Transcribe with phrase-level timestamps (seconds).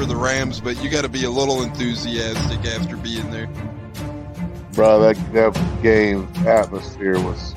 [0.00, 3.48] for the Rams, but you got to be a little enthusiastic after being there.
[4.72, 7.54] Bro, that, that game atmosphere was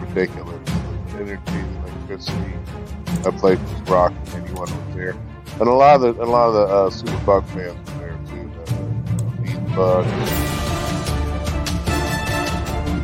[0.00, 0.58] ridiculous.
[0.64, 2.54] The energy, the electricity.
[3.24, 4.16] That place was rocking.
[4.28, 5.14] Anyone was there,
[5.60, 8.18] and a lot of the a lot of the uh, Super Buck fans were there
[8.24, 8.50] too.
[8.56, 10.06] The, Buck.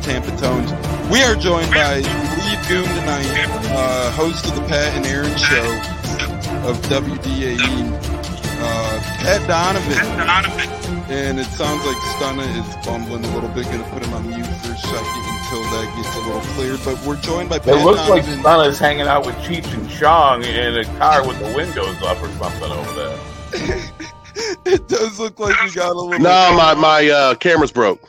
[0.01, 0.71] Tampa Tones.
[1.11, 3.27] We are joined by Lee Goon tonight,
[3.69, 5.63] uh, host of the Pat and Aaron Show
[6.67, 8.18] of WDAE.
[9.19, 11.09] Pat Donovan.
[11.09, 13.65] And it sounds like Stunna is bumbling a little bit.
[13.65, 16.77] Going to put him on mute for a second until that gets a little clear.
[16.85, 18.43] But we're joined by Pat It looks like Donovan.
[18.43, 22.29] Stunna's hanging out with Cheech and Chong in a car with the windows up or
[22.37, 23.19] something over there.
[24.73, 26.19] it does look like we got a little.
[26.19, 27.99] No, my my uh, camera's broke.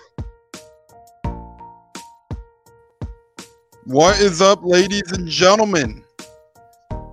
[3.84, 6.04] What is up, ladies and gentlemen?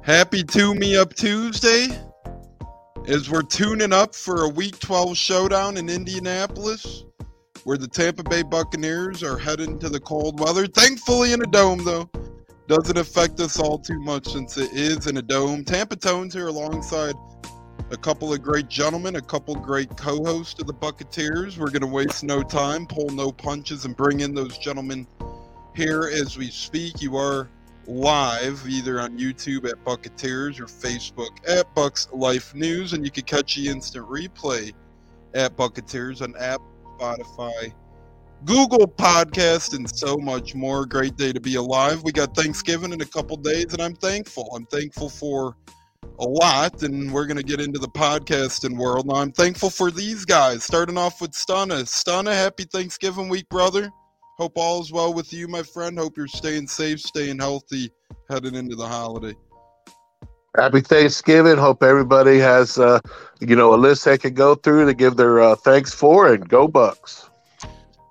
[0.04, 1.88] Happy Tune Me Up Tuesday
[3.08, 7.06] as we're tuning up for a Week 12 showdown in Indianapolis
[7.64, 10.68] where the Tampa Bay Buccaneers are heading to the cold weather.
[10.68, 12.10] Thankfully, in a dome, though.
[12.68, 15.64] Doesn't affect us all too much since it is in a dome.
[15.64, 17.16] Tampa Tones here alongside
[17.92, 21.58] a couple of great gentlemen, a couple great co hosts of the Buccaneers.
[21.58, 25.08] We're going to waste no time, pull no punches, and bring in those gentlemen
[25.74, 27.02] here as we speak.
[27.02, 27.50] You are
[27.88, 33.24] live either on YouTube at Bucketeers or Facebook at Bucks Life News, and you can
[33.24, 34.74] catch the instant replay
[35.34, 36.66] at Bucketeers on Apple,
[37.00, 37.74] Spotify,
[38.46, 40.86] Google Podcast, and so much more.
[40.86, 42.04] Great day to be alive.
[42.04, 44.50] We got Thanksgiving in a couple days, and I'm thankful.
[44.56, 45.56] I'm thankful for
[46.20, 49.08] a lot, and we're going to get into the podcasting world.
[49.08, 51.84] Now, I'm thankful for these guys, starting off with Stunna.
[51.84, 53.92] Stunna, happy Thanksgiving week, brother.
[54.38, 55.98] Hope all is well with you, my friend.
[55.98, 57.92] Hope you're staying safe, staying healthy
[58.30, 59.34] heading into the holiday.
[60.56, 61.58] Happy Thanksgiving.
[61.58, 63.00] Hope everybody has, uh,
[63.40, 66.48] you know, a list they can go through to give their uh, thanks for and
[66.48, 67.30] go Bucks.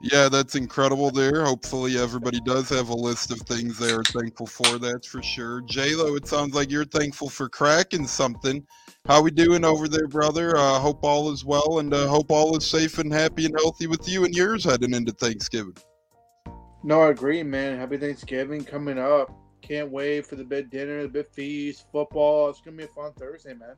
[0.01, 1.45] Yeah, that's incredible there.
[1.45, 5.63] Hopefully everybody does have a list of things they are thankful for, that's for sure.
[5.63, 8.65] J-Lo, it sounds like you're thankful for cracking something.
[9.07, 10.57] How we doing over there, brother?
[10.57, 13.87] Uh, hope all is well and uh, hope all is safe and happy and healthy
[13.87, 15.75] with you and yours heading into Thanksgiving.
[16.87, 17.77] No, I agree, man.
[17.77, 19.37] Happy Thanksgiving coming up.
[19.61, 22.49] Can't wait for the big dinner, the big feast, football.
[22.49, 23.75] It's gonna be a fun Thursday, man.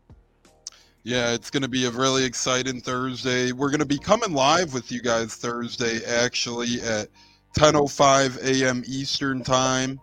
[1.04, 3.52] Yeah, it's going to be a really exciting Thursday.
[3.52, 7.08] We're going to be coming live with you guys Thursday, actually, at
[7.56, 8.82] 10:05 a.m.
[8.86, 9.98] Eastern Time,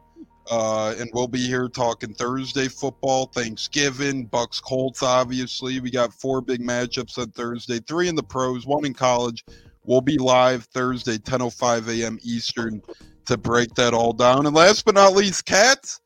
[0.50, 5.04] uh, and we'll be here talking Thursday football, Thanksgiving, Bucks Colts.
[5.04, 9.46] Obviously, we got four big matchups on Thursday, three in the pros, one in college.
[9.86, 12.20] We'll be live Thursday, 10:05 a.m.
[12.24, 12.82] Eastern,
[13.26, 14.46] to break that all down.
[14.46, 16.02] And last but not least, Cats.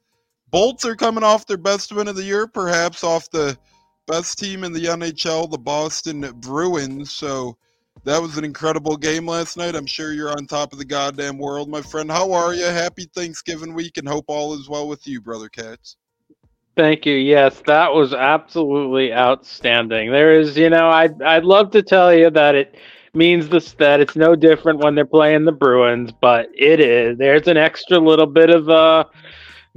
[0.51, 3.55] Bolts are coming off their best win of the year, perhaps off the
[4.07, 7.11] best team in the NHL, the Boston Bruins.
[7.11, 7.55] So
[8.03, 9.75] that was an incredible game last night.
[9.75, 12.09] I'm sure you're on top of the goddamn world, my friend.
[12.09, 12.65] How are you?
[12.65, 15.97] Happy Thanksgiving week and hope all is well with you, brother Cats.
[16.75, 17.15] Thank you.
[17.15, 20.11] Yes, that was absolutely outstanding.
[20.11, 22.75] There is, you know, I'd I'd love to tell you that it
[23.13, 27.17] means this that it's no different when they're playing the Bruins, but it is.
[27.17, 29.05] There's an extra little bit of uh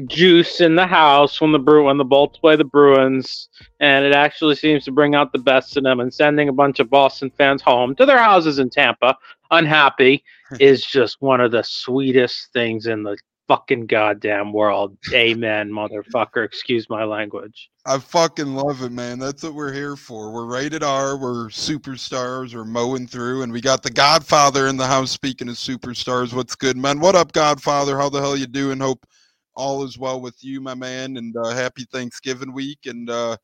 [0.07, 3.49] juice in the house when the Bru when the Bolts play the Bruins,
[3.81, 6.01] and it actually seems to bring out the best in them.
[6.01, 9.17] And sending a bunch of Boston fans home to their houses in Tampa,
[9.51, 10.25] unhappy,
[10.61, 13.17] is just one of the sweetest things in the
[13.49, 14.97] fucking goddamn world.
[15.13, 16.45] Amen, motherfucker.
[16.45, 17.71] Excuse my language.
[17.85, 19.19] I fucking love it, man.
[19.19, 20.33] That's what we're here for.
[20.33, 21.17] We're rated R.
[21.17, 22.55] We're superstars.
[22.55, 25.11] We're mowing through, and we got the Godfather in the house.
[25.11, 27.01] Speaking of superstars, what's good, man?
[27.01, 27.99] What up, Godfather?
[27.99, 28.79] How the hell you doing?
[28.79, 29.05] Hope
[29.55, 33.37] all is well with you, my man, and uh, happy Thanksgiving week, and uh,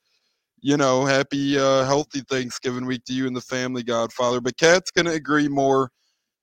[0.61, 4.41] you know, happy uh, healthy Thanksgiving week to you and the family, Godfather.
[4.41, 5.91] But Cat's gonna agree more.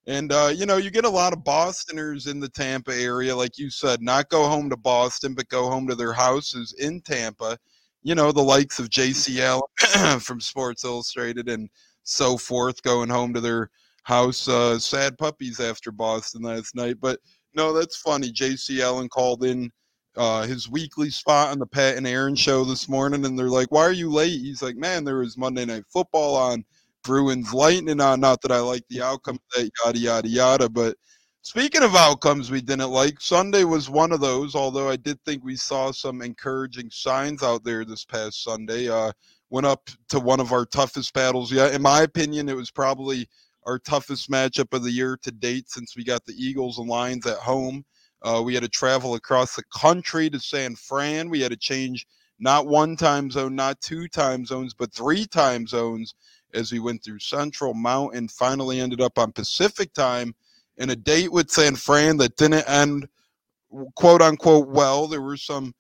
[0.08, 3.58] And uh, you know, you get a lot of Bostoners in the Tampa area, like
[3.58, 7.58] you said, not go home to Boston, but go home to their houses in Tampa.
[8.04, 9.62] You know, the likes of JCL
[10.22, 11.70] from Sports Illustrated and
[12.04, 13.72] so forth, going home to their
[14.04, 14.48] house.
[14.48, 17.20] Uh, sad puppies after Boston last night, but
[17.56, 18.32] no, that's funny.
[18.32, 19.72] JC Allen called in
[20.18, 23.72] uh, his weekly spot on the Pat and Aaron show this morning, and they're like,
[23.72, 26.64] "Why are you late?" He's like, "Man, there was Monday Night Football on,
[27.06, 28.20] Bruins Lightning on.
[28.20, 30.70] Not that I like the outcome of that, yada yada yada.
[30.70, 30.98] But
[31.42, 34.56] speaking of outcomes we didn't like, Sunday was one of those.
[34.56, 38.90] Although I did think we saw some encouraging signs out there this past Sunday.
[38.90, 39.12] Uh,
[39.50, 41.74] went up to one of our toughest battles yet.
[41.74, 43.28] In my opinion, it was probably
[43.66, 47.26] our toughest matchup of the year to date since we got the Eagles and Lions
[47.26, 47.86] at home.
[48.22, 51.30] Uh, we had to travel across the country to San Fran.
[51.30, 52.08] We had to change
[52.40, 56.16] not one time zone, not two time zones, but three time zones
[56.56, 60.34] as we went through Central, Mountain, finally ended up on Pacific time
[60.78, 63.08] in a date with San Fran that didn't end
[63.96, 65.08] quote unquote well.
[65.08, 65.74] There were some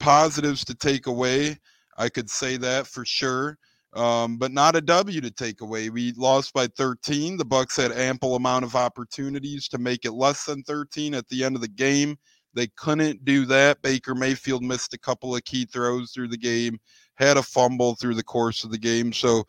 [0.00, 1.58] positives to take away.
[1.96, 3.58] I could say that for sure.
[3.94, 5.90] Um, but not a W to take away.
[5.90, 7.36] We lost by 13.
[7.36, 11.44] The Bucks had ample amount of opportunities to make it less than 13 at the
[11.44, 12.16] end of the game.
[12.54, 13.82] They couldn't do that.
[13.82, 16.78] Baker Mayfield missed a couple of key throws through the game,
[17.16, 19.12] had a fumble through the course of the game.
[19.12, 19.44] So,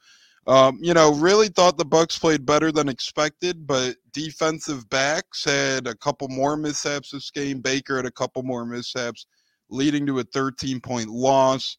[0.46, 5.88] um, you know, really thought the Bucks played better than expected, but defensive backs had
[5.88, 7.62] a couple more mishaps this game.
[7.62, 9.26] Baker had a couple more mishaps,
[9.70, 11.78] leading to a 13 point loss.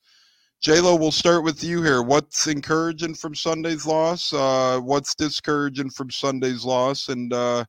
[0.65, 2.03] JLo, we'll start with you here.
[2.03, 4.33] What's encouraging from Sunday's loss?
[4.33, 7.09] Uh, what's discouraging from Sunday's loss?
[7.09, 7.67] And uh,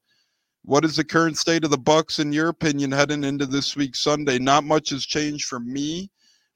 [0.64, 4.00] what is the current state of the Bucks, in your opinion, heading into this week's
[4.00, 4.40] Sunday?
[4.40, 6.10] Not much has changed for me.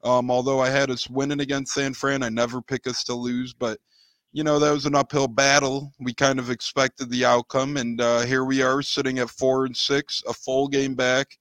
[0.05, 3.53] Um, although I had us winning against San Fran, I never pick us to lose.
[3.53, 3.79] But
[4.31, 5.91] you know that was an uphill battle.
[5.99, 9.75] We kind of expected the outcome, and uh, here we are sitting at four and
[9.75, 11.37] six, a full game back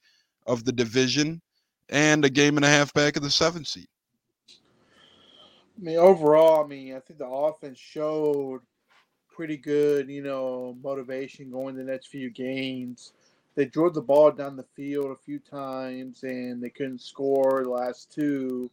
[0.46, 1.42] of the division,
[1.88, 3.88] and a game and a half back of the seventh seed.
[5.78, 8.60] I mean, overall, I mean, I think the offense showed
[9.38, 13.12] pretty good, you know, motivation going the next few games.
[13.54, 17.70] They drove the ball down the field a few times and they couldn't score the
[17.70, 18.68] last two.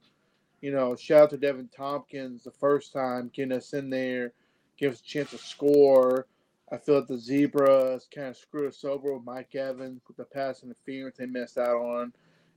[0.65, 4.33] You know, shout out to Deven Thompkins the first time getting us in there,
[4.79, 6.25] give us a chance to score.
[6.71, 10.23] I feel like the Zebras kind of screwed us over with Mike Evans with the
[10.23, 12.13] pass interference they missed out on.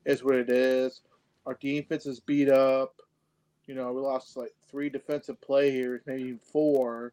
[0.07, 1.03] Is what it is.
[1.45, 2.95] Our defense is beat up.
[3.67, 7.13] You know, we lost like three defensive players, maybe four,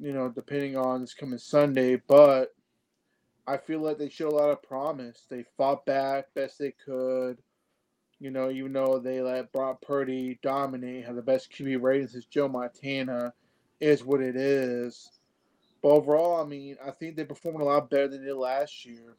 [0.00, 2.02] you know, depending on this coming Sunday.
[2.08, 2.56] But
[3.46, 5.26] I feel like they showed a lot of promise.
[5.30, 7.38] They fought back best they could.
[8.22, 12.24] You know, even though they let Brock Purdy dominate, have the best QB rating since
[12.24, 13.34] Joe Montana,
[13.80, 15.10] is what it is.
[15.82, 18.86] But overall, I mean, I think they performed a lot better than they did last
[18.86, 19.16] year.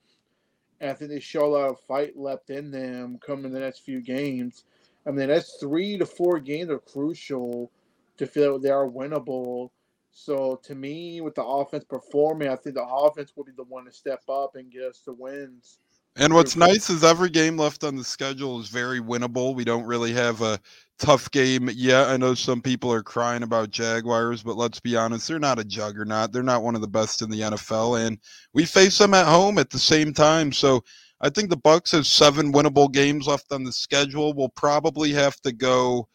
[0.80, 3.80] And I think they show a lot of fight left in them coming the next
[3.80, 4.64] few games.
[5.06, 7.70] I mean, that's three to four games are crucial
[8.16, 9.72] to feel like they are winnable.
[10.12, 13.84] So to me, with the offense performing, I think the offense will be the one
[13.84, 15.80] to step up and get us the wins.
[16.16, 19.56] And what's nice is every game left on the schedule is very winnable.
[19.56, 20.60] We don't really have a
[21.00, 22.08] tough game yet.
[22.08, 25.64] I know some people are crying about Jaguars, but let's be honest, they're not a
[25.64, 26.32] juggernaut.
[26.32, 28.20] They're not one of the best in the NFL, and
[28.54, 30.52] we face them at home at the same time.
[30.52, 30.84] So
[31.20, 34.34] I think the Bucks have seven winnable games left on the schedule.
[34.34, 36.08] We'll probably have to go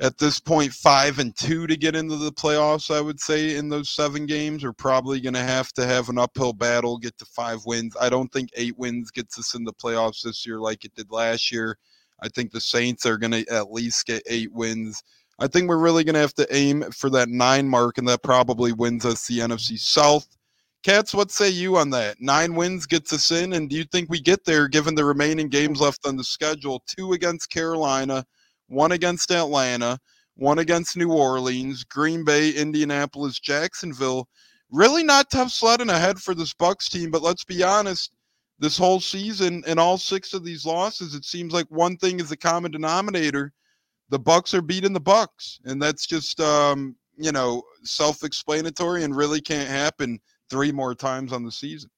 [0.00, 2.94] at this point five and two to get into the playoffs.
[2.94, 6.18] I would say in those seven games, we're probably going to have to have an
[6.18, 7.96] uphill battle, get to five wins.
[8.00, 11.10] I don't think eight wins gets us in the playoffs this year like it did
[11.10, 11.76] last year.
[12.22, 15.02] I think the Saints are going to at least get eight wins.
[15.38, 18.22] I think we're really going to have to aim for that nine mark, and that
[18.22, 20.28] probably wins us the NFC South.
[20.82, 22.20] Cats, what say you on that?
[22.20, 25.48] Nine wins gets us in, and do you think we get there given the remaining
[25.48, 26.82] games left on the schedule?
[26.86, 28.24] Two against Carolina,
[28.70, 29.98] one against Atlanta,
[30.36, 34.26] one against New Orleans, Green Bay, Indianapolis, Jacksonville.
[34.70, 38.12] Really not tough sledding ahead for this Bucks team, but let's be honest.
[38.60, 42.28] This whole season and all six of these losses, it seems like one thing is
[42.28, 43.52] the common denominator.
[44.10, 49.40] The Bucks are beating the Bucks, and that's just um, you know self-explanatory and really
[49.40, 51.90] can't happen three more times on the season.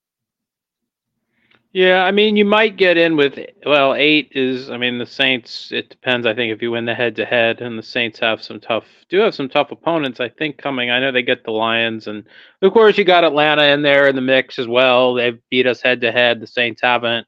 [1.75, 4.69] Yeah, I mean, you might get in with well, eight is.
[4.69, 5.73] I mean, the Saints.
[5.73, 6.27] It depends.
[6.27, 8.85] I think if you win the head to head, and the Saints have some tough,
[9.09, 10.21] do have some tough opponents.
[10.21, 10.91] I think coming.
[10.91, 12.25] I know they get the Lions, and
[12.61, 15.15] of course you got Atlanta in there in the mix as well.
[15.15, 16.41] They've beat us head to head.
[16.41, 17.27] The Saints haven't.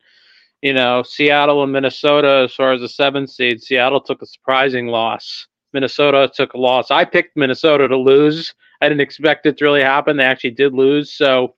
[0.61, 4.89] You know, Seattle and Minnesota, as far as the seven seed, Seattle took a surprising
[4.89, 5.47] loss.
[5.73, 6.91] Minnesota took a loss.
[6.91, 8.55] I picked Minnesota to lose.
[8.83, 10.19] I didn't expect it to really happen.
[10.19, 11.13] They actually did lose.
[11.15, 11.55] So,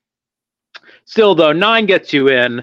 [1.06, 2.62] still, though, nine gets you in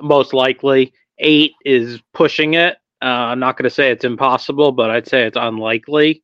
[0.00, 0.92] most likely.
[1.18, 2.78] Eight is pushing it.
[3.00, 6.22] Uh, I'm not going to say it's impossible, but I'd say it's unlikely.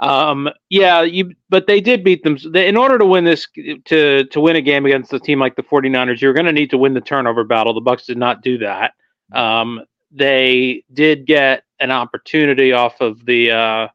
[0.00, 2.36] Um, yeah, you, but they did beat them.
[2.54, 3.46] In order to win this,
[3.84, 6.70] to to win a game against a team like the 49ers, you're going to need
[6.70, 7.74] to win the turnover battle.
[7.74, 8.94] The Bucks did not do that.
[9.32, 9.80] Um,
[10.10, 13.88] they did get an opportunity off of the uh,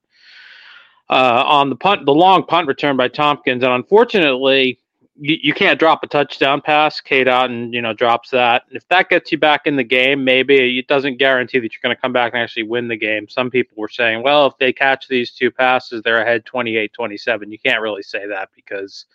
[1.09, 4.79] uh, on the punt, the long punt return by Thompkins, and unfortunately,
[5.17, 6.99] you, you can't drop a touchdown pass.
[6.99, 8.63] Cade Otton, you know, drops that.
[8.67, 11.81] And if that gets you back in the game, maybe it doesn't guarantee that you're
[11.81, 13.27] going to come back and actually win the game.
[13.29, 17.51] Some people were saying, well, if they catch these two passes, they're ahead 28 27.
[17.51, 19.05] You can't really say that because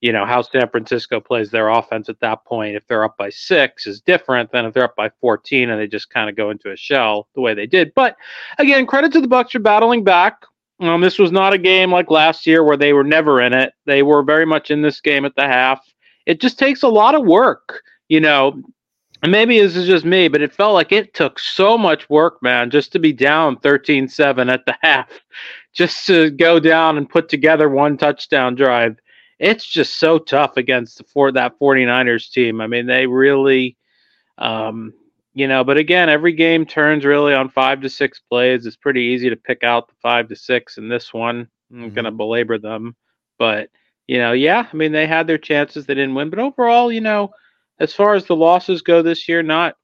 [0.00, 2.76] you know how San Francisco plays their offense at that point.
[2.76, 5.86] If they're up by six, is different than if they're up by 14 and they
[5.86, 7.92] just kind of go into a shell the way they did.
[7.94, 8.16] But
[8.58, 10.44] again, credit to the Bucks for battling back.
[10.80, 13.74] Um, this was not a game like last year where they were never in it.
[13.86, 15.84] They were very much in this game at the half.
[16.26, 18.62] It just takes a lot of work, you know.
[19.22, 22.42] And maybe this is just me, but it felt like it took so much work,
[22.42, 25.10] man, just to be down 13 7 at the half,
[25.74, 28.96] just to go down and put together one touchdown drive
[29.40, 32.60] it's just so tough against the for that 49ers team.
[32.60, 33.76] I mean, they really
[34.36, 34.92] um,
[35.32, 38.66] you know, but again, every game turns really on five to six plays.
[38.66, 41.48] It's pretty easy to pick out the five to six in this one.
[41.70, 41.94] I'm mm-hmm.
[41.94, 42.96] going to belabor them,
[43.38, 43.70] but
[44.08, 45.86] you know, yeah, I mean, they had their chances.
[45.86, 47.30] They didn't win, but overall, you know,
[47.78, 49.76] as far as the losses go this year, not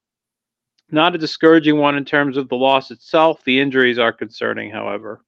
[0.91, 3.43] not a discouraging one in terms of the loss itself.
[3.45, 5.21] The injuries are concerning, however.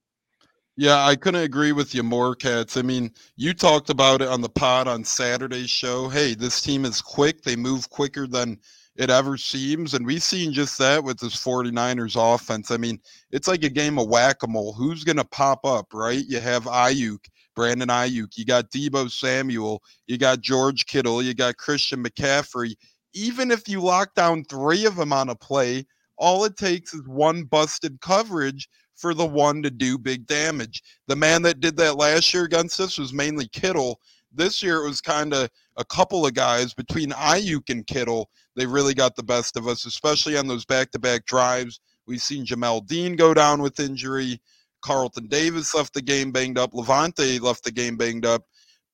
[0.75, 2.77] Yeah, I couldn't agree with you more, Cats.
[2.77, 6.07] I mean, you talked about it on the pod on Saturday's show.
[6.07, 7.41] Hey, this team is quick.
[7.41, 8.59] They move quicker than
[8.99, 9.93] it ever seems.
[9.93, 12.69] And we've seen just that with this 49ers offense.
[12.69, 12.99] I mean,
[13.31, 14.73] it's like a game of whack a mole.
[14.73, 16.25] Who's going to pop up, right?
[16.27, 17.25] You have Aiyuk,
[17.55, 18.37] Brandon Aiyuk.
[18.37, 19.81] You got Deebo Samuel.
[20.07, 21.23] You got George Kittle.
[21.23, 22.75] You got Christian McCaffrey.
[23.13, 25.85] Even if you lock down three of them on a play,
[26.17, 30.83] all it takes is one busted coverage for the one to do big damage.
[31.07, 34.01] The man that did that last year against us was mainly Kittle.
[34.33, 38.29] This year it was kind of a couple of guys between Aiyuk and Kittle.
[38.59, 41.79] They really got the best of us, especially on those back-to-back drives.
[42.05, 44.41] We've seen Jamel Dean go down with injury.
[44.81, 46.73] Carlton Davis left the game banged up.
[46.73, 48.43] Lavonte left the game banged up.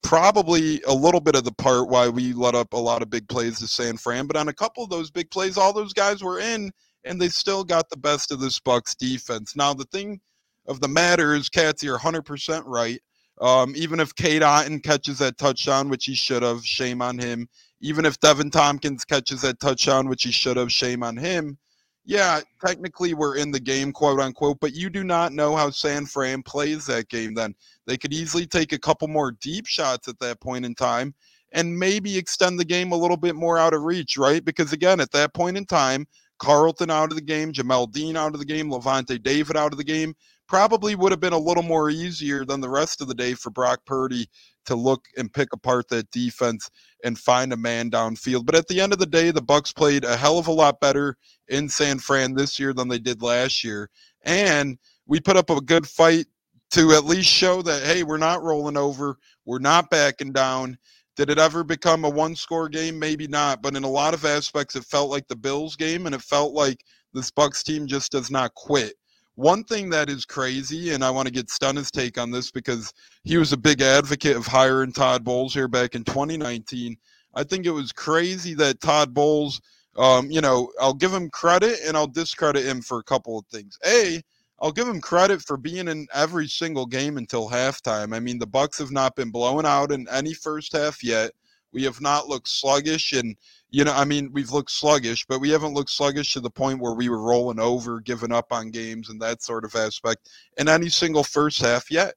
[0.03, 3.27] Probably a little bit of the part why we let up a lot of big
[3.27, 6.21] plays to San Fran, but on a couple of those big plays, all those guys
[6.21, 6.71] were in,
[7.03, 9.55] and they still got the best of this Bucks defense.
[9.55, 10.21] Now, the thing
[10.67, 12.99] of the matter is, Cats, you're 100% right.
[13.41, 17.49] Um, even if Cade Otton catches that touchdown, which he should have, shame on him.
[17.85, 21.55] Even if Deven Thompkins catches that touchdown, which he should have, shame on him.
[22.03, 26.07] Yeah, technically we're in the game, quote unquote, but you do not know how San
[26.07, 27.53] Fran plays that game then.
[27.85, 31.13] They could easily take a couple more deep shots at that point in time
[31.51, 34.43] and maybe extend the game a little bit more out of reach, right?
[34.43, 36.07] Because again, at that point in time,
[36.39, 39.77] Carlton out of the game, Jamel Dean out of the game, Lavonte David out of
[39.77, 40.15] the game.
[40.47, 43.51] Probably would have been a little more easier than the rest of the day for
[43.51, 44.27] Brock Purdy
[44.65, 46.69] to look and pick apart that defense
[47.03, 48.45] and find a man downfield.
[48.45, 50.79] But at the end of the day, the Bucks played a hell of a lot
[50.79, 51.17] better
[51.47, 53.89] in San Fran this year than they did last year.
[54.23, 56.25] And we put up a good fight
[56.71, 60.77] to at least show that hey, we're not rolling over, we're not backing down,
[61.15, 62.99] did it ever become a one score game?
[62.99, 66.15] Maybe not, but in a lot of aspects, it felt like the Bills game, and
[66.15, 68.95] it felt like this Bucks team just does not quit.
[69.35, 72.93] One thing that is crazy, and I want to get Stunner's take on this because
[73.23, 76.95] he was a big advocate of hiring Todd Bowles here back in 2019.
[77.33, 79.59] I think it was crazy that Todd Bowles,
[79.97, 83.45] um, you know, I'll give him credit and I'll discredit him for a couple of
[83.47, 83.77] things.
[83.85, 84.21] A,
[84.61, 88.15] I'll give him credit for being in every single game until halftime.
[88.15, 91.31] I mean, the Bucks have not been blown out in any first half yet.
[91.75, 93.35] We have not looked sluggish, and
[93.69, 96.79] you know, I mean, we've looked sluggish, but we haven't looked sluggish to the point
[96.79, 100.69] where we were rolling over, giving up on games, and that sort of aspect in
[100.69, 102.13] any single first half yet.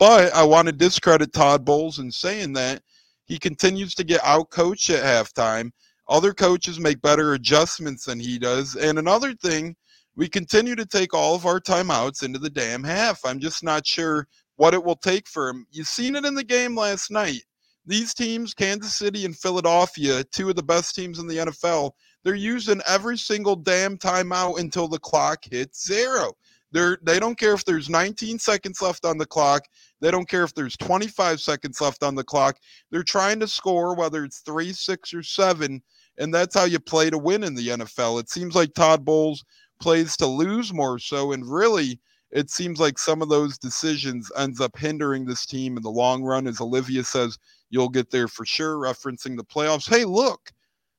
[0.00, 2.82] But I want to discredit Todd Bowles in saying that
[3.26, 5.70] he continues to get out coached at halftime.
[6.08, 8.74] Other coaches make better adjustments than he does.
[8.74, 9.76] And another thing
[10.16, 13.24] we continue to take all of our timeouts into the damn half.
[13.24, 15.64] I'm just not sure what it will take for him.
[15.70, 17.42] You've seen it in the game last night.
[17.86, 21.92] These teams, Kansas City and Philadelphia, two of the best teams in the NFL,
[22.24, 26.32] they're using every single damn timeout until the clock hits zero.
[26.72, 29.62] They're, they don't care if there's 19 seconds left on the clock.
[30.00, 32.58] They don't care if there's 25 seconds left on the clock.
[32.90, 35.80] They're trying to score, whether it's three, six, or seven.
[36.18, 38.20] And that's how you play to win in the NFL.
[38.20, 39.44] It seems like Todd Bowles
[39.80, 41.32] plays to lose more so.
[41.32, 42.00] And really,
[42.36, 46.22] it seems like some of those decisions ends up hindering this team in the long
[46.22, 46.46] run.
[46.46, 47.38] As Olivia says,
[47.70, 49.88] you'll get there for sure, referencing the playoffs.
[49.88, 50.52] Hey, look,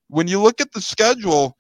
[0.07, 1.55] when you look at the schedule,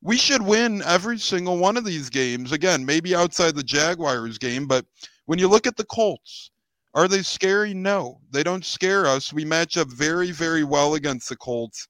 [0.00, 2.52] we should win every single one of these games.
[2.52, 4.86] Again, maybe outside the Jaguars game, but
[5.24, 6.52] when you look at the Colts,
[6.94, 7.74] are they scary?
[7.74, 9.32] No, they don't scare us.
[9.32, 11.88] We match up very, very well against the Colts.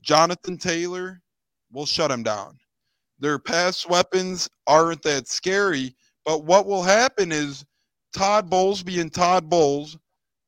[0.00, 1.22] Jonathan Taylor,
[1.72, 2.56] we'll shut him down.
[3.18, 5.96] Their pass weapons aren't that scary,
[6.28, 7.64] but what will happen is
[8.12, 9.96] Todd Bowles being Todd Bowles,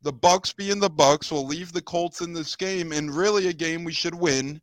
[0.02, 3.54] the Bucks being the Bucks will leave the Colts in this game and really a
[3.54, 4.60] game we should win.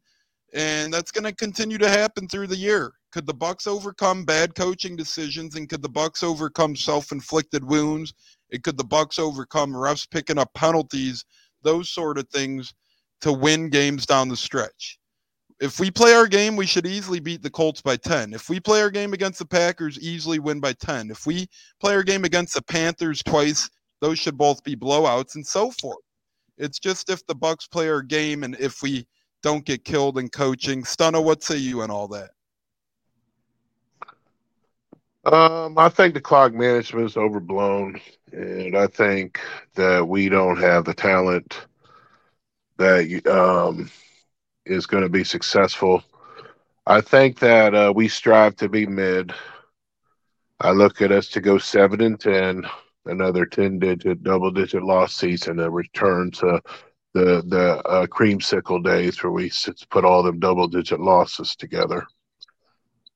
[0.54, 2.94] And that's going to continue to happen through the year.
[3.12, 8.14] Could the Bucks overcome bad coaching decisions and could the Bucks overcome self-inflicted wounds?
[8.52, 11.26] And could the Bucks overcome refs picking up penalties
[11.64, 12.76] those sort of things
[13.22, 15.00] to win games down the stretch.
[15.60, 18.34] If we play our game, we should easily beat the Colts by 10.
[18.34, 21.10] If we play our game against the Packers, easily win by 10.
[21.10, 21.48] If we
[21.80, 25.98] play our game against the Panthers twice, those should both be blowouts and so forth.
[26.60, 29.08] It's just if the Bucks play our game and if we
[29.42, 30.84] don't get killed in coaching.
[30.84, 32.30] Stunner, what say you and all that?
[35.26, 38.00] Um, I think the clock management is overblown,
[38.32, 39.42] and I think
[39.76, 41.66] that we don't have the talent
[42.78, 43.90] that um,
[44.68, 46.04] is going to be successful.
[46.86, 49.34] I think that uh, we strive to be mid.
[50.60, 52.66] I look at us to go seven and ten,
[53.06, 56.62] another ten digit, double digit loss season, a return to
[57.14, 59.52] the the uh, creamsicle days where we
[59.90, 62.06] put all them double digit losses together.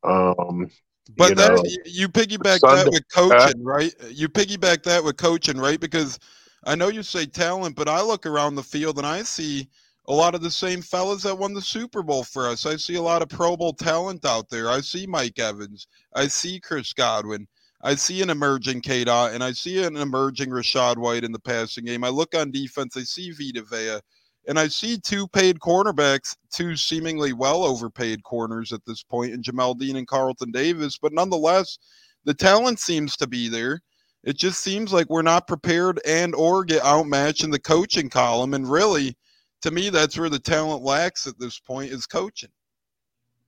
[0.03, 0.69] Um,
[1.17, 3.93] but you that know, you piggyback Sunday, that with coaching, right?
[4.09, 5.79] You piggyback that with coaching, right?
[5.79, 6.19] Because
[6.65, 9.67] I know you say talent, but I look around the field and I see
[10.07, 12.65] a lot of the same fellas that won the Super Bowl for us.
[12.65, 14.69] I see a lot of Pro Bowl talent out there.
[14.69, 15.87] I see Mike Evans.
[16.13, 17.47] I see Chris Godwin.
[17.83, 21.39] I see an emerging K Dot and I see an emerging Rachaad White in the
[21.39, 22.03] passing game.
[22.03, 23.99] I look on defense, I see Vita Vea,
[24.47, 29.41] and I see two paid cornerbacks, two seemingly well overpaid corners at this point in
[29.41, 30.97] Jamel Dean and Carlton Davis.
[30.99, 31.79] But nonetheless,
[32.23, 33.81] the talent seems to be there.
[34.23, 38.53] It just seems like we're not prepared and or get outmatched in the coaching column.
[38.53, 39.17] And really,
[39.61, 42.49] to me, that's where the talent lacks at this point is coaching.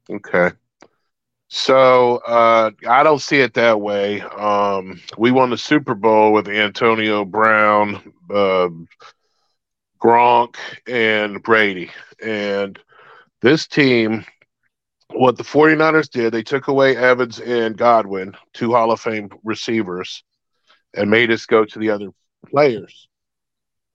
[0.09, 0.51] Okay.
[1.47, 4.21] So uh, I don't see it that way.
[4.21, 8.69] Um, we won the Super Bowl with Antonio Brown, uh,
[10.01, 10.55] Gronk,
[10.87, 11.91] and Brady.
[12.23, 12.79] And
[13.41, 14.25] this team,
[15.11, 20.23] what the 49ers did, they took away Evans and Godwin, two Hall of Fame receivers,
[20.95, 22.09] and made us go to the other
[22.49, 23.07] players.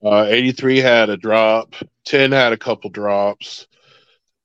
[0.03, 1.75] Uh, 83 had a drop,
[2.09, 3.67] 10 had a couple drops,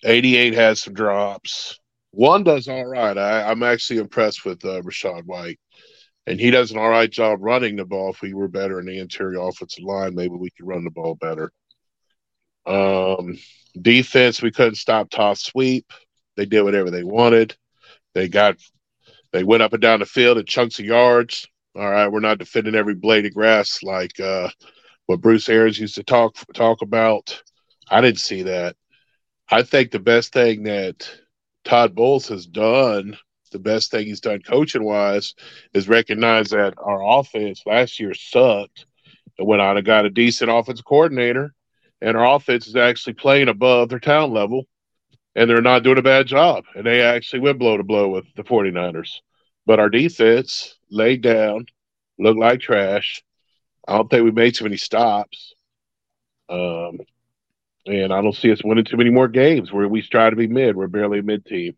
[0.05, 1.81] 88 had some drops.
[2.11, 3.17] One does all right.
[3.17, 5.59] I, am actually impressed with uh, Rachaad White,
[6.27, 8.11] and he does an all right job running the ball.
[8.11, 11.15] If we were better in the interior offensive line, maybe we could run the ball
[11.15, 11.51] better.
[12.67, 13.39] Um,
[13.81, 15.91] defense, we couldn't stop toss sweep.
[16.37, 17.57] They did whatever they wanted.
[18.13, 18.57] They got,
[19.33, 21.49] they went up and down the field in chunks of yards.
[21.75, 24.51] All right, we're not defending every blade of grass like uh,
[25.07, 27.43] what Bruce Arians used to talk talk about.
[27.91, 28.77] I didn't see that.
[29.51, 31.09] I think the best thing that
[31.65, 33.17] Todd Bowles has done,
[33.53, 35.35] the best thing he's done coaching wise,
[35.75, 38.87] is recognize that our offense last year sucked
[39.39, 41.55] and went out and got a decent offensive coordinator,
[42.01, 44.65] and our offense is actually playing above their talent level,
[45.35, 46.65] and they're not doing a bad job.
[46.75, 49.21] And they actually went blow to blow with the 49ers.
[49.67, 51.67] But our defense laid down,
[52.19, 53.23] looked like trash.
[53.87, 55.55] I don't think we made too many stops.
[56.49, 57.01] Um,
[57.87, 60.47] and I don't see us winning too many more games where we try to be
[60.47, 60.77] mid.
[60.77, 61.77] We're barely a mid team,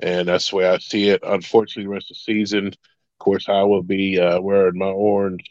[0.00, 1.22] and that's the way I see it.
[1.24, 2.74] Unfortunately, the rest of the season, of
[3.18, 5.44] course, I will be uh, wearing my orange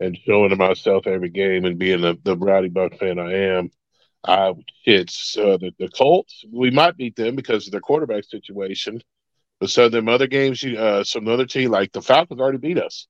[0.00, 3.70] and showing to myself every game and being the, the Rowdy Buck fan I am.
[4.26, 4.52] I
[4.84, 6.44] it's uh, the, the Colts.
[6.52, 9.00] We might beat them because of their quarterback situation,
[9.60, 12.58] but some of them other games, you, uh, some other team like the Falcons already
[12.58, 13.06] beat us,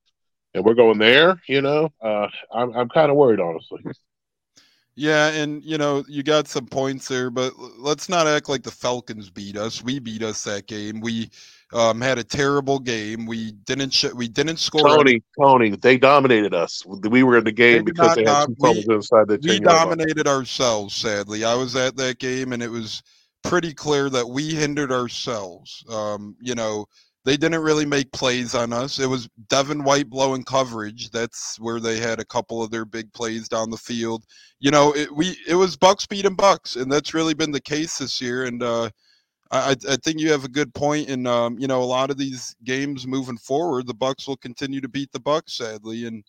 [0.53, 1.41] and we're going there.
[1.47, 3.81] You know, uh, I'm I'm kind of worried honestly.
[4.95, 8.71] Yeah, and you know you got some points there, but let's not act like the
[8.71, 9.83] Falcons beat us.
[9.83, 11.01] We beat us that game.
[11.01, 11.29] We
[11.73, 13.25] um, had a terrible game.
[13.25, 14.87] We didn't sh- we didn't score.
[14.87, 16.85] Tony, Tony, they dominated us.
[16.85, 19.37] We were in the game they because they had two fumbles inside the.
[19.37, 19.49] Team.
[19.49, 20.95] We dominated ourselves.
[20.95, 23.03] Sadly, I was at that game, and it was
[23.43, 25.83] pretty clear that we hindered ourselves.
[25.89, 26.85] Um, you know,
[27.25, 28.99] they didn't really make plays on us.
[28.99, 31.09] It was Devin White blowing coverage.
[31.09, 34.23] That's where they had a couple of their big plays down the field.
[34.59, 37.97] You know, it, we it was Bucks beating Bucks, and that's really been the case
[37.97, 38.45] this year.
[38.45, 38.91] And uh,
[39.49, 41.09] I, I think you have a good point.
[41.09, 44.79] And um, you know, a lot of these games moving forward, the Bucks will continue
[44.79, 46.05] to beat the Bucks, sadly.
[46.05, 46.23] And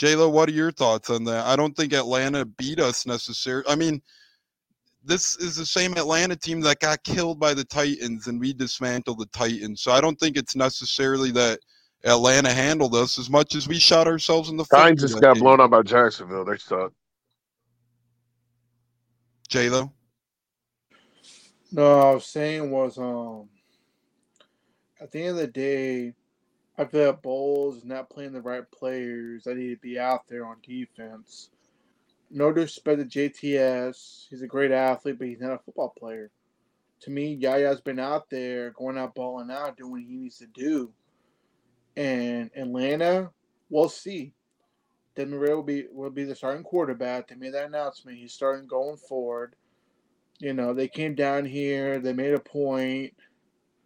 [0.00, 1.44] Lo, what are your thoughts on that?
[1.44, 3.68] I don't think Atlanta beat us necessarily.
[3.68, 4.00] I mean
[5.06, 9.20] this is the same Atlanta team that got killed by the Titans, and we dismantled
[9.20, 9.80] the Titans.
[9.80, 11.60] So I don't think it's necessarily that
[12.04, 14.78] Atlanta handled us as much as we shot ourselves in the foot.
[14.78, 15.42] Titans just got game.
[15.42, 16.44] blown out by Jacksonville.
[16.44, 16.92] They suck.
[19.48, 19.92] J Lo.
[21.70, 23.48] No, I was saying was um
[25.00, 26.14] at the end of the day,
[26.78, 30.44] I feel like Bowles not playing the right players I need to be out there
[30.46, 31.50] on defense
[32.30, 34.26] no disrespect to JTS.
[34.28, 36.30] He's a great athlete, but he's not a football player.
[37.00, 40.46] To me, Yaya's been out there going out balling out, doing what he needs to
[40.46, 40.92] do.
[41.96, 43.30] And Atlanta,
[43.70, 44.32] we'll see.
[45.16, 47.28] Ridder will be will be the starting quarterback.
[47.28, 48.18] They made that announcement.
[48.18, 49.56] He's starting going forward.
[50.38, 51.98] You know, they came down here.
[51.98, 53.14] They made a point.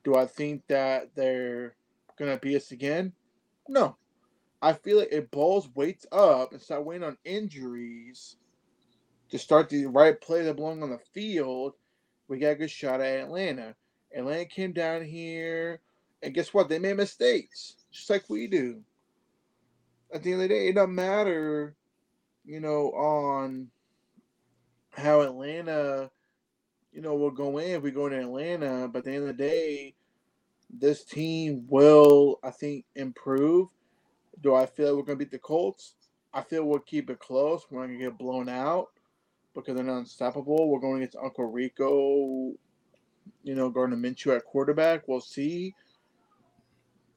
[0.03, 1.76] Do I think that they're
[2.18, 3.12] gonna beat us again?
[3.68, 3.96] No.
[4.62, 8.37] I feel like if Bowles waits up and start waiting on injuries
[9.31, 11.75] to start the right play that belong on the field,
[12.29, 13.75] we got a good shot at Atlanta.
[14.14, 15.81] Atlanta came down here,
[16.23, 16.68] and guess what?
[16.68, 18.83] They made mistakes, just like we do.
[20.12, 21.77] At the end of the day, it doesn't matter,
[22.44, 23.68] you know, on
[24.90, 26.11] how Atlanta,
[26.92, 28.88] you know, will go in if we go into Atlanta.
[28.88, 29.94] But at the end of the day,
[30.68, 33.68] this team will, I think, improve.
[34.42, 35.94] Do I feel we're going to beat the Colts?
[36.33, 37.66] I feel we'll keep it close.
[37.70, 38.88] We're not going to get blown out
[39.55, 40.68] because they're not unstoppable.
[40.68, 42.53] We're going against Uncle Rico,
[43.42, 45.09] you know, Gardner Minshew at quarterback.
[45.09, 45.74] We'll see.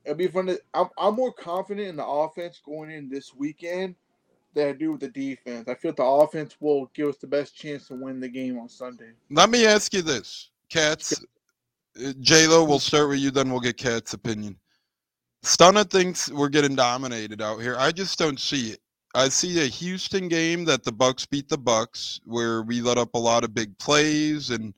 [0.04, 0.60] It'll be fun to.
[0.74, 3.96] I'm, I'm more confident in the offense going in this weekend
[4.54, 5.68] than I do with the defense.
[5.68, 8.68] I feel the offense will give us the best chance to win the game on
[8.68, 9.12] Sunday.
[9.30, 11.24] Let me ask you this, Cats.
[12.04, 14.58] Uh, J Lo, we'll start with you, then we'll get Cat's opinion.
[15.44, 17.76] Stunna thinks we're getting dominated out here.
[17.78, 18.80] I just don't see it.
[19.14, 23.14] I see a Houston game that the Bucks beat the Bucks, where we let up
[23.14, 24.74] a lot of big plays, and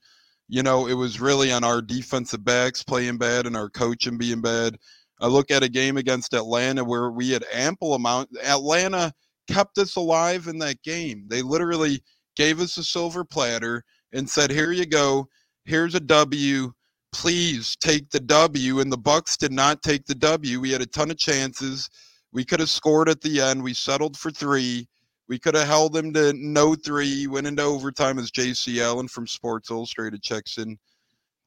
[0.49, 4.41] you know it was really on our defensive backs playing bad and our coaching being
[4.41, 4.77] bad.
[5.21, 8.29] I look at a game against Atlanta where we had ample amount.
[8.43, 9.13] Atlanta
[9.47, 11.25] kept us alive in that game.
[11.29, 12.01] They literally
[12.35, 15.29] gave us a silver platter and said, "Here you go.
[15.63, 16.73] Here's a W.
[17.15, 20.59] Please take the W." And the Bucks did not take the W.
[20.59, 21.89] We had a ton of chances.
[22.33, 23.63] We could have scored at the end.
[23.63, 24.87] We settled for three.
[25.29, 29.27] We could have held them to no three, went into overtime as JC Allen from
[29.27, 30.77] Sports Illustrated checks in.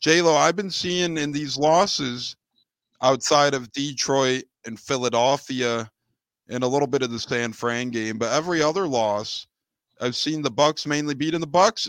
[0.01, 2.35] J Lo, I've been seeing in these losses
[3.03, 5.91] outside of Detroit and Philadelphia
[6.49, 9.47] and a little bit of the San Fran game, but every other loss,
[10.01, 11.89] I've seen the Bucks mainly beating the Bucks,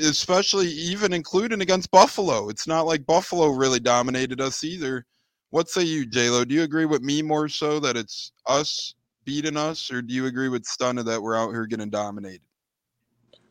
[0.00, 2.48] especially even including against Buffalo.
[2.48, 5.06] It's not like Buffalo really dominated us either.
[5.50, 6.46] What say you, JLo?
[6.46, 10.26] Do you agree with me more so that it's us beating us, or do you
[10.26, 12.42] agree with Stunna that we're out here getting dominated?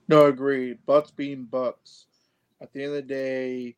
[0.07, 0.79] No, agreed.
[0.85, 2.05] Bucks being Bucks.
[2.61, 3.75] At the end of the day,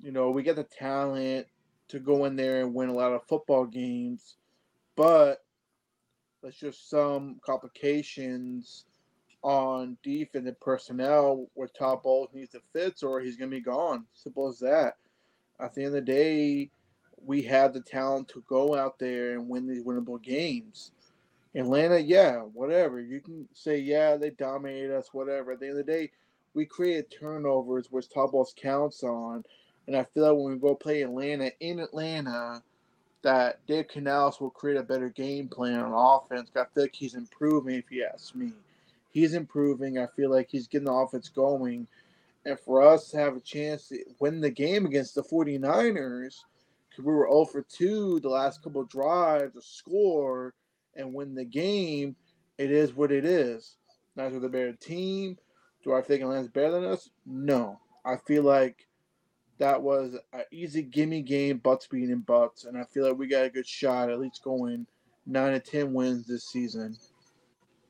[0.00, 1.46] you know, we get the talent
[1.88, 4.36] to go in there and win a lot of football games,
[4.96, 5.44] but
[6.42, 8.85] there's just some complications
[9.46, 13.62] on defense and personnel where Todd Bowles needs to fit or he's going to be
[13.62, 14.04] gone.
[14.12, 14.96] Simple as that.
[15.60, 16.68] At the end of the day,
[17.24, 20.90] we have the talent to go out there and win these winnable games.
[21.54, 23.00] Atlanta, yeah, whatever.
[23.00, 25.52] You can say, yeah, they dominated us, whatever.
[25.52, 26.10] At the end of the day,
[26.54, 29.44] we created turnovers, which Todd Bowles counts on.
[29.86, 32.64] And I feel like when we go play Atlanta in Atlanta,
[33.22, 36.50] that Dave Canales will create a better game plan on offense.
[36.56, 38.50] I feel like he's improving, if you ask me.
[39.16, 39.98] He's improving.
[39.98, 41.86] I feel like he's getting the offense going.
[42.44, 46.34] And for us to have a chance to win the game against the 49ers
[46.90, 50.52] because– we were 0 for 2 the last couple drives to score
[50.96, 52.14] and win the game.
[52.58, 53.76] It is what it is.
[54.16, 55.38] Not with a better team.
[55.82, 57.08] Do I think Atlanta's better than us?
[57.24, 57.80] No.
[58.04, 58.86] I feel like
[59.56, 63.46] that was an easy gimme game, butts beating butts, and I feel like we got
[63.46, 64.86] a good shot at least going
[65.24, 66.98] nine to ten wins this season.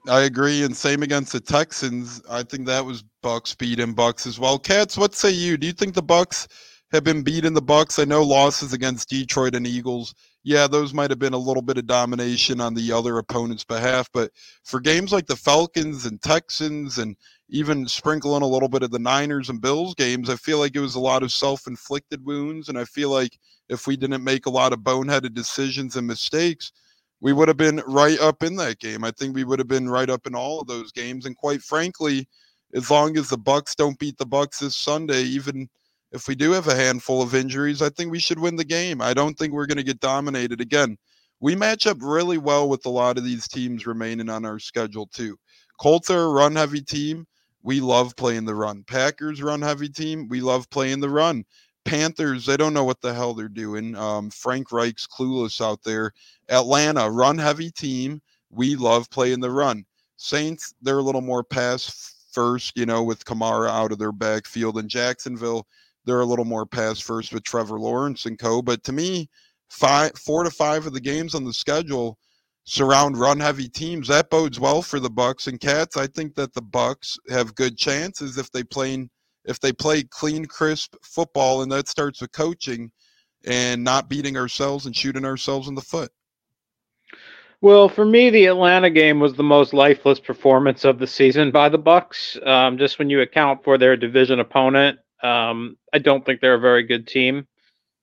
[0.08, 2.22] I agree, and same against the Texans.
[2.30, 4.58] I think that was Bucks beating Bucks as well.
[4.58, 5.56] Cats, what say you?
[5.56, 6.46] Do you think the Bucks?
[6.92, 7.98] have been beating the Bucks.
[7.98, 10.14] I know losses against Detroit and Eagles.
[10.44, 14.08] Yeah, those might have been a little bit of domination on the other opponent's behalf,
[14.12, 14.30] but
[14.62, 17.16] for games like the Falcons and Texans and
[17.48, 20.80] even sprinkling a little bit of the Niners and Bills games, I feel like it
[20.80, 23.36] was a lot of self-inflicted wounds and I feel like
[23.68, 26.70] if we didn't make a lot of boneheaded decisions and mistakes,
[27.20, 29.04] we would have been right up in that game.
[29.04, 31.62] I think we would have been right up in all of those games and quite
[31.62, 32.28] frankly,
[32.74, 35.68] as long as the Bucks don't beat the Bucks this Sunday, even
[36.12, 39.00] if we do have a handful of injuries, I think we should win the game.
[39.00, 40.96] I don't think we're going to get dominated again.
[41.40, 45.06] We match up really well with a lot of these teams remaining on our schedule
[45.06, 45.36] too.
[45.78, 47.26] Colts are a run heavy team.
[47.62, 48.84] We love playing the run.
[48.86, 50.28] Packers run heavy team.
[50.28, 51.44] We love playing the run.
[51.86, 53.94] Panthers, they don't know what the hell they're doing.
[53.96, 56.12] Um, Frank Reich's clueless out there.
[56.48, 58.20] Atlanta, run heavy team.
[58.50, 59.84] We love playing the run.
[60.16, 64.78] Saints, they're a little more pass first, you know, with Kamara out of their backfield.
[64.78, 65.66] And Jacksonville,
[66.04, 68.62] they're a little more pass first with Trevor Lawrence and co.
[68.62, 69.28] But to me,
[69.70, 72.18] five, four to five of the games on the schedule
[72.64, 74.08] surround run heavy teams.
[74.08, 75.96] That bodes well for the Bucks and Cats.
[75.96, 79.08] I think that the Bucks have good chances if they play
[79.46, 82.90] if they play clean, crisp football, and that starts with coaching
[83.46, 86.10] and not beating ourselves and shooting ourselves in the foot.
[87.62, 91.68] Well, for me, the Atlanta game was the most lifeless performance of the season by
[91.68, 92.38] the Bucks.
[92.44, 96.60] Um, just when you account for their division opponent, um, I don't think they're a
[96.60, 97.46] very good team.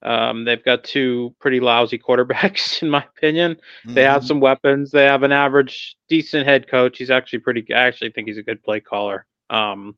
[0.02, 3.56] Um, they've got two pretty lousy quarterbacks, in my opinion.
[3.84, 4.26] They have Mhm.
[4.26, 4.90] some weapons.
[4.90, 6.98] They have an average, decent head coach.
[6.98, 7.64] He's actually pretty.
[7.72, 9.24] I actually think he's a good play caller.
[9.50, 9.96] Um,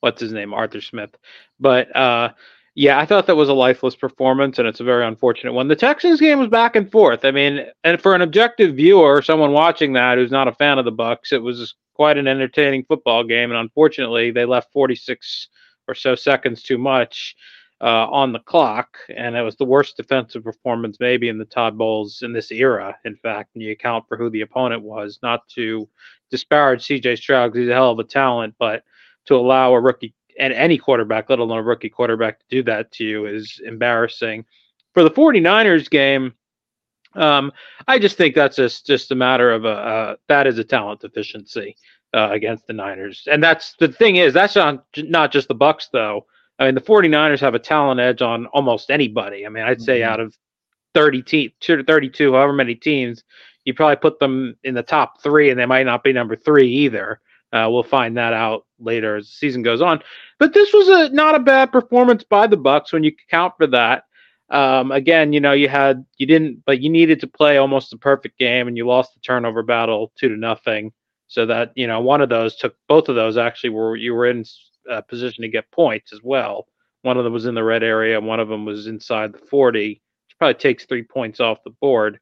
[0.00, 0.54] what's his name?
[0.54, 1.16] Arthur Smith.
[1.58, 2.30] But uh,
[2.74, 5.68] yeah, I thought that was a lifeless performance, and it's a very unfortunate one.
[5.68, 7.24] The Texans game was back and forth.
[7.24, 10.84] I mean, and for an objective viewer, someone watching that who's not a fan of
[10.84, 13.50] the Bucks, it was quite an entertaining football game.
[13.50, 15.48] And unfortunately, they left 46
[15.88, 17.34] or so seconds too much
[17.80, 21.76] uh, on the clock, and it was the worst defensive performance maybe in the Todd
[21.76, 22.96] Bowles in this era.
[23.04, 25.88] In fact, when you account for who the opponent was, not to
[26.30, 27.16] disparage C.J.
[27.16, 28.82] Stroud because he's a hell of a talent, but
[29.26, 32.92] to allow a rookie and any quarterback, let alone a rookie quarterback, to do that
[32.92, 34.44] to you is embarrassing.
[34.94, 36.34] For the 49ers game,
[37.14, 37.52] um,
[37.88, 41.00] I just think that's just just a matter of a uh, that is a talent
[41.00, 41.76] deficiency
[42.14, 45.88] uh, against the Niners, and that's the thing is that's not not just the Bucks
[45.92, 46.26] though.
[46.58, 49.44] I mean, the 49ers have a talent edge on almost anybody.
[49.46, 50.06] I mean, I'd say Mhm.
[50.06, 50.34] out of
[50.94, 53.24] 30 te- 32, however many teams,
[53.66, 56.68] you probably put them in the top three, and they might not be number three
[56.68, 57.20] either.
[57.52, 60.02] Uh, we'll find that out later as the season goes on.
[60.38, 63.66] But this was a not a bad performance by the Bucks when you count for
[63.68, 64.04] that.
[64.50, 67.98] Um, again, you know, you had you didn't, but you needed to play almost a
[67.98, 70.92] perfect game, and you lost the turnover battle two to nothing.
[71.28, 74.26] So that you know, one of those took both of those actually were you were
[74.26, 74.44] in
[74.90, 76.66] uh, position to get points as well.
[77.02, 80.00] One of them was in the red area, one of them was inside the forty,
[80.28, 82.20] which probably takes three points off the board.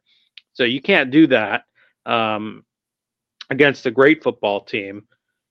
[0.54, 1.64] So you can't do that
[2.06, 2.64] um,
[3.50, 5.06] against a great football team.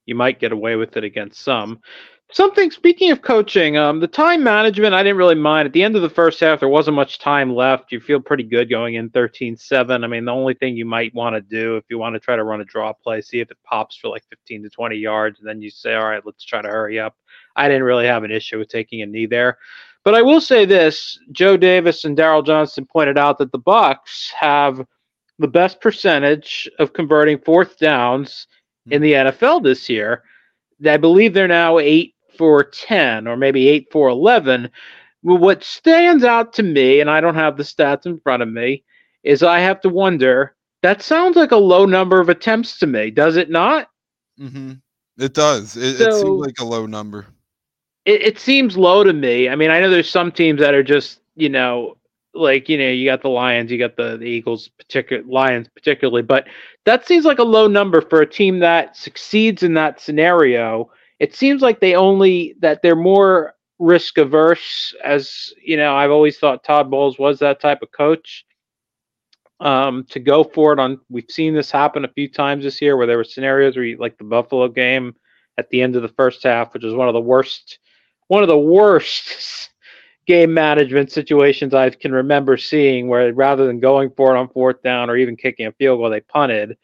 [0.06, 1.80] You might get away with it against some.
[2.32, 5.66] Something speaking of coaching, um, the time management I didn't really mind.
[5.66, 7.92] At the end of the first half, there wasn't much time left.
[7.92, 10.02] You feel pretty good going in 13-7.
[10.02, 12.34] I mean, the only thing you might want to do if you want to try
[12.34, 15.38] to run a draw play, see if it pops for like 15 to 20 yards,
[15.38, 17.14] and then you say, all right, let's try to hurry up.
[17.56, 19.58] I didn't really have an issue with taking a knee there.
[20.02, 24.32] But I will say this: Joe Davis and Daryl Johnston pointed out that the Bucks
[24.38, 24.84] have
[25.38, 28.46] the best percentage of converting fourth downs
[28.90, 30.22] in the NFL this year.
[30.86, 34.70] I believe they're now eight for ten, or maybe eight for eleven.
[35.22, 38.48] Well, what stands out to me, and I don't have the stats in front of
[38.48, 38.84] me,
[39.22, 40.54] is I have to wonder.
[40.82, 43.88] That sounds like a low number of attempts to me, does it not?
[44.36, 44.72] hmm
[45.18, 45.76] It does.
[45.78, 47.24] It, it So- seemed like a low number.
[48.04, 49.48] it, it seems low to me.
[49.48, 51.96] I mean, I know there's some teams that are just, you know,
[52.34, 56.20] like you know, you got the Lions, you got the, the Eagles, particular Lions particularly,
[56.22, 56.48] but
[56.84, 60.90] that seems like a low number for a team that succeeds in that scenario.
[61.18, 64.94] It seems like they only that they're more risk averse.
[65.02, 68.44] As you know, I've always thought Todd Bowles was that type of coach.
[69.60, 72.96] Um, to go for it on, we've seen this happen a few times this year
[72.96, 75.14] where there were scenarios where, you, like the Buffalo game
[75.56, 77.78] at the end of the first half, which was one of the worst
[78.28, 79.70] one of the worst
[80.26, 84.82] game management situations I can remember seeing, where rather than going for it on fourth
[84.82, 86.76] down or even kicking a field goal, they punted.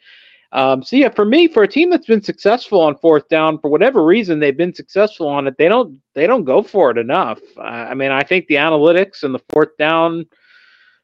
[0.52, 3.70] Um, so yeah, for me, for a team that's been successful on fourth down, for
[3.70, 7.38] whatever reason they've been successful on it, they don't they don't go for it enough.
[7.56, 10.26] Uh, I mean, I think the analytics and the fourth down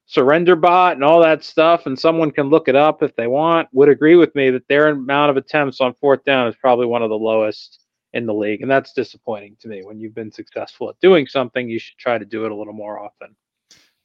[0.07, 3.68] surrender bot and all that stuff, and someone can look it up if they want,
[3.72, 7.03] would agree with me that their amount of attempts on fourth down is probably one
[7.03, 7.86] of the lowest
[8.16, 9.83] in the league, and that's disappointing to me.
[9.85, 12.72] When you've been successful at doing something, you should try to do it a little
[12.72, 13.37] more often.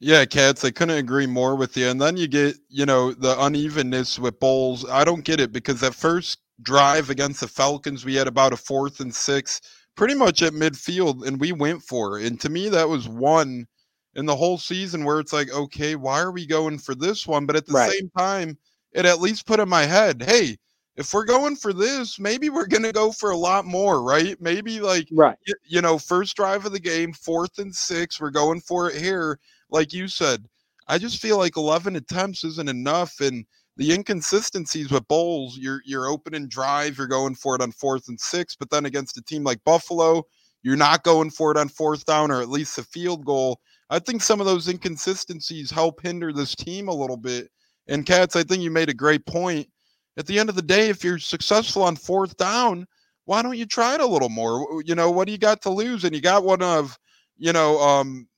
[0.00, 1.88] Yeah, Cats, I couldn't agree more with you.
[1.88, 4.88] And then you get, you know, the unevenness with Bowles.
[4.88, 8.56] I don't get it because that first drive against the Falcons, we had about a
[8.56, 9.60] fourth and six,
[9.96, 12.26] pretty much at midfield, and we went for it.
[12.26, 13.66] And to me, that was one
[14.14, 17.46] in the whole season where it's like, okay, why are we going for this one?
[17.46, 17.92] But at the Right.
[17.92, 18.58] same time,
[18.92, 20.58] it at least put in my head, hey,
[20.96, 24.36] if we're going for this, maybe we're going to go for a lot more, right?
[24.40, 25.36] Maybe like Right.
[25.46, 29.00] y- you know, first drive of the game, fourth and six, we're going for it
[29.00, 29.38] here.
[29.70, 30.46] Like you said,
[30.88, 33.20] I just feel like 11 attempts isn't enough.
[33.20, 33.46] And
[33.78, 38.20] the inconsistencies with Bowles, you're, you're opening drive, you're going for it on fourth and
[38.20, 40.24] six, but then against a team like Buffalo,
[40.62, 43.58] you're not going for it on fourth down or at least a field goal.
[43.88, 47.48] I think some of those inconsistencies help hinder this team a little bit.
[47.88, 49.68] And Cats, I think you made a great point.
[50.16, 52.86] At the end of the day, if you're successful on fourth down,
[53.24, 54.82] why don't you try it a little more?
[54.84, 56.04] You know, what do you got to lose?
[56.04, 56.98] And you got one of,
[57.38, 58.28] you know, um,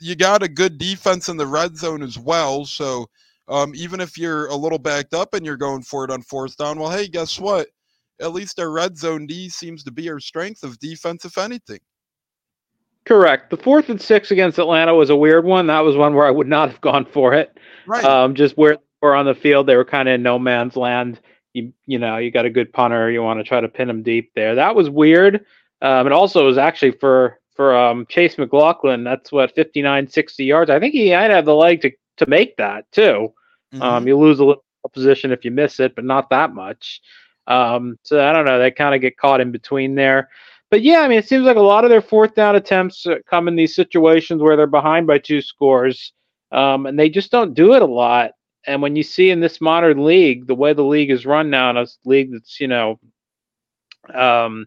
[0.00, 2.64] you got a good defense in the red zone as well.
[2.64, 3.06] So
[3.48, 6.56] um, even if you're a little backed up and you're going for it on fourth
[6.56, 7.68] down, well, hey, guess what?
[8.20, 11.80] At least our red zone D seems to be our strength of defense, if anything.
[13.06, 13.50] Correct.
[13.50, 15.66] The fourth and six against Atlanta was a weird one.
[15.68, 17.56] That was one where I would not have gone for it.
[17.86, 18.04] Right.
[18.04, 19.66] Um, just where were on the field.
[19.66, 21.20] They were kind of in no man's land.
[21.52, 23.10] You you know you got a good punter.
[23.10, 24.54] You want to try to pin him deep there.
[24.54, 25.44] That was weird.
[25.82, 29.04] Um, and also it was actually for for um, Chase McLaughlin.
[29.04, 30.70] That's what 59, 60 yards.
[30.70, 33.32] I think he might have the leg to to make that too.
[33.74, 33.82] Mhm.
[33.82, 37.00] Um, you lose a little position if you miss it, but not that much.
[37.46, 38.58] Um, so I don't know.
[38.58, 40.28] They kind of get caught in between there.
[40.70, 43.16] But yeah, I mean, it seems like a lot of their fourth down attempts uh,
[43.28, 46.12] come in these situations where they're behind by two scores,
[46.52, 48.32] um, and they just don't do it a lot.
[48.66, 51.70] And when you see in this modern league, the way the league is run now,
[51.70, 52.98] in a league that's you know,
[54.14, 54.66] um,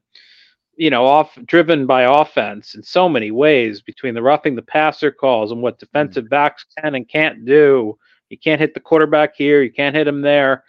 [0.75, 5.11] you know, off driven by offense in so many ways between the roughing the passer
[5.11, 7.97] calls and what defensive backs can and can't do.
[8.29, 9.61] You can't hit the quarterback here.
[9.61, 10.63] You can't hit him there.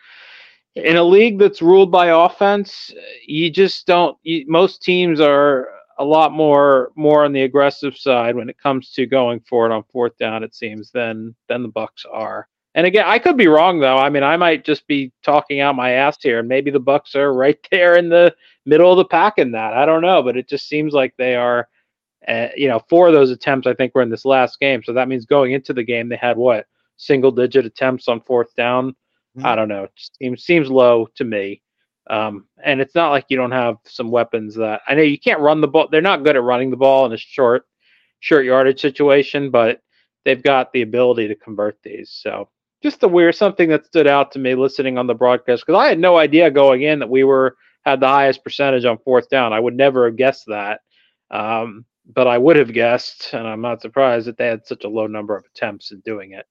[0.74, 2.90] In a league that's ruled by offense,
[3.26, 4.18] you just don't.
[4.22, 8.90] You, most teams are a lot more more on the aggressive side when it comes
[8.92, 10.42] to going for it on fourth down.
[10.42, 12.48] It seems than than the Bucks are.
[12.74, 13.96] And again, I could be wrong though.
[13.96, 17.14] I mean, I might just be talking out my ass here, and maybe the Bucks
[17.14, 18.34] are right there in the
[18.66, 19.74] middle of the pack in that.
[19.74, 21.68] I don't know, but it just seems like they are.
[22.26, 24.94] Uh, you know, four of those attempts I think were in this last game, so
[24.94, 28.96] that means going into the game they had what single digit attempts on fourth down.
[29.36, 29.44] Mhm.
[29.44, 29.84] I don't know.
[29.84, 31.60] It seems seems low to me.
[32.08, 35.40] Um, and it's not like you don't have some weapons that I know you can't
[35.40, 35.88] run the ball.
[35.90, 37.66] They're not good at running the ball in a short
[38.20, 39.80] short yardage situation, but
[40.24, 42.10] they've got the ability to convert these.
[42.10, 42.48] So
[42.84, 45.88] just the weird something that stood out to me listening on the broadcast because I
[45.88, 49.54] had no idea going in that we were had the highest percentage on fourth down.
[49.54, 50.80] I would never have guessed that.
[51.30, 54.88] Um, but I would have guessed, and I'm not surprised that they had such a
[54.88, 56.44] low number of attempts in doing it.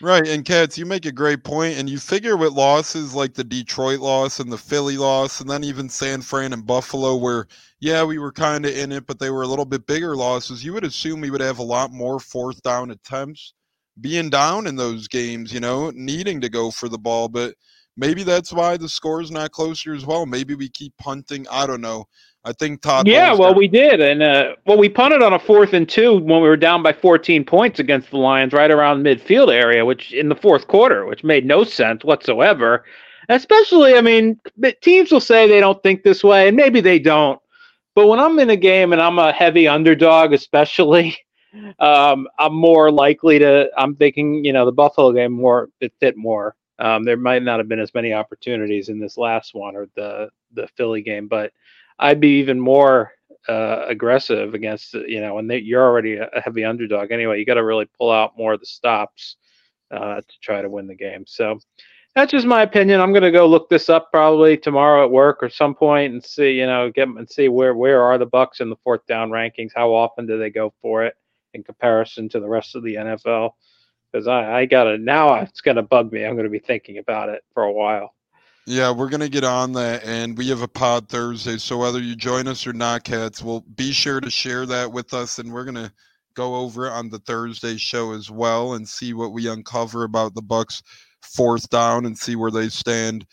[0.00, 3.44] Right, and Cats, you make a great point, and you figure with losses like the
[3.44, 7.46] Detroit loss and the Philly loss, and then even San Fran and Buffalo, where
[7.80, 10.64] yeah, we were kind of in it, but they were a little bit bigger losses.
[10.64, 13.52] You would assume we would have a lot more fourth down attempts,
[14.00, 17.54] being down in those games, you know, needing to go for the ball, but
[17.96, 20.26] maybe that's why the score's not closer as well.
[20.26, 21.46] Maybe we keep punting.
[21.50, 22.06] I don't know.
[22.44, 23.06] I think Todd.
[23.06, 26.40] Yeah, well, we did, and uh, well, we punted on a fourth and two when
[26.40, 30.28] we were down by 14 points against the Lions, right around midfield area, which in
[30.28, 32.84] the fourth quarter, which made no sense whatsoever.
[33.28, 34.40] Especially, I mean,
[34.80, 37.38] teams will say they don't think this way, and maybe they don't.
[37.94, 41.18] But when I'm in a game and I'm a heavy underdog, especially,
[41.78, 43.70] um, I'm more likely to.
[43.76, 46.54] I'm thinking, you know, the Buffalo game more it fit more.
[46.78, 50.30] Um, there might not have been as many opportunities in this last one or the
[50.52, 51.52] the Philly game, but
[51.98, 53.12] I'd be even more
[53.48, 57.38] uh, aggressive against you know when they, you're already a a heavy underdog anyway.
[57.38, 59.36] You got to really pull out more of the stops
[59.90, 61.24] uh, to try to win the game.
[61.26, 61.58] So
[62.14, 63.00] that's just my opinion.
[63.00, 66.52] I'm gonna go look this up probably tomorrow at work or some point and see
[66.52, 69.70] you know get and see where where are the Bucks in the fourth down rankings.
[69.74, 71.14] How often do they go for it
[71.54, 73.52] in comparison to the rest of the NFL?
[74.10, 76.24] Because I, I gotta now it's gonna bug me.
[76.24, 78.14] I'm gonna be thinking about it for a while.
[78.66, 81.56] Yeah, we're gonna get on that, and we have a pod Thursday.
[81.56, 85.14] So whether you join us or not, cats, we'll be sure to share that with
[85.14, 85.92] us, and we're gonna
[86.34, 90.34] go over it on the Thursday show as well, and see what we uncover about
[90.34, 90.82] the Bucks'
[91.22, 93.26] fourth down, and see where they stand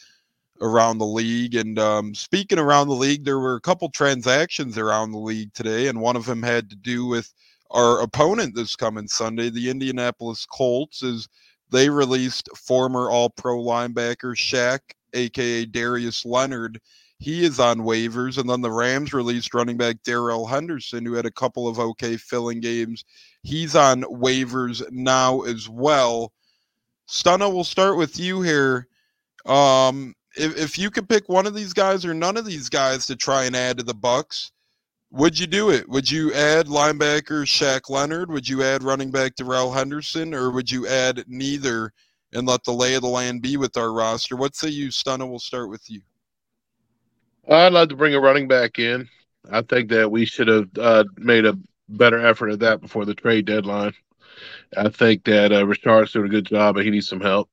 [0.61, 1.55] around the league.
[1.55, 5.87] And um, speaking around the league, there were a couple transactions around the league today,
[5.87, 7.33] and one of them had to do with
[7.71, 11.27] our opponent this coming Sunday, the Indianapolis Colts, is
[11.71, 14.79] they released former All Pro linebacker Shaq,
[15.13, 16.79] aka Darius Leonard.
[17.17, 21.25] He is on waivers, and then the Rams released running back Darrell Henderson, who had
[21.25, 23.03] a couple of okay filling games.
[23.41, 26.33] He's on waivers now as well.
[27.07, 28.87] Stunna, we'll start with you here.
[29.45, 33.05] Um, if, if you could pick one of these guys or none of these guys
[33.05, 34.51] to try and add to the Bucks,
[35.15, 35.87] would you do it?
[35.87, 38.29] Would you add linebacker Shaq Leonard?
[38.29, 41.93] Would you add running back Darrell Henderson, or would you add neither
[42.33, 44.35] and let the lay of the land be with our roster?
[44.35, 45.27] What say you, Stunna?
[45.27, 46.01] We'll start with you.
[47.49, 49.07] I'd like to bring a running back in.
[49.49, 51.57] I think that we should have uh, made a
[51.87, 53.93] better effort at that before the trade deadline.
[54.75, 57.49] I think that uh, Richard's doing a good job, but he needs some help.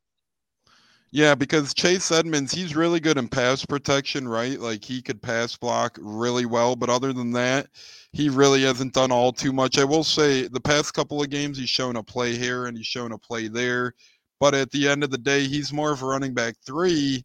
[1.14, 4.58] Yeah, because Chase Edmonds, he's really good in pass protection, right?
[4.58, 7.66] Like he could pass block really well, but other than that,
[8.12, 9.78] he really hasn't done all too much.
[9.78, 12.86] I will say the past couple of games, he's shown a play here and he's
[12.86, 13.92] shown a play there,
[14.40, 17.22] but at the end of the day, he's more of a running back three,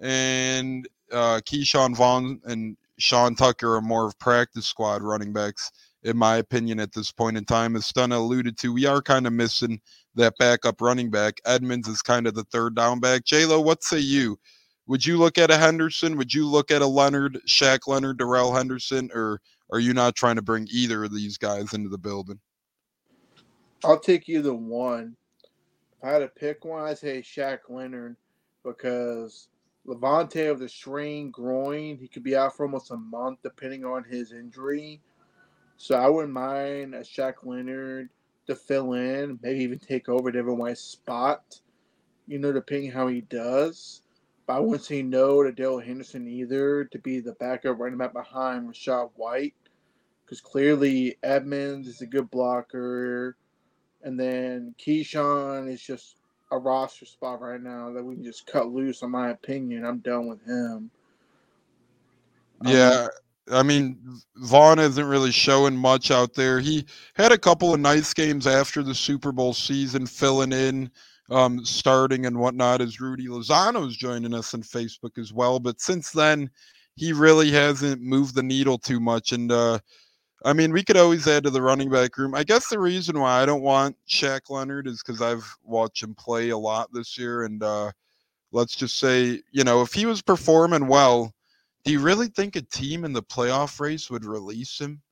[0.00, 5.70] and uh, Ke'Shawn Vaughn and Sean Tucker are more of practice squad running backs,
[6.02, 7.76] in my opinion, at this point in time.
[7.76, 9.80] As Stunna alluded to, we are kind of missing
[10.14, 11.40] that backup running back.
[11.44, 13.22] Edmonds is kind of the third down back.
[13.32, 14.38] Lo, what say you?
[14.86, 16.16] Would you look at a Henderson?
[16.16, 19.40] Would you look at a Leonard, Shaq Leonard, Darrell Henderson, or
[19.70, 22.40] are you not trying to bring either of these guys into the building?
[23.84, 25.16] I'll take either one.
[25.44, 28.16] if I had to pick one, I'd say Shaq Leonard
[28.64, 29.48] because
[29.86, 34.04] Lavonte of the strained groin, he could be out for almost a month depending on
[34.04, 35.00] his injury.
[35.80, 38.10] So I wouldn't mind a Shaq Leonard
[38.46, 41.58] to fill in, maybe even take over Devin White's spot,
[42.28, 44.02] you know, depending how he does.
[44.46, 48.12] But I wouldn't say no to Dale Henderson either to be the backup running back
[48.12, 49.54] behind Rachaad White.
[50.22, 53.36] Because clearly Edmonds is a good blocker.
[54.02, 56.16] And then Ke'Shawn is just
[56.50, 59.86] a roster spot right now that we can just cut loose, in my opinion.
[59.86, 60.90] I'm done with him.
[62.66, 63.06] Um, yeah.
[63.50, 63.98] I mean,
[64.36, 66.60] Vaughn isn't really showing much out there.
[66.60, 66.84] He
[67.14, 70.90] had a couple of nice games after the Super Bowl season, filling in,
[71.30, 75.58] um, starting and whatnot, as Rudy Lozano is joining us on Facebook as well.
[75.58, 76.50] But since then,
[76.96, 79.32] he really hasn't moved the needle too much.
[79.32, 79.78] And uh,
[80.44, 82.34] I mean, we could always add to the running back room.
[82.34, 86.14] I guess the reason why I don't want Shaq Leonard is because I've watched him
[86.14, 87.44] play a lot this year.
[87.44, 87.92] And uh,
[88.52, 91.34] let's just say, you know, if he was performing well,
[91.84, 95.02] do you really think a team in the playoff race would release him?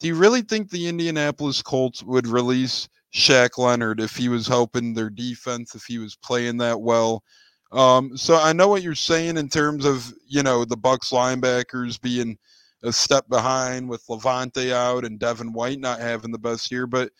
[0.00, 4.92] Do you really think the Indianapolis Colts would release Shaq Leonard if he was helping
[4.92, 7.22] their defense, if he was playing that well?
[7.72, 12.00] Um, so I know what you're saying in terms of, you know, the Bucks linebackers
[12.00, 12.38] being–
[12.82, 16.86] a step behind with Lavonte out and Devin White not having the best year.
[16.86, 17.10] But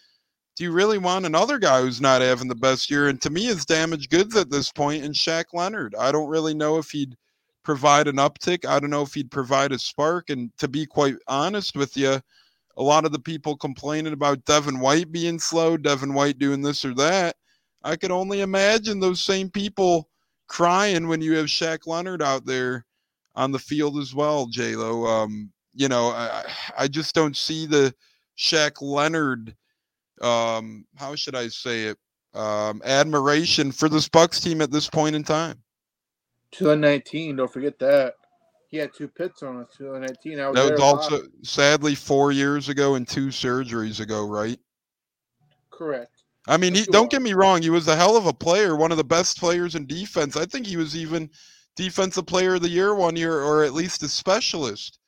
[0.55, 3.09] do you really want another guy who's not having the best year?
[3.09, 5.95] And to me, it's damaged goods at this point in Shaq Leonard.
[5.99, 7.17] I don't really know if he'd
[7.67, 8.65] provide an uptick.
[8.65, 10.31] I don't know if he'd provide a spark.
[10.31, 12.21] And to be quite honest with you,
[12.77, 16.85] a lot of the people complaining about Devin White being slow, Devin White doing this
[16.85, 17.35] or that,
[17.83, 20.09] I could only imagine those same people
[20.47, 22.87] crying when you have Shaq Leonard out there
[23.35, 25.05] on the field as well, J Lo.
[25.05, 26.45] Um, you know, I,
[26.79, 27.93] I just don't see the
[28.39, 29.57] Shaq Leonard.
[30.23, 31.99] Um, how should I say it?
[32.33, 35.63] Um, admiration for this Bucs team at this point in time.
[36.53, 38.15] 2019, don't forget that.
[38.69, 39.69] He had two pits on us.
[39.79, 40.39] 2019.
[40.39, 44.59] Was that was also sadly four years ago and two surgeries ago, right?
[45.71, 46.25] Correct.
[46.49, 47.63] I mean, he, don't get me wrong.
[47.63, 50.37] He was a hell of a player, one of the best players in defense.
[50.37, 51.31] I think he was even
[51.75, 54.99] defensive player of the year one year, or at least a specialist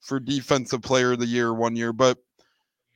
[0.00, 1.92] for defensive player of the year one year.
[1.92, 2.18] But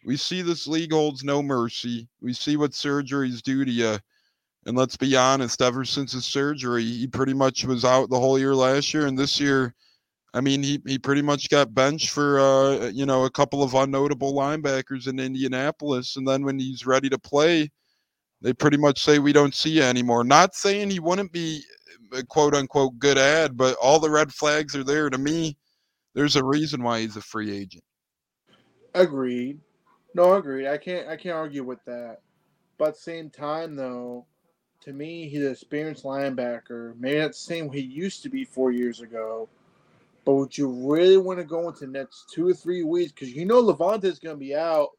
[0.04, 2.08] we see this league holds no mercy.
[2.20, 3.98] We see what surgeries do to you.
[4.66, 8.38] And let's be honest, ever since his surgery, he pretty much was out the whole
[8.38, 9.06] year last year.
[9.06, 9.74] And this year,
[10.34, 13.72] I mean, he, he pretty much got benched for, uh, you know, a couple of
[13.72, 16.16] unnotable linebackers in Indianapolis.
[16.16, 17.70] And then when he's ready to play,
[18.40, 20.24] they pretty much say we don't see you anymore.
[20.24, 21.62] Not saying he wouldn't be
[22.12, 25.10] a quote unquote good ad, but all the red flags are there.
[25.10, 25.56] To me,
[26.14, 27.84] there's a reason why he's a free agent.
[28.94, 29.60] Agreed.
[30.14, 30.66] No, agreed.
[30.68, 32.18] I can't I can't argue with that.
[32.78, 34.26] But same time though,
[34.82, 36.94] to me he's an experienced linebacker.
[36.98, 39.48] Maybe not the same he used to be four years ago.
[40.24, 43.12] But would you really want to go into the next two or three weeks?
[43.12, 44.90] Because you know Lavonte is going to be out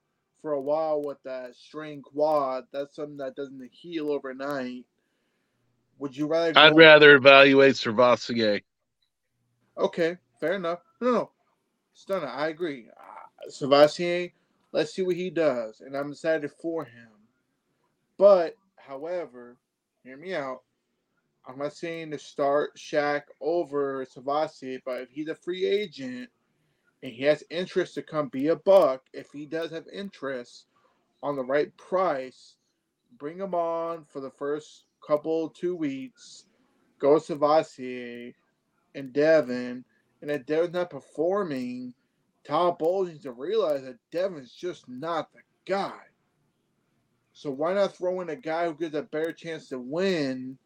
[0.42, 2.66] for a while with that strained quad.
[2.74, 4.86] That's something that doesn't heal overnight.
[6.00, 6.58] Would you rather?
[6.58, 8.62] I'd rather evaluate SirVocea.
[9.78, 10.80] Okay, fair enough.
[11.00, 11.32] No, no,
[11.94, 12.88] Stunner, I agree.
[12.90, 14.32] Uh, SirVocea,
[14.72, 17.10] let's see what he does, and I'm excited for him.
[18.18, 19.58] But, however,
[20.04, 20.62] hear me out.
[21.48, 26.30] I'm not saying to start Shaq over SirVocea, but if he's a free agent
[27.02, 30.66] and he has interest to come be a buck, if he does have interest
[31.22, 32.56] on the right price,
[33.18, 36.46] bring him on for the first couple two weeks,
[37.00, 38.34] go SirVocea
[38.96, 39.86] and Devin,
[40.22, 41.94] and if Devin's not performing,
[42.46, 46.00] Todd Bowles needs to realize that Devin's just not the guy.
[47.34, 50.58] So why not throw in a guy who gives a better chance to win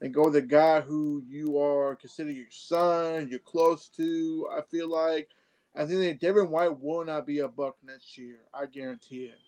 [0.00, 4.48] and go the guy who you are consider your son, you're close to?
[4.56, 5.28] I feel like
[5.74, 8.38] I think that Devin White will not be a buck next year.
[8.54, 9.38] I guarantee it.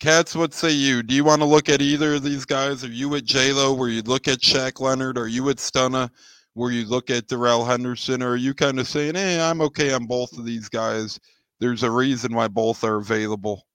[0.00, 1.02] Cats, what say you?
[1.02, 2.82] Do you want to look at either of these guys?
[2.82, 5.18] Are you at Lo where you look at Shaq Leonard?
[5.18, 6.10] Are you at Stunna
[6.54, 8.22] where you look at Darrell Henderson?
[8.22, 11.20] Or are you kind of saying, hey, I'm okay on both of these guys?
[11.58, 13.66] There's a reason why both are available.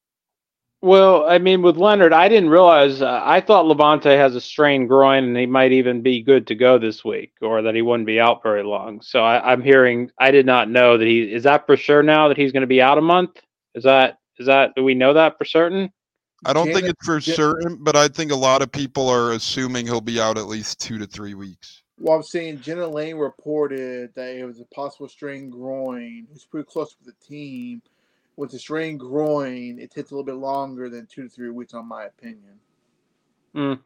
[0.85, 3.01] Well, I mean, with Leonard, I didn't realize.
[3.01, 6.53] Uh, I thought Lavonte has a strained groin, and he might even be good to
[6.53, 9.01] go this week, or that he wouldn't be out very long.
[9.01, 10.11] So I, I'm hearing.
[10.19, 12.67] I did not know that he is that for sure now that he's going to
[12.67, 13.41] be out a month.
[13.73, 14.75] Is that is that?
[14.75, 15.91] Do we know that for certain?
[16.45, 19.87] I don't think it's for certain, but I think a lot of people are assuming
[19.87, 21.81] he'll be out at least two to three weeks.
[21.97, 26.27] Well, I'm saying Jenna Laine reported that it was a possible strained groin.
[26.31, 27.81] He's pretty close with the team.
[28.37, 31.73] With a strained groin, it takes a little bit longer than two to three weeks,
[31.73, 32.59] on my opinion.
[33.55, 33.79] Mm.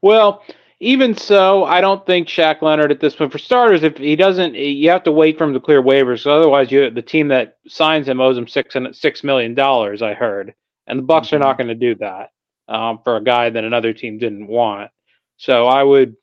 [0.00, 0.44] Well,
[0.78, 4.54] even so, I don't think Shaq Leonard at this point, for starters, if he doesn't,
[4.54, 6.20] you have to wait for him to clear waivers.
[6.20, 10.02] So otherwise, you the team that signs him owes him six and six million dollars.
[10.02, 10.54] I heard,
[10.86, 11.36] and the Bucks mm-hmm.
[11.36, 12.30] are not going to do that
[12.68, 14.90] um, for a guy that another team didn't want.
[15.38, 16.14] So I would,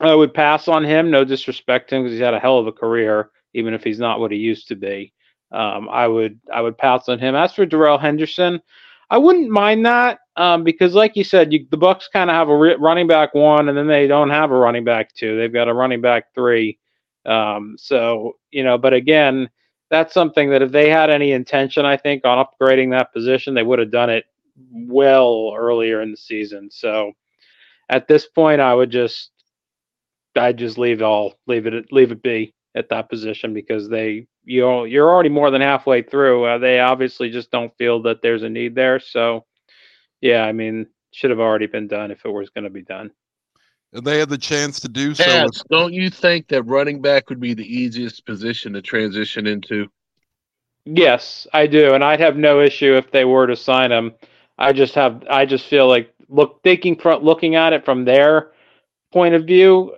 [0.00, 1.10] I would pass on him.
[1.10, 3.98] No disrespect to him because he's had a hell of a career, even if he's
[3.98, 5.12] not what he used to be.
[5.52, 7.34] Um, I would, I would pass on him.
[7.34, 8.60] As for Darrell Henderson,
[9.10, 12.48] I wouldn't mind that um, because, like you said, you, the Bucks kind of have
[12.48, 15.36] a re- running back one, and then they don't have a running back two.
[15.36, 16.78] They've got a running back three.
[17.26, 19.50] Um, so you know, but again,
[19.90, 23.62] that's something that if they had any intention, I think, on upgrading that position, they
[23.62, 24.24] would have done it
[24.72, 26.70] well earlier in the season.
[26.70, 27.12] So
[27.90, 29.30] at this point, I would just,
[30.34, 34.26] I'd just leave it all, leave it, leave it be at that position because they
[34.44, 36.44] you you're already more than halfway through.
[36.44, 39.00] Uh, they obviously just don't feel that there's a need there.
[39.00, 39.44] So,
[40.20, 43.10] yeah, I mean, should have already been done if it was going to be done.
[43.92, 45.24] They had the chance to do so.
[45.24, 49.88] Yes, don't you think that running back would be the easiest position to transition into?
[50.86, 54.14] Yes, I do, and I'd have no issue if they were to sign him.
[54.58, 58.52] I just have, I just feel like look, thinking from looking at it from their
[59.12, 59.94] point of view,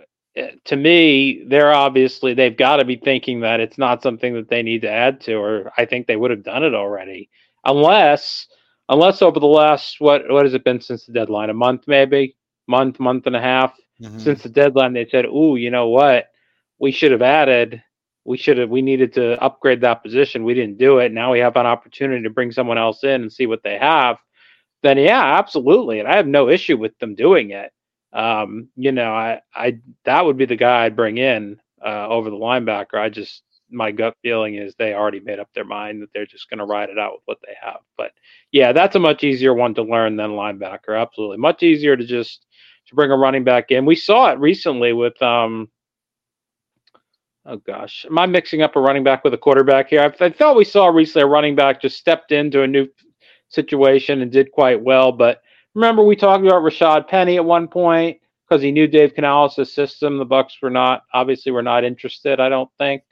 [0.64, 4.62] to me, they're obviously they've got to be thinking that it's not something that they
[4.62, 7.30] need to add to, or I think they would have done it already,
[7.64, 8.48] unless
[8.88, 11.50] unless over the last what what has it been since the deadline?
[11.50, 14.18] A month maybe, month, month and a half mm-hmm.
[14.18, 14.92] since the deadline.
[14.92, 16.30] They said, "Ooh, you know what?
[16.80, 17.82] We should have added.
[18.24, 18.70] We should have.
[18.70, 20.42] We needed to upgrade that position.
[20.42, 21.12] We didn't do it.
[21.12, 24.16] Now we have an opportunity to bring someone else in and see what they have."
[24.82, 27.72] Then yeah, absolutely, and I have no issue with them doing it
[28.14, 32.30] um, you know, I, I that would be the guy I'd bring in uh, over
[32.30, 32.94] the linebacker.
[32.94, 36.48] I just my gut feeling is they already made up their mind that they're just
[36.48, 37.80] going to ride it out with what they have.
[37.96, 38.12] But
[38.52, 41.00] yeah, that's a much easier one to learn than linebacker.
[41.00, 42.46] Absolutely, much easier to just
[42.86, 43.84] to bring a running back in.
[43.84, 45.68] We saw it recently with um.
[47.46, 50.00] Oh gosh, am I mixing up a running back with a quarterback here?
[50.00, 52.86] I, I thought we saw recently a running back just stepped into a new
[53.48, 55.42] situation and did quite well, but
[55.74, 58.18] Remember, we talked about Rashad Penny at one point
[58.48, 60.18] because he knew Dave Canales' system.
[60.18, 62.40] The Bucks were not obviously were not interested.
[62.40, 63.02] I don't think.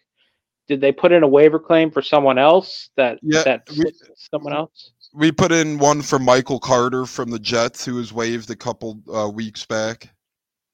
[0.69, 2.91] Did they put in a waiver claim for someone else?
[2.97, 3.85] That yeah, that we,
[4.15, 4.93] someone else.
[5.13, 9.03] We put in one for Michael Carter from the Jets, who was waived a couple
[9.13, 10.11] uh, weeks back.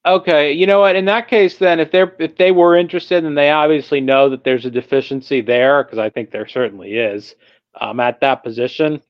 [0.07, 0.95] Okay, you know what?
[0.95, 4.45] In that case, then, if they're if they were interested, and they obviously know that
[4.45, 7.35] there's a deficiency there, because I think there certainly is
[7.81, 9.03] um, at that position.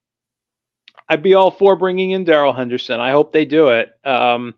[1.09, 3.01] I'd be all for bringing in Darrell Henderson.
[3.01, 3.93] I hope they do it.
[4.05, 4.55] Um,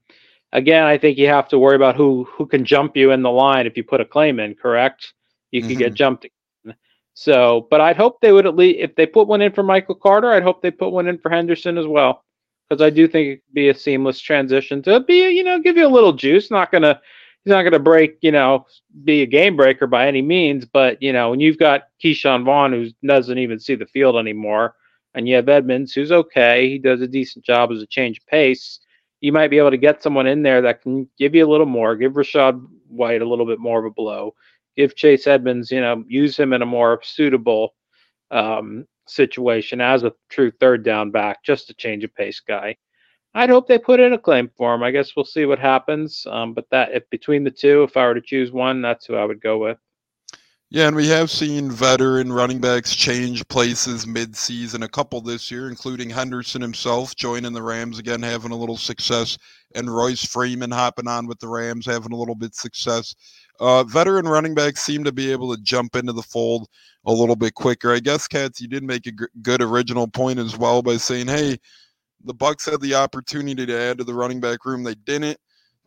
[0.52, 3.30] again, I think you have to worry about who who can jump you in the
[3.30, 4.54] line if you put a claim in.
[4.54, 5.12] Correct?
[5.50, 5.68] You mm-hmm.
[5.68, 6.24] could get jumped.
[6.24, 6.76] Again.
[7.14, 9.94] So, but I'd hope they would at least if they put one in for Michael
[9.94, 12.24] Carter, I'd hope they put one in for Henderson as well,
[12.68, 15.76] because I do think it could be a seamless transition to be you know give
[15.76, 16.50] you a little juice.
[16.50, 17.00] Not gonna
[17.44, 18.66] he's not gonna break you know
[19.04, 22.72] be a game breaker by any means, but you know when you've got Ke'Shawn Vaughn
[22.72, 24.74] who doesn't even see the field anymore
[25.14, 26.68] and you have Edmonds, who's okay.
[26.68, 28.80] He does a decent job as a change of pace.
[29.20, 31.66] You might be able to get someone in there that can give you a little
[31.66, 34.34] more, give Rachaad White a little bit more of a blow,
[34.76, 37.74] give Chase Edmonds, you know, use him in a more suitable
[38.30, 42.76] um, situation as a true third down back, just a change of pace guy.
[43.34, 44.82] I'd hope they put in a claim for him.
[44.82, 46.26] I guess we'll see what happens.
[46.28, 49.14] Um, but that if between the two, if I were to choose one, that's who
[49.14, 49.78] I would go with.
[50.72, 55.68] Yeah, and we have seen veteran running backs change places mid-season, a couple this year,
[55.68, 59.36] including Henderson himself joining the Rams again, having a little success,
[59.74, 63.16] and Royce Freeman hopping on with the Rams, having a little bit success.
[63.58, 66.68] Uh, veteran running backs seem to be able to jump into the fold
[67.04, 67.92] a little bit quicker.
[67.92, 71.26] I guess, Cats, you did make a g- good original point as well by saying,
[71.26, 71.58] "Hey,
[72.24, 75.38] the Bucks had the opportunity to add to the running back room, they didn't."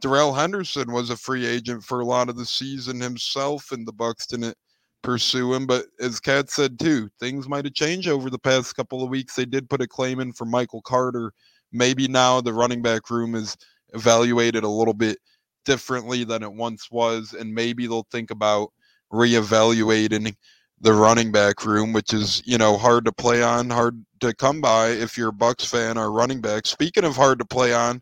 [0.02, 3.94] Darrell Henderson was a free agent for a lot of the season himself, and the
[3.94, 4.58] Bucks didn't
[5.04, 5.68] pursue him.
[5.68, 9.36] But as Kat said too, things might have changed over the past couple of weeks.
[9.36, 11.32] They did put a claim in for Michael Carter.
[11.72, 13.56] Maybe now the running back room is
[13.94, 15.20] evaluated a little bit
[15.66, 18.70] differently than it once was, and maybe they'll think about
[19.12, 20.36] reevaluating
[20.82, 24.62] the running back room, which is you know hard to play on, hard to come
[24.62, 26.66] by if you're a Bucks fan or running back.
[26.66, 28.02] Speaking of hard to play on,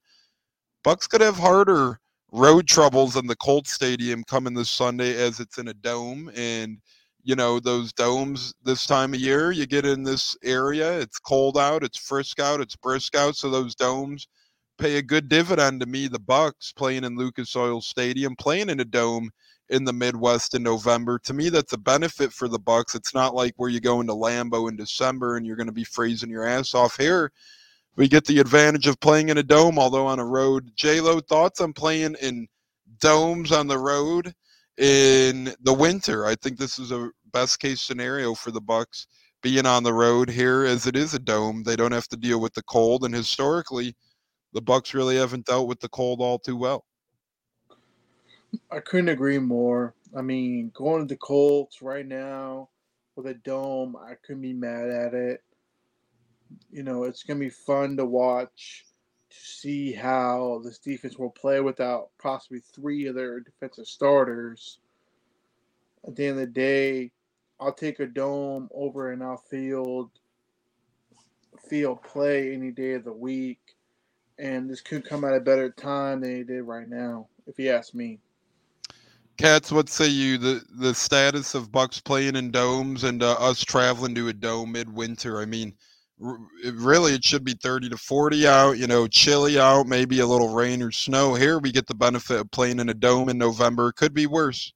[0.84, 2.00] Bucks could have harder
[2.32, 6.32] road troubles in the Colt Stadium coming this Sunday as it's in a dome.
[6.36, 6.78] And,
[7.24, 11.58] you know, those domes this time of year, you get in this area, it's cold
[11.58, 13.36] out, it's frisk out, it's brisk out.
[13.36, 14.28] So those domes
[14.78, 16.08] pay a good dividend to me.
[16.08, 19.30] The Bucks playing in Lucas Oil Stadium, playing in a dome
[19.70, 21.20] in the Midwest in November.
[21.20, 22.96] To me, that's a benefit for the Bucks.
[22.96, 25.84] It's not like where you go into Lambeau in December and you're going to be
[25.84, 27.32] freezing your ass off here
[28.02, 30.72] we get the advantage of playing in a dome, although on a road.
[30.76, 32.48] J Lo, thoughts on playing in
[33.00, 34.34] domes on the road
[34.80, 36.26] in the winter?
[36.26, 39.06] I think this is a best case scenario for the Bucks
[39.44, 41.62] being on the road here, as it is a dome.
[41.62, 43.96] They don't have to deal with the cold, and historically,
[44.52, 46.86] the Bucks really haven't dealt with the cold all too well.
[48.72, 49.94] I couldn't agree more.
[50.18, 52.70] I mean, going to the Colts right now
[53.16, 55.44] with a dome, I couldn't be mad at it.
[56.72, 58.86] You know, it's going to be fun to watch
[59.30, 64.80] to see how this defense will play without possibly three of their defensive starters.
[66.06, 67.12] At the end of the day,
[67.60, 70.10] I'll take a dome over an outfield
[71.70, 73.60] field play any day of the week.
[74.40, 77.70] And this could come at a better time than it did right now, if you
[77.70, 78.20] ask me.
[79.38, 80.38] Cats, what say you?
[80.38, 84.74] The the status of Bucks playing in domes and uh, us traveling to a dome
[84.74, 85.40] midwinter.
[85.40, 85.74] I mean,
[86.22, 88.78] really, it should be thirty to forty out.
[88.78, 91.34] You know, chilly out, maybe a little rain or snow.
[91.34, 93.92] Here, we get the benefit of playing in a dome in November.
[93.92, 94.74] Could be worse.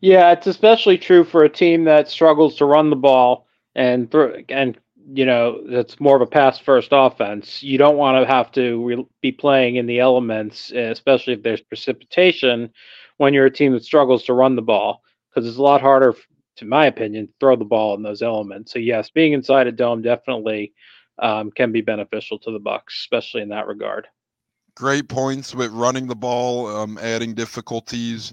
[0.00, 4.34] Yeah, it's especially true for a team that struggles to run the ball and throw
[4.48, 4.78] and
[5.12, 7.62] you know that's more of a pass first offense.
[7.62, 11.42] You don't want to have to re- be playing in the elements, eh, especially if
[11.42, 12.70] there's precipitation
[13.18, 16.14] when you're a team that struggles to run the ball because it's a lot harder,
[16.56, 18.72] to my opinion, throw the ball in those elements.
[18.72, 20.72] So yes, being inside a dome definitely
[21.18, 24.06] um, can be beneficial to the Bucks, especially in that regard.
[24.76, 28.32] Great points with running the ball, um, adding difficulties.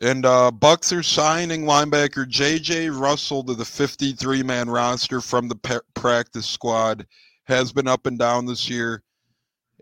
[0.00, 2.90] And uh, Bucks are signing linebacker J.J.
[2.90, 7.06] Russell to the 53-man roster from the pa- practice squad.
[7.46, 9.02] Has been up and down this year.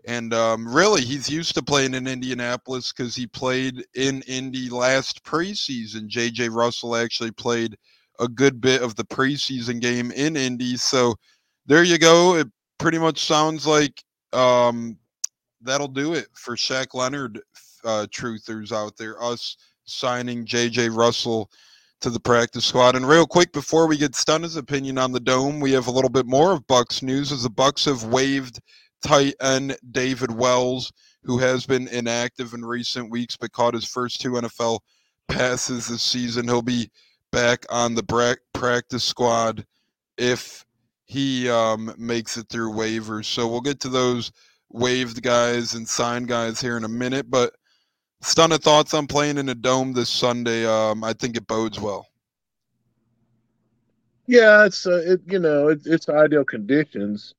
[0.05, 5.23] And um, really, he's used to playing in Indianapolis because he played in Indy last
[5.23, 6.07] preseason.
[6.07, 6.49] J.J.
[6.49, 7.77] Russell actually played
[8.19, 10.77] a good bit of the preseason game in Indy.
[10.77, 11.15] So
[11.65, 12.35] there you go.
[12.35, 12.47] It
[12.77, 14.97] pretty much sounds like um,
[15.61, 17.39] that'll do it for Shaq Leonard
[17.83, 19.21] uh, truthers out there.
[19.23, 20.89] Us signing J.J.
[20.89, 21.49] Russell
[22.01, 22.95] to the practice squad.
[22.95, 26.09] And real quick, before we get Stunna's opinion on the dome, we have a little
[26.09, 28.59] bit more of Bucks news as the Bucks have waived
[29.01, 30.91] tight end David Wells,
[31.23, 34.79] who has been inactive in recent weeks but caught his first two NFL
[35.27, 36.47] passes this season.
[36.47, 36.89] He'll be
[37.31, 39.65] back on the practice squad
[40.17, 40.65] if
[41.05, 43.25] he um, makes it through waivers.
[43.25, 44.31] So we'll get to those
[44.69, 47.29] waived guys and signed guys here in a minute.
[47.29, 47.53] But
[48.23, 50.65] Stunna thoughts on playing in a dome this Sunday.
[50.65, 52.07] Um, I think it bodes well.
[54.27, 57.33] Yeah, it's uh, it, you know it, it's ideal conditions,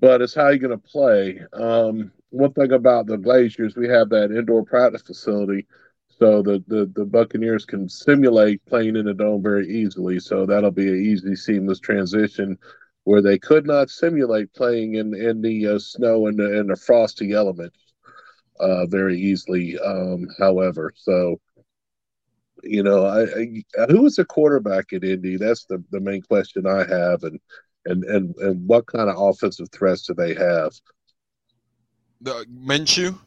[0.00, 1.40] but it's how you're going to play.
[1.52, 5.66] Um, one thing about the Glazers, we have that indoor practice facility,
[6.18, 10.18] so the, the the Buccaneers can simulate playing in a dome very easily.
[10.18, 12.58] So that'll be an easy, seamless transition
[13.04, 16.76] where they could not simulate playing in in the uh, snow and the, and the
[16.76, 17.78] frosty elements
[18.60, 19.78] uh, very easily.
[19.78, 21.40] Um, however, so
[22.64, 23.22] you know, I,
[23.80, 25.36] I who is the quarterback at Indy?
[25.36, 27.38] That's the, the main question I have, and
[27.88, 30.72] and and and what kind of offensive threats do they have?
[32.20, 33.18] The Minshew.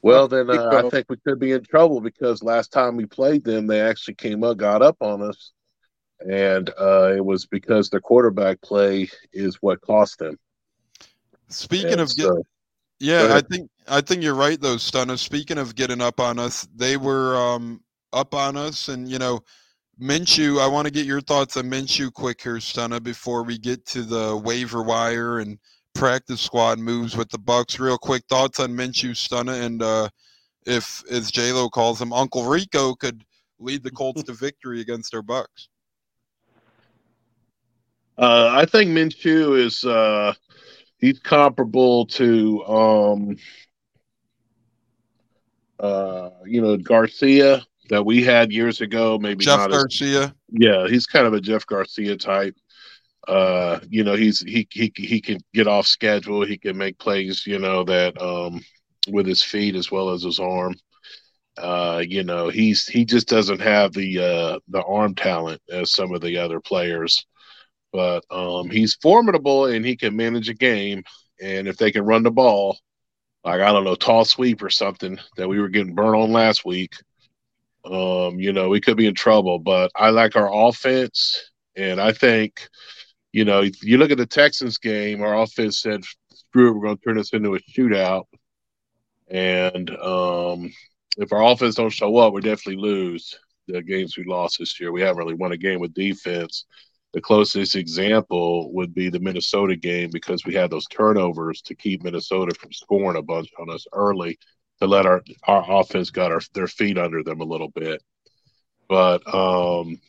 [0.00, 3.44] Well, then uh, I think we could be in trouble because last time we played
[3.44, 5.52] them, they actually came up, got up on us,
[6.20, 10.38] and uh, it was because the quarterback play is what cost them.
[11.48, 12.42] Speaking And of so- Go
[13.00, 15.16] yeah, I think I think you're right though, Stunner.
[15.16, 17.80] Speaking of getting up on us, they were um,
[18.12, 19.40] up on us, and you know,
[20.00, 20.60] Minshew.
[20.60, 24.02] I want to get your thoughts on Minshew quick here, Stunner, before we get to
[24.02, 25.58] the waiver wire and
[25.94, 27.80] practice squad moves with the Bucks.
[27.80, 30.08] Real quick thoughts on Minshew, Stunner, and uh,
[30.66, 33.24] if, as J Lo calls him, Uncle Rico could
[33.58, 35.68] lead the Colts to victory against our Bucks.
[38.16, 40.32] Uh, I think Minshew is uh,
[40.98, 43.36] he's comparable to um,
[45.80, 49.18] uh, you know Garcia that we had years ago.
[49.18, 50.34] Maybe Jeff not as Garcia.
[50.50, 52.56] yeah, he's kind of a Jeff Garcia type.
[53.26, 56.44] Uh, you know, he's he he he can get off schedule.
[56.44, 57.46] He can make plays.
[57.46, 58.62] You know that um,
[59.08, 60.74] with his feet as well as his arm.
[61.56, 66.14] Uh, you know, he's he just doesn't have the uh, the arm talent as some
[66.14, 67.26] of the other players,
[67.92, 71.02] but um, he's formidable and he can manage a game.
[71.42, 72.78] And if they can run the ball,
[73.44, 76.64] like I don't know, tall sweep or something that we were getting burnt on last
[76.64, 76.94] week,
[77.90, 79.58] um, you know, we could be in trouble.
[79.58, 82.68] But I like our offense, and I think,
[83.32, 86.84] you know, if you look at the Texans game, our offense said, "Screw it, we're
[86.86, 88.24] going to turn this into a shootout."
[89.28, 90.72] And um,
[91.18, 94.92] if our offense don't show up, we definitely lose the games we lost this year.
[94.92, 96.64] We haven't really won a game with defense.
[97.12, 102.02] the closest example would be the Minnesota game because we had those turnovers to keep
[102.02, 104.38] Minnesota from scoring a bunch on us early
[104.80, 108.02] to let our our offense got our, their feet under them a little bit.
[108.88, 110.00] But um,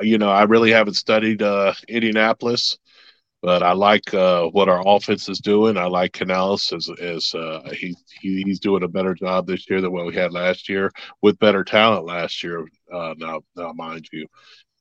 [0.00, 2.78] you know, I really haven't studied uh, Indianapolis,
[3.42, 5.76] but I like uh, what our offense is doing.
[5.76, 9.80] I like Canales as as uh, he, he, he's doing a better job this year
[9.80, 10.90] than what we had last year
[11.22, 12.66] with better talent last year.
[12.92, 14.26] Uh, now, now, mind you,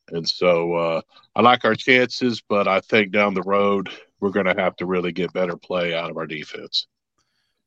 [0.09, 1.01] and so uh,
[1.35, 3.89] I like our chances, but I think down the road
[4.19, 6.87] we're going to have to really get better play out of our defense.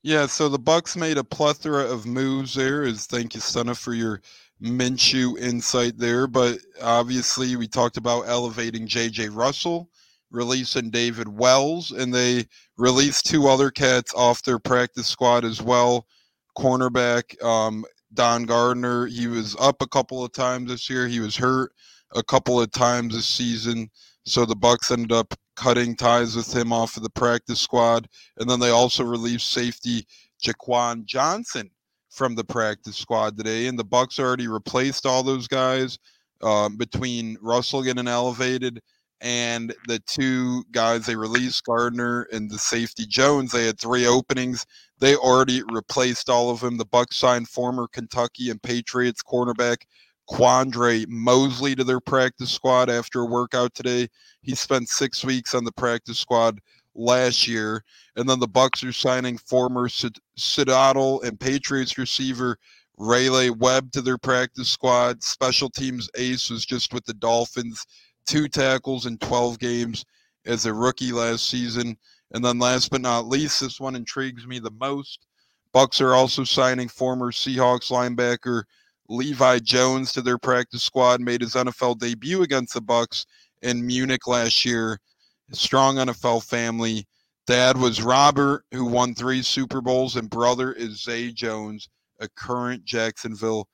[0.07, 2.85] Yeah, so the Bucks made a plethora of moves there.
[2.85, 4.23] Is thank you, Stunna, for your
[4.63, 6.29] Minshew insight there.
[6.29, 9.31] But obviously, we talked about elevating J.J.
[9.31, 9.91] Russell,
[10.31, 12.47] releasing David Wells, and they
[12.77, 16.07] released two other cats off their practice squad as well.
[16.57, 17.85] Cornerback um,
[18.15, 21.09] Don Gardner, he was up a couple of times this year.
[21.09, 21.73] He was hurt
[22.15, 23.91] a couple of times this season.
[24.25, 28.49] So the Bucks ended up cutting ties with him off of the practice squad, and
[28.49, 30.07] then they also released safety
[30.43, 31.71] Jaquan Johnson
[32.11, 33.67] from the practice squad today.
[33.67, 35.99] And the Bucks already replaced all those guys
[36.43, 38.81] um, between Russell getting elevated
[39.21, 43.51] and the two guys they released, Gardner and the safety Jones.
[43.51, 44.65] They had three openings.
[44.99, 46.77] They already replaced all of them.
[46.77, 49.79] The Bucks signed former Kentucky and Patriots cornerback
[50.29, 54.09] Quandre Mosley to their practice squad after a workout today.
[54.43, 56.61] He spent six weeks on the practice squad
[56.95, 57.85] last year,
[58.17, 59.89] and then the Bucks are signing former
[60.37, 62.59] Seattle and Patriots receiver
[62.99, 65.23] Raleigh Webb to their practice squad.
[65.23, 67.85] Special teams ace was just with the Dolphins,
[68.27, 70.05] two tackles in 12 games
[70.47, 71.97] as a rookie last season.
[72.33, 75.27] And then last but not least, this one intrigues me the most.
[75.73, 78.65] Bucks are also signing former Seahawks linebacker
[79.09, 83.27] Levi Jones to their practice squad, made his NFL debut against the Bucks
[83.63, 84.99] in Munich last year.
[85.53, 87.07] Strong NFL family.
[87.47, 91.89] Dad was Robert, who won three Super Bowls, and brother is Zay Jones,
[92.21, 93.69] a current Jacksonville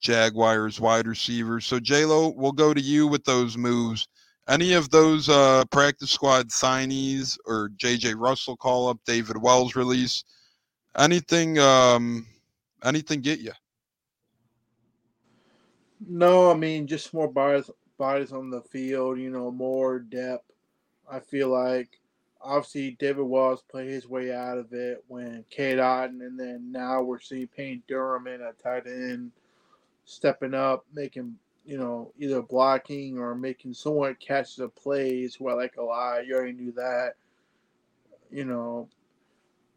[0.00, 1.60] Jaguars wide receiver.
[1.60, 4.08] So Lo, we'll go to you with those moves.
[4.48, 10.24] Any of those uh, practice squad signees or JJ Russell call up, David Wells release,
[10.96, 12.26] anything, um,
[12.82, 13.52] anything get you?
[16.06, 19.18] No, I mean just more bodies bodies on the field.
[19.18, 20.52] You know, more depth.
[21.10, 22.00] I feel like
[22.40, 27.02] obviously David Wells played his way out of it when Cade Otton, and then now
[27.02, 29.32] we're seeing Payne Durham in a tight end
[30.04, 35.34] stepping up, making you know either blocking or making somewhat catches of plays.
[35.34, 36.26] Who I like a lot.
[36.26, 37.14] You already knew that.
[38.30, 38.88] You know,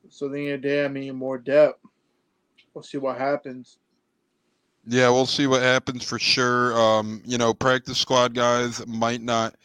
[0.09, 1.79] so the end of the day, I mean more depth.
[2.73, 3.77] We'll see what happens.
[4.85, 6.79] Yeah, we'll see what happens for sure.
[6.79, 9.55] Um, you know, practice squad guys might not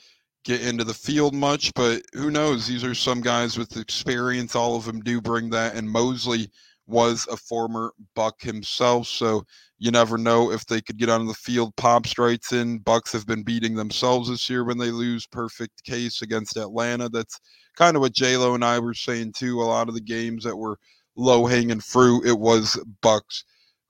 [0.44, 2.66] get into the field much, but who knows?
[2.66, 4.54] These are some guys with experience.
[4.54, 5.74] All of them do bring that.
[5.74, 6.50] And Mosley
[6.86, 9.44] was a former Buck himself, so
[9.78, 11.74] you never know if they could get on the field.
[11.76, 12.78] Pop strikes in.
[12.78, 15.26] Bucks have been beating themselves this year when they lose.
[15.26, 17.08] Perfect case against Atlanta.
[17.08, 17.40] That's
[17.74, 19.60] kind of what J Lo and I were saying too.
[19.60, 20.78] A lot of the games that were
[21.16, 23.44] low hanging fruit, it was Bucks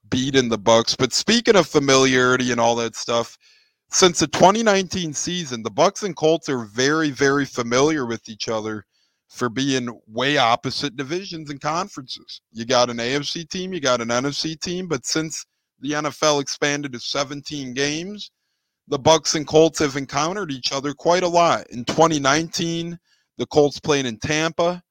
[0.09, 0.95] beating the Bucks.
[0.95, 3.37] But speaking of familiarity and all that stuff,
[3.89, 8.85] since the 2019 season, the Bucks and Colts are very, very familiar with each other
[9.29, 12.41] for being way opposite divisions and conferences.
[12.51, 15.45] You got an AFC team, you got an NFC team, but since
[15.79, 18.31] the NFL expanded to 17 games,
[18.87, 21.67] the Bucks and Colts have encountered each other quite a lot.
[21.71, 22.97] In 2019,
[23.37, 24.81] the Colts played in Tampa.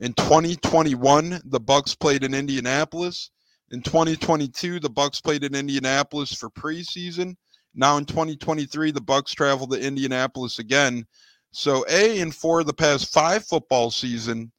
[0.00, 3.30] In 2021, the Bucks played in Indianapolis.
[3.72, 7.36] In 2022, the Bucks played in Indianapolis for preseason.
[7.74, 11.06] Now in 2023, the Bucks travel to Indianapolis again.
[11.52, 14.52] So A and for the past five football season,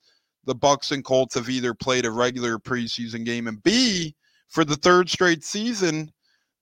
[0.45, 4.15] the Bucks and Colts have either played a regular preseason game, and B,
[4.49, 6.11] for the third straight season,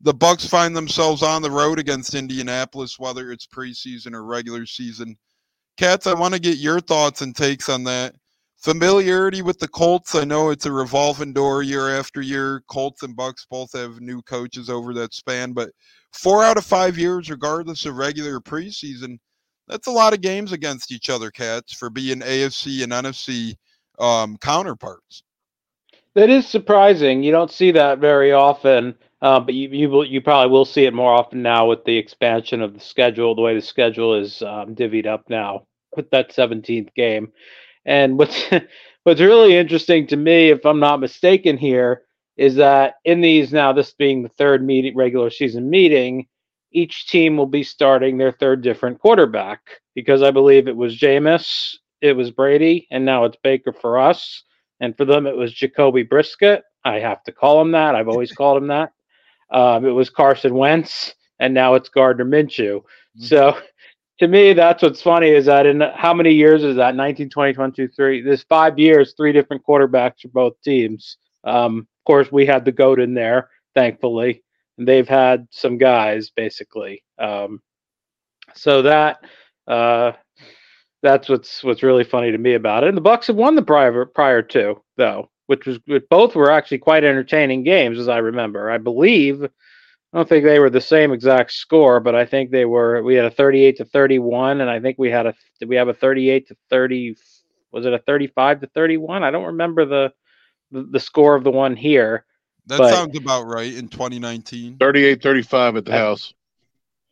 [0.02, 5.18] the Bucks find themselves on the road against Indianapolis, whether it's preseason or regular season.
[5.78, 8.16] Cats, I want to get your thoughts and takes on that
[8.62, 10.16] familiarity with the Colts.
[10.16, 12.64] I know it's a revolving door year after year.
[12.68, 15.72] Colts and Bucks both have new coaches over that span, but
[16.14, 19.18] four out of five years, regardless of regular preseason,
[19.68, 23.56] that's a lot of games against each other, cats, for being AFC and NFC
[24.00, 25.24] um, counterparts.
[26.14, 27.24] That is surprising.
[27.24, 30.86] You don't see that very often, uh, but you you will you probably will see
[30.86, 34.42] it more often now with the expansion of the schedule, the way the schedule is
[34.42, 37.32] um, divvied up now with that 17th game.
[37.86, 38.44] And what's
[39.04, 42.04] what's really interesting to me, if I'm not mistaken here,
[42.38, 46.28] is that in these now, this being the third meeting, regular season meeting,
[46.72, 49.62] each team will be starting their third different quarterback
[49.96, 54.44] because I believe it was Jameis, it was Brady, and now it's Baker for us.
[54.80, 56.64] And for them, it was Jacoby Brisket.
[56.84, 57.94] I have to call him that.
[57.94, 58.94] I've always called him that.
[59.52, 62.78] Um, it was Carson Wentz, and now it's Gardner Minshew.
[62.78, 63.24] Mm-hmm.
[63.24, 63.58] So
[64.22, 66.96] to me, that's what's funny is that in how many years is that?
[66.96, 68.22] 19, 20, 22, 3.
[68.22, 71.18] This five years, three different quarterbacks for both teams.
[71.44, 74.44] Um, of course, we had the GOAT in there, thankfully.
[74.78, 77.04] And they've had some guys, basically.
[77.18, 77.64] Um,
[78.54, 79.26] so that
[79.68, 80.12] uh,
[81.02, 82.90] that's what's what's really funny to me about it.
[82.90, 85.80] And the Bucks have won the prior prior to though, which was
[86.12, 88.70] both were actually quite entertaining games as I remember.
[88.70, 89.50] I believe
[90.14, 93.02] I don't think they were the same exact score, but I think they were.
[93.02, 95.88] We had a 38 to 31, and I think we had a did we have
[95.88, 97.16] a 38 to 30?
[97.72, 99.24] Was it a 35 to 31?
[99.24, 100.14] I don't remember the
[100.72, 102.26] the, the score of the one here.
[102.68, 104.78] That but, sounds about right in 2019.
[104.78, 106.34] 38 35 at the house.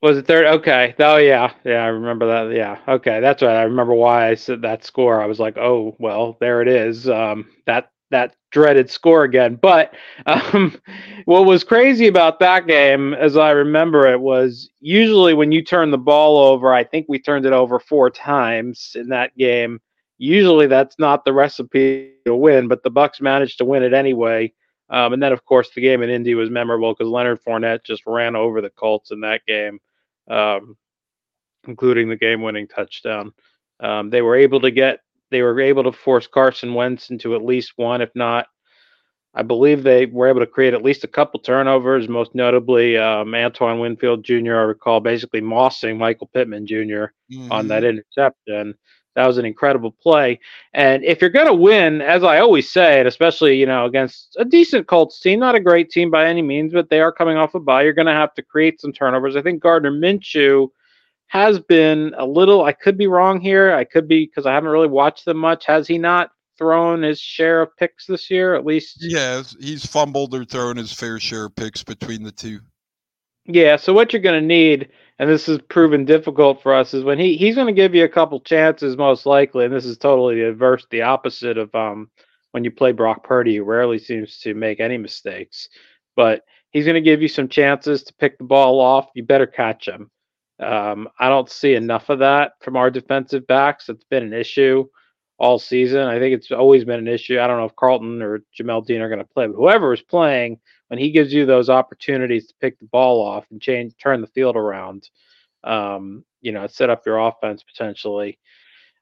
[0.02, 0.46] Was it third?
[0.46, 0.96] Okay.
[1.00, 1.84] Oh yeah, yeah.
[1.84, 2.56] I remember that.
[2.56, 2.80] Yeah.
[2.88, 3.58] Okay, that's right.
[3.58, 5.22] I remember why I said that score.
[5.22, 7.10] I was like, oh well, there it is.
[7.10, 9.56] Um, that that dreaded score again.
[9.56, 9.94] But
[10.26, 10.80] um,
[11.26, 15.92] what was crazy about that game, as I remember it, was usually when you turn
[15.92, 16.74] the ball over.
[16.74, 19.80] I think we turned it over four times in that game.
[20.18, 24.52] Usually, that's not the recipe to win, but the Bucks managed to win it anyway.
[24.90, 28.04] Um, and then, of course, the game in Indy was memorable because Leonard Fournette just
[28.06, 29.80] ran over the Colts in that game
[30.30, 30.78] um,
[31.68, 33.34] including the game-winning touchdown.
[33.80, 35.00] Um, they were able to get
[35.32, 38.48] they were able to force Carson Wentz into at least one, if not,
[39.36, 42.10] I believe they were able to create at least a couple turnovers.
[42.10, 44.56] Most notably, um, Antoine Winfield Jr.
[44.56, 47.52] I recall basically mossing Michael Pittman junior mm-hmm.
[47.52, 48.00] on that mm-hmm.
[48.00, 48.76] interception.
[49.16, 50.40] That was an incredible play.
[50.74, 54.36] And if you're going to win, as I always say, and especially you know against
[54.40, 57.38] a decent Colts team, not a great team by any means, but they are coming
[57.38, 59.36] off a bye, you're going to have to create some turnovers.
[59.36, 60.70] I think Gardner Minshew
[61.30, 62.64] has been a little.
[62.64, 63.74] I could be wrong here.
[63.74, 65.66] I could be because I haven't really watched them much.
[65.66, 68.56] Has he not thrown his share of picks this year?
[68.56, 72.60] At least, yeah, he's fumbled or thrown his fair share of picks between the two.
[73.46, 77.04] Yeah, so what you're going to need and this has proven difficult for us is
[77.04, 79.98] when he he's going to give you a couple chances most likely and this is
[79.98, 82.10] totally the adverse the opposite of um
[82.52, 85.70] when you play Brock Purdy he rarely seems to make any mistakes
[86.16, 89.48] but he's going to give you some chances to pick the ball off you better
[89.48, 90.10] catch him
[90.60, 93.90] um, I don't see enough of that from our defensive backs.
[93.90, 94.88] It's been an issue
[95.38, 96.02] all season.
[96.02, 97.40] I think it's always been an issue.
[97.40, 100.02] I don't know if Carlton or Jamel Dean are going to play but whoever is
[100.02, 104.22] playing when he gives you those opportunities to pick the ball off and change, turn
[104.22, 105.10] the field around,
[105.64, 108.38] um, you know, set up your offense potentially,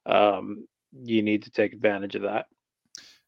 [0.06, 0.68] um,
[1.04, 2.46] you need to take advantage of that.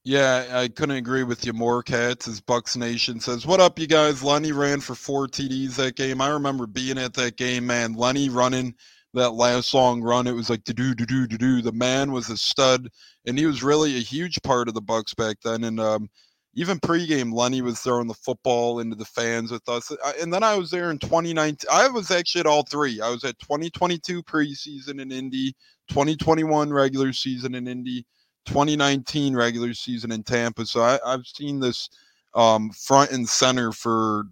[0.05, 2.27] Yeah, I couldn't agree with you more, Cats.
[2.27, 6.21] As Bucks Nation says, "What up, you guys?" Lenny ran for four TDs that game.
[6.21, 7.93] I remember being at that game, man.
[7.93, 8.75] Lenny running
[9.13, 11.61] that last long run, it was like to do to do to do.
[11.61, 12.89] The man was a stud,
[13.25, 15.63] and he was really a huge part of the Bucks back then.
[15.65, 16.09] And um,
[16.55, 19.91] even pregame, Lenny was throwing the football into the fans with us.
[20.21, 21.69] And then I was there in 2019.
[21.71, 23.01] I was actually at all three.
[23.01, 25.55] I was at 2022 preseason in Indy,
[25.89, 28.05] 2021 regular season in Indy,
[28.49, 30.65] 2019 regular season in Tampa.
[30.65, 31.87] So I, have seen this
[32.33, 34.23] um, front and center for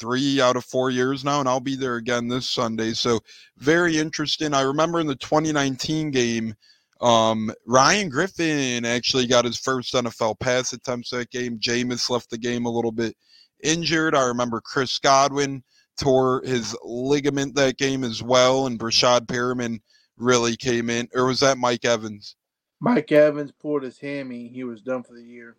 [0.00, 2.94] three out of four years now, and I'll be there again this Sunday.
[2.94, 3.20] So
[3.58, 4.54] very interesting.
[4.54, 6.54] I remember in the 2019 game
[7.02, 11.58] um, Ryan Griffin actually got his first NFL pass attempts that game.
[11.58, 13.14] Jameis left the game a little bit
[13.62, 14.14] injured.
[14.14, 15.62] I remember Chris Godwin
[15.98, 19.80] tore his ligament that game as well, and Breshad Perriman
[20.16, 21.08] really came in.
[21.14, 22.36] Or was that Mike Evans?
[22.80, 24.48] Mike Evans pulled his hammy.
[24.48, 25.56] He was done for the year.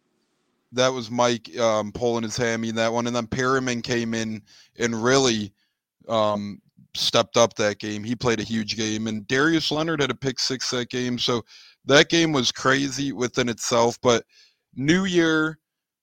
[0.71, 4.41] That was Mike um, pulling his hammy in that one, and then Perriman came in
[4.77, 5.53] and really
[6.09, 6.61] um,
[6.93, 8.03] stepped up that game.
[8.03, 11.17] He played a huge game, and Darius Leonard had a pick six that game.
[11.17, 11.43] So
[11.85, 13.97] that game was crazy within itself.
[14.01, 14.25] But
[14.75, 15.57] New Year,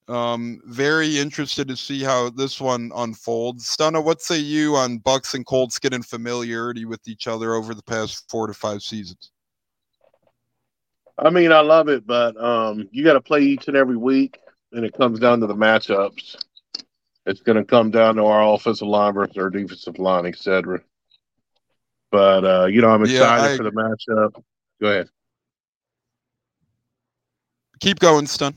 [0.09, 3.67] um, very interested to see how this one unfolds.
[3.67, 7.83] Stunna, what say you on Bucks and Colts getting familiarity with each other over the
[7.83, 9.31] past four to five seasons?
[11.17, 14.39] I mean, I love it, but um, you got to play each and every week,
[14.73, 16.37] and it comes down to the matchups.
[17.27, 20.81] It's going to come down to our offensive line versus our defensive line, etc.
[22.11, 24.43] But uh, you know, I'm excited yeah, I, for the matchup.
[24.81, 25.09] Go ahead.
[27.81, 28.55] Keep going, Stun.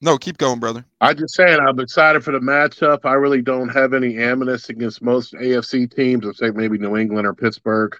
[0.00, 0.84] No, keep going, brother.
[1.00, 3.04] I just saying I'm excited for the matchup.
[3.04, 7.34] I really don't have any animus against most AFC teams, except maybe New England or
[7.34, 7.96] Pittsburgh.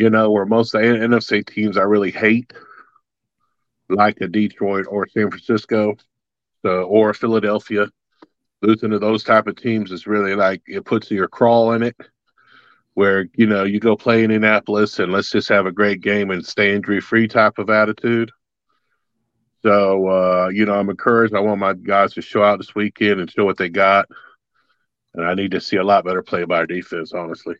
[0.00, 2.54] You know, where most of the NFC teams I really hate,
[3.90, 5.94] like a Detroit or San Francisco,
[6.62, 7.86] so or Philadelphia.
[8.62, 11.96] losing to those type of teams is really like it puts your crawl in it.
[12.94, 16.30] Where you know you go play in Indianapolis and let's just have a great game
[16.30, 18.30] and stay injury free type of attitude.
[19.62, 21.34] So uh, you know I'm encouraged.
[21.34, 24.08] I want my guys to show out this weekend and show what they got.
[25.14, 27.56] And I need to see a lot better play by our defense, honestly.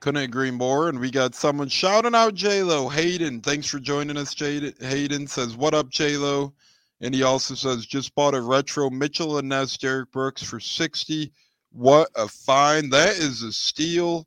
[0.00, 0.88] Couldn't agree more.
[0.88, 2.88] And we got someone shouting out J Lo.
[2.88, 4.34] Hayden, thanks for joining us.
[4.34, 6.52] Jade Hayden says, What up, J Lo?
[7.00, 11.32] And he also says, just bought a retro Mitchell and Ness Derrick Brooks for 60.
[11.70, 12.92] What a find.
[12.92, 14.26] That is a steal.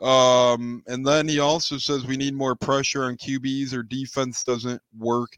[0.00, 4.80] Um, and then he also says we need more pressure on QBs or defense doesn't
[4.98, 5.36] work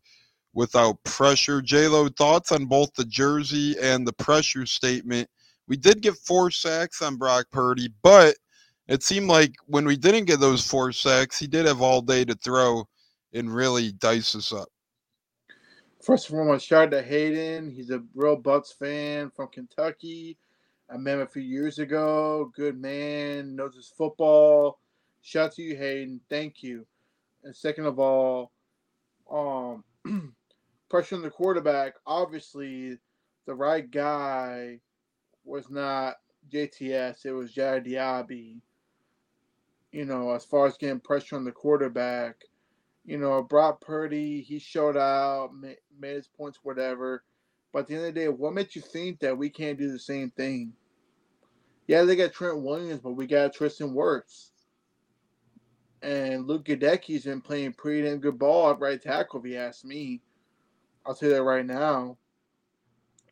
[0.54, 1.62] without pressure.
[1.70, 5.28] Lo, thoughts on both the jersey and the pressure statement.
[5.68, 8.36] We did get four sacks on Brock Purdy, but
[8.88, 12.24] it seemed like when we didn't get those four sacks, he did have all day
[12.24, 12.86] to throw
[13.32, 14.68] and really dice us up.
[16.02, 17.70] First of all, I shout out to Hayden.
[17.70, 20.36] He's a real Bucks fan from Kentucky.
[20.90, 22.52] I met him a few years ago.
[22.54, 24.80] Good man, knows his football.
[25.22, 26.20] Shout out to you, Hayden.
[26.28, 26.86] Thank you.
[27.42, 28.52] And second of all,
[29.30, 29.82] um,
[30.90, 31.94] pressure on the quarterback.
[32.06, 32.98] Obviously,
[33.46, 34.80] the right guy
[35.44, 36.16] was not
[36.52, 37.24] JTS.
[37.24, 38.60] It was Jared Diaby.
[39.94, 42.42] You know, as far as getting pressure on the quarterback,
[43.04, 47.22] you know, Brock Purdy, he showed out, made, made his points, whatever.
[47.72, 49.92] But at the end of the day, what makes you think that we can't do
[49.92, 50.72] the same thing?
[51.86, 54.48] Yeah, they got Trent Williams, but we got Tristan Wirfs.
[56.02, 59.84] And Luke Goedeke's been playing pretty damn good ball at right tackle, if you ask
[59.84, 60.22] me.
[61.06, 62.18] I'll tell you that right now.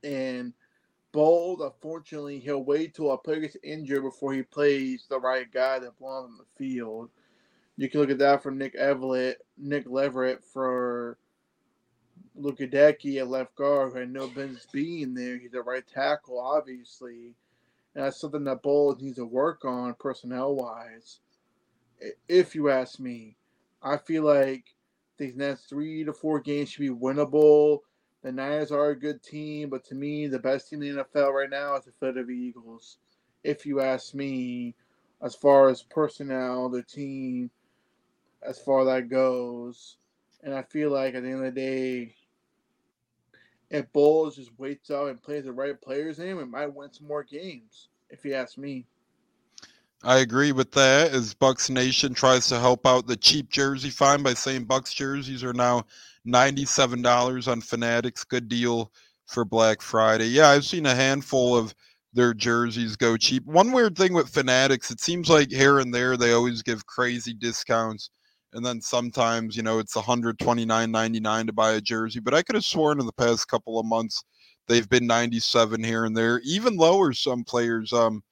[0.05, 0.53] And
[1.13, 5.79] Bowles, unfortunately, he'll wait till a player gets injured before he plays the right guy
[5.79, 7.11] that belongs on the field.
[7.77, 11.19] You can look at that for Nick Everett, Nick Leverett for
[12.35, 15.39] Luke Goedeke at left guard, who had no business being there.
[15.39, 17.35] He's a right tackle, obviously.
[17.95, 21.21] And that's something that Bowles needs to work on personnel wise.
[22.29, 23.37] If you ask me,
[23.83, 24.65] I feel like
[25.19, 27.81] these next three to four games should be winnable.
[28.23, 31.33] The Niners are a good team, but to me, the best team in the NFL
[31.33, 32.99] right now is the Philadelphia Eagles.
[33.43, 34.75] If you ask me,
[35.23, 37.51] as far as personnel, the team,
[38.43, 39.97] as far as that goes.
[40.43, 42.15] And I feel like at the end of the day,
[43.71, 47.07] if Bowles just waits out and plays the right players in, it might win some
[47.07, 48.87] more games, if you ask me.
[50.05, 51.13] I agree with that.
[51.13, 55.45] As Bucks Nation tries to help out the cheap jersey find by saying Bucks jerseys
[55.45, 55.85] are now
[56.25, 58.25] ninety-seven dollars on Fanatics.
[58.25, 58.93] Good deal
[59.27, 60.27] for Black Friday.
[60.27, 61.75] Yeah, I've seen a handful of
[62.13, 63.45] their jerseys go cheap.
[63.47, 67.33] One weird thing with Fanatics, it seems like here and there they always give crazy
[67.33, 68.11] discounts
[68.53, 72.65] and then sometimes you know it's 129.99 to buy a jersey but i could have
[72.65, 74.23] sworn in the past couple of months
[74.69, 78.23] they've been 97 here and there even lower some players um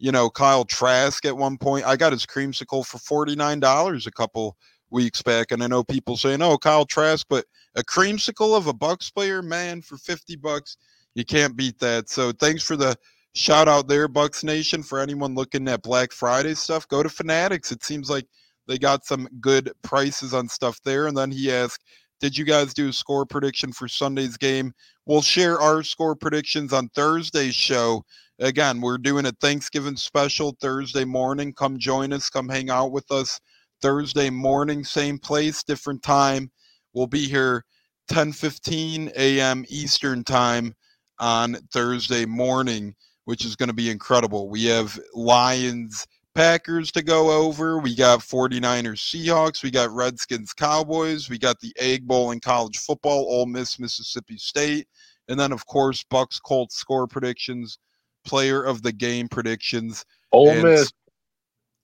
[0.00, 4.56] you know kyle trask at one point i got his creamsicle for $49 a couple
[4.90, 7.44] weeks back and i know people saying oh kyle trask but
[7.76, 10.76] a creamsicle of a bucks player man for 50 bucks
[11.14, 12.96] you can't beat that so thanks for the
[13.34, 17.70] shout out there bucks nation for anyone looking at black friday stuff go to fanatics
[17.70, 18.26] it seems like
[18.70, 21.08] they got some good prices on stuff there.
[21.08, 21.82] And then he asked,
[22.20, 24.72] Did you guys do a score prediction for Sunday's game?
[25.06, 28.04] We'll share our score predictions on Thursday's show.
[28.40, 31.52] Again, we're doing a Thanksgiving special Thursday morning.
[31.52, 33.38] Come join us, come hang out with us
[33.82, 36.50] Thursday morning, same place, different time.
[36.94, 37.66] We'll be here
[38.10, 39.66] 10:15 a.m.
[39.68, 40.74] Eastern time
[41.18, 42.94] on Thursday morning,
[43.26, 44.48] which is going to be incredible.
[44.48, 47.78] We have Lions Packers to go over.
[47.78, 49.62] We got 49ers Seahawks.
[49.62, 51.28] We got Redskins Cowboys.
[51.28, 54.88] We got the Egg Bowl in college football, Ole Miss Mississippi State.
[55.28, 57.78] And then, of course, Bucks Colts score predictions,
[58.24, 60.04] player of the game predictions.
[60.32, 60.92] Ole Miss.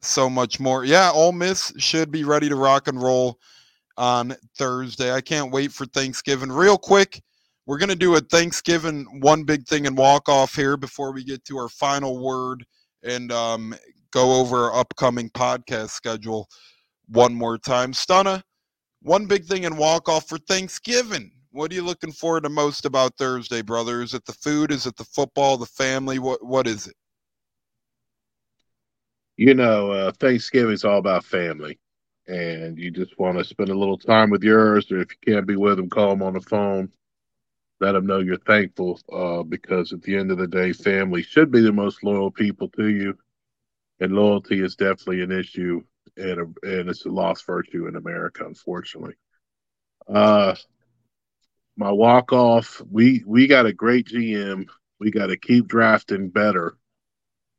[0.02, 0.84] So much more.
[0.84, 3.38] Yeah, Ole Miss should be ready to rock and roll
[3.96, 5.12] on Thursday.
[5.12, 6.50] I can't wait for Thanksgiving.
[6.50, 7.22] Real quick,
[7.66, 11.24] we're going to do a Thanksgiving one big thing and walk off here before we
[11.24, 12.64] get to our final word
[13.02, 13.74] and um,
[14.12, 16.48] go over our upcoming podcast schedule
[17.08, 17.92] one more time.
[17.92, 18.42] Stunna,
[19.02, 21.32] one big thing and walk off for Thanksgiving.
[21.56, 24.02] What are you looking forward to most about Thursday, brother?
[24.02, 24.70] Is it the food?
[24.70, 25.56] Is it the football?
[25.56, 26.18] The family?
[26.18, 26.94] What What is it?
[29.38, 31.78] You know, uh, Thanksgiving is all about family,
[32.26, 35.46] and you just want to spend a little time with yours, or if you can't
[35.46, 36.92] be with them, call them on the phone.
[37.80, 41.50] Let them know you're thankful, uh, because at the end of the day, family should
[41.50, 43.16] be the most loyal people to you
[44.00, 45.82] and loyalty is definitely an issue
[46.18, 49.14] and a, and it's a lost virtue in America, unfortunately.
[50.06, 50.54] Uh,
[51.76, 54.66] my walk off, we we got a great GM
[54.98, 56.76] We got to keep drafting better.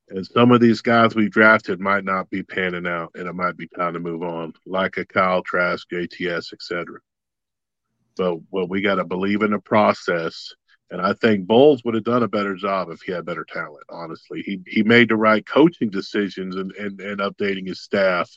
[0.09, 3.57] And some of these guys we drafted might not be panning out, and it might
[3.57, 6.99] be time to move on, like a Kyle Trask, JTS, etc.
[8.15, 10.53] But well, we got to believe in the process.
[10.89, 13.84] And I think Bowles would have done a better job if he had better talent.
[13.89, 18.32] Honestly, he he made the right coaching decisions and and, and updating his staff.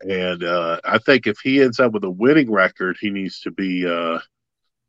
[0.00, 3.50] And uh, I think if he ends up with a winning record, he needs to
[3.50, 4.18] be, uh,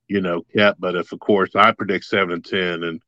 [0.08, 0.80] you know, kept.
[0.80, 3.02] But if, of course, I predict seven and ten, and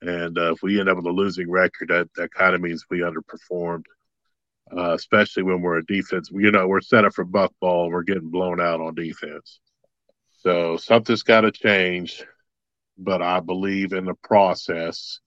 [0.00, 2.84] and uh, if we end up with a losing record, that that kind of means
[2.90, 3.84] we underperformed.
[4.74, 7.84] Uh, especially when we're a defense, you know, we're set up for buck ball.
[7.84, 9.60] And we're getting blown out on defense.
[10.38, 12.24] So something's got to change,
[12.96, 15.20] but I believe in the process.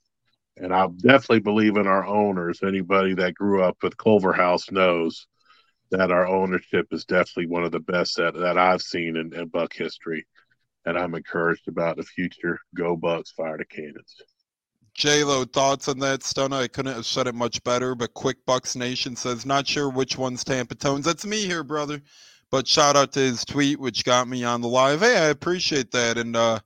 [0.58, 2.62] And I definitely believe in our owners.
[2.64, 5.28] Anybody that grew up with Culverhouse knows
[5.92, 9.48] that our ownership is definitely one of the best that, that I've seen in, in
[9.50, 10.26] Buck history.
[10.86, 12.60] And I'm encouraged about the future.
[12.76, 14.16] Go Bucks, fire the cannons.
[14.94, 16.56] J-Lo, thoughts on that, Stunner?
[16.56, 20.18] I couldn't have said it much better, but Quick Bucks Nation says, not sure which
[20.18, 21.04] one's Tampa Tones.
[21.04, 22.02] That's me here, brother.
[22.50, 25.02] But shout out to his tweet, which got me on the live.
[25.02, 26.18] Hey, I appreciate that.
[26.18, 26.60] And uh,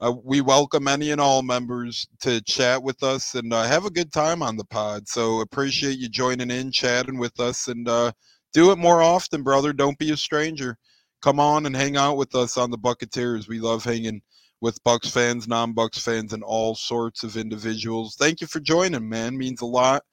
[0.00, 3.90] uh, we welcome any and all members to chat with us and uh, have a
[3.90, 5.06] good time on the pod.
[5.08, 8.12] So appreciate you joining in, chatting with us, and uh,
[8.54, 9.74] do it more often, brother.
[9.74, 10.78] Don't be a stranger.
[11.26, 13.48] Come on and hang out with us on the Bucketeers.
[13.48, 14.22] We love hanging
[14.60, 18.14] with Bucks fans, non-Bucks fans, and all sorts of individuals.
[18.14, 19.36] Thank you for joining, man.
[19.36, 20.04] Means a lot.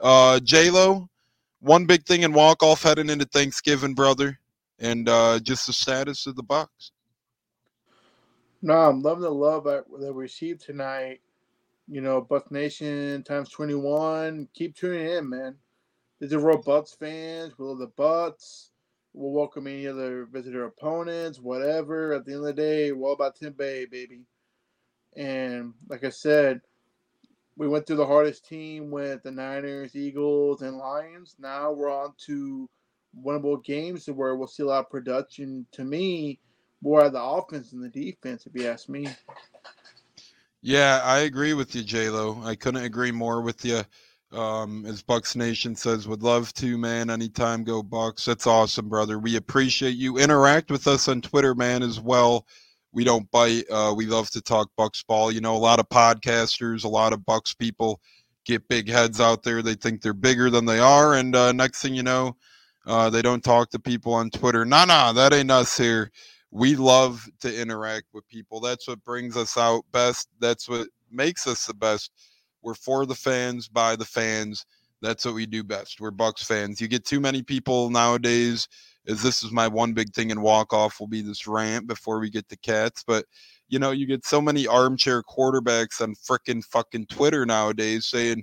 [0.00, 1.08] Uh, J Lo,
[1.58, 4.38] one big thing in walk off heading into Thanksgiving, brother,
[4.78, 6.92] and uh, just the status of the Bucks.
[8.62, 11.20] No, I'm loving the love that we received tonight.
[11.88, 14.46] You know, Bucks Nation times 21.
[14.54, 15.56] Keep tuning in, man.
[16.20, 17.58] These are real Bucks fans.
[17.58, 18.70] We love the Bucks.
[19.12, 22.12] We'll welcome any other visitor opponents, whatever.
[22.12, 24.20] At the end of the day, we're all about baby.
[25.16, 26.60] And like I said,
[27.56, 31.34] we went through the hardest team with the Niners, Eagles, and Lions.
[31.38, 32.68] Now we're on to
[33.24, 35.66] winnable games where we'll see a lot of production.
[35.72, 36.38] To me,
[36.80, 39.08] more of the offense than the defense, if you ask me.
[40.62, 42.40] Yeah, I agree with you, J Lo.
[42.44, 43.82] I couldn't agree more with you.
[44.32, 47.10] Um, as Bucks Nation says, would love to, man.
[47.10, 48.24] Anytime, go Bucks.
[48.24, 49.18] That's awesome, brother.
[49.18, 50.18] We appreciate you.
[50.18, 52.46] Interact with us on Twitter, man, as well.
[52.92, 53.64] We don't bite.
[53.70, 55.32] Uh, we love to talk Bucks ball.
[55.32, 58.00] You know, a lot of podcasters, a lot of Bucks people
[58.44, 59.62] get big heads out there.
[59.62, 62.36] They think they're bigger than they are, and uh, next thing you know,
[62.86, 64.64] uh, they don't talk to people on Twitter.
[64.64, 66.10] Nah, nah, that ain't us here.
[66.52, 68.60] We love to interact with people.
[68.60, 70.28] That's what brings us out best.
[70.40, 72.10] That's what makes us the best
[72.62, 74.64] we're for the fans, by the fans.
[75.02, 76.00] That's what we do best.
[76.00, 76.80] We're Bucks fans.
[76.80, 78.68] You get too many people nowadays.
[79.08, 82.20] As this is my one big thing in walk off will be this rant before
[82.20, 83.02] we get to cats.
[83.06, 83.24] But
[83.68, 88.42] you know, you get so many armchair quarterbacks on frickin' fucking Twitter nowadays saying,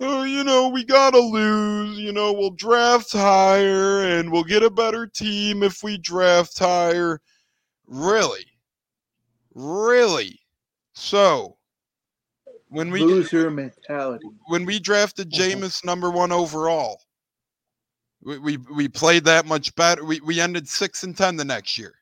[0.00, 1.98] oh, you know, we gotta lose.
[1.98, 7.20] You know, we'll draft higher and we'll get a better team if we draft higher.
[7.86, 8.46] Really?
[9.54, 10.40] Really?
[10.94, 11.56] So,
[12.74, 14.26] when we loser mentality.
[14.46, 17.00] When we drafted Jameis number one overall,
[18.20, 20.04] we, we we played that much better.
[20.04, 21.94] We we ended six and ten the next year.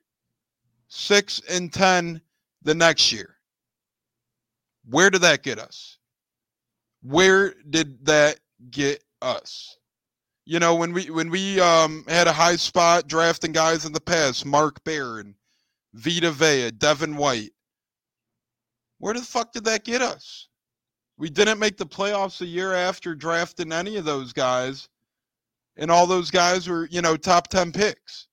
[0.88, 2.22] Six and ten
[2.62, 3.36] the next year.
[4.88, 5.98] Where did that get us?
[7.02, 8.40] Where did that
[8.70, 9.76] get us?
[10.44, 14.00] You know, when we when we um had a high spot drafting guys in the
[14.00, 15.34] past, Mark Barron,
[15.92, 17.52] Vita Vea, Devin White.
[18.98, 20.48] Where the fuck did that get us?
[21.22, 24.88] We didn't make the playoffs a year after drafting any of those guys.
[25.76, 28.26] And all those guys were, you know, top 10 picks.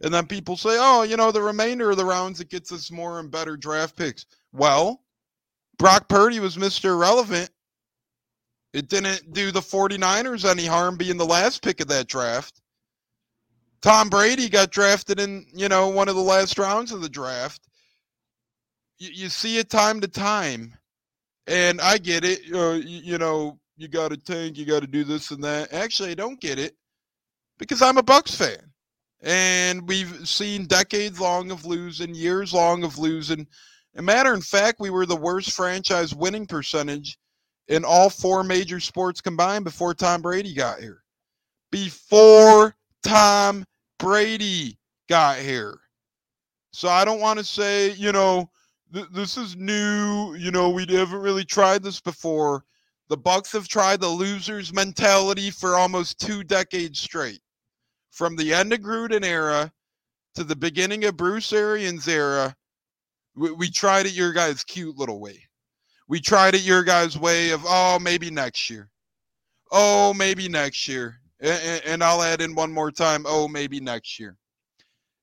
[0.00, 2.90] And then people say, oh, you know, the remainder of the rounds, it gets us
[2.90, 4.26] more and better draft picks.
[4.52, 5.04] Well,
[5.78, 6.86] Brock Purdy was Mr.
[6.86, 7.50] Irrelevant.
[8.72, 12.60] It didn't do the 49ers any harm being the last pick of that draft.
[13.80, 17.68] Tom Brady got drafted in, you know, one of the last rounds of the draft.
[18.98, 20.74] You, you see it time to time
[21.48, 22.40] and I get it.
[22.52, 25.72] Uh, you, you know, you got to tank, you got to do this and that.
[25.72, 26.76] Actually, I don't get it
[27.58, 28.72] because I'm a Bucks fan,
[29.22, 33.46] and we've seen decades long of losing, years long of losing.
[33.96, 37.18] A matter of fact, we were the worst franchise winning percentage
[37.68, 41.02] in all four major sports combined before Tom Brady got here.
[41.70, 43.64] Before Tom
[43.98, 45.78] Brady got here.
[46.72, 48.50] So I don't want to say, you know,
[48.92, 50.34] th- this is new.
[50.34, 52.64] You know, we haven't really tried this before.
[53.08, 57.40] The Bucks have tried the losers mentality for almost two decades straight.
[58.10, 59.72] From the end of Gruden era
[60.34, 62.54] to the beginning of Bruce Arians era,
[63.34, 65.42] we, we tried it your guys' cute little way.
[66.08, 68.90] we tried it your guys' way of oh maybe next year,
[69.70, 74.18] oh maybe next year, and, and I'll add in one more time, oh maybe next
[74.18, 74.36] year.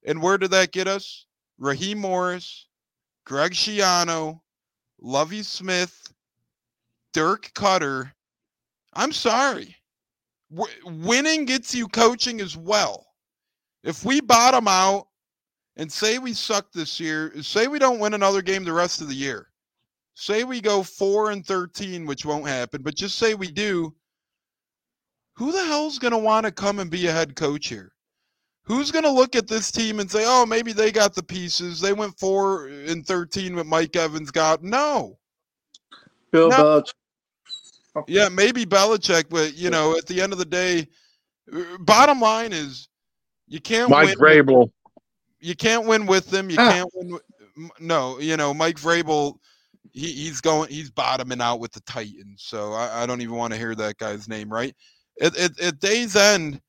[0.05, 1.25] And where did that get us?
[1.57, 2.64] Raheem Morris,
[3.25, 4.41] Greg Schiano,
[5.01, 6.13] Lovie Smith,
[7.13, 8.11] Dirk Koetter.
[8.93, 9.75] I'm sorry.
[10.55, 13.07] W- winning gets you coaching as well.
[13.83, 15.07] If we bottom out
[15.75, 19.09] and say we suck this year, say we don't win another game the rest of
[19.09, 19.49] the year,
[20.15, 23.95] say we go 4 and 13, which won't happen, but just say we do,
[25.35, 27.94] who the hell's going to want to come and be a head coach here?
[28.65, 31.79] Who's going to look at this team and say, "Oh, maybe they got the pieces.
[31.79, 35.17] They went 4 and 13 with Mike Evans got." No.
[36.31, 36.81] Bill No.
[37.95, 38.05] Belichick.
[38.07, 40.87] Yeah, maybe Belichick, but you know, at the end of the day,
[41.53, 42.89] uh, bottom line is
[43.47, 44.45] you can't Mike win.
[44.45, 44.71] Vrabel.
[45.39, 46.49] You can't win with them.
[46.49, 46.71] You Ah.
[46.71, 47.13] can't win.
[47.13, 47.21] With,
[47.79, 49.37] no, you know, Mike Vrabel,
[49.93, 50.69] he, he's going.
[50.69, 52.43] He's bottoming out with the Titans.
[52.43, 54.49] So I, I don't even want to hear that guy's name.
[54.51, 54.75] Right?
[55.21, 56.59] At, at, at day's end,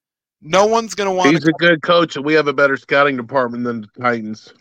[0.46, 3.16] no one's going to want He's a good coach, and we have a better scouting
[3.16, 4.52] department than the Titans.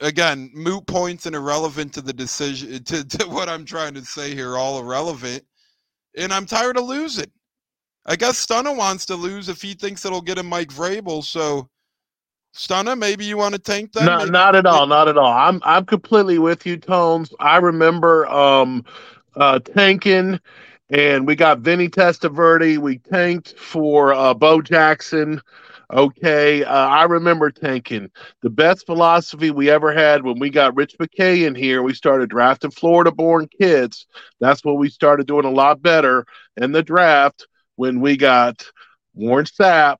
[0.00, 2.82] Again, moot points and irrelevant to the decision.
[2.84, 5.42] To, to what I'm trying to say here, all irrelevant.
[6.16, 7.30] And I'm tired of losing.
[8.06, 11.24] I guess Stunner wants to lose if he thinks it'll get him Mike Vrabel.
[11.24, 11.68] So,
[12.52, 14.04] Stunner, maybe you want to tank that?
[14.04, 15.32] Not, Maybe- not at all, not at all.
[15.32, 17.32] I'm I'm completely with you, Tones.
[17.40, 18.84] I remember um
[19.34, 20.40] uh tanking
[20.90, 22.78] and we got Vinny Testaverde.
[22.78, 25.40] We tanked for uh Bo Jackson.
[25.92, 26.64] Okay.
[26.64, 28.10] Uh, I remember tanking.
[28.42, 32.28] The best philosophy we ever had when we got Rich McKay in here, we started
[32.30, 34.06] drafting Florida born kids.
[34.40, 36.26] That's when we started doing a lot better
[36.56, 37.46] in the draft
[37.76, 38.64] when we got
[39.14, 39.98] Warren Sapp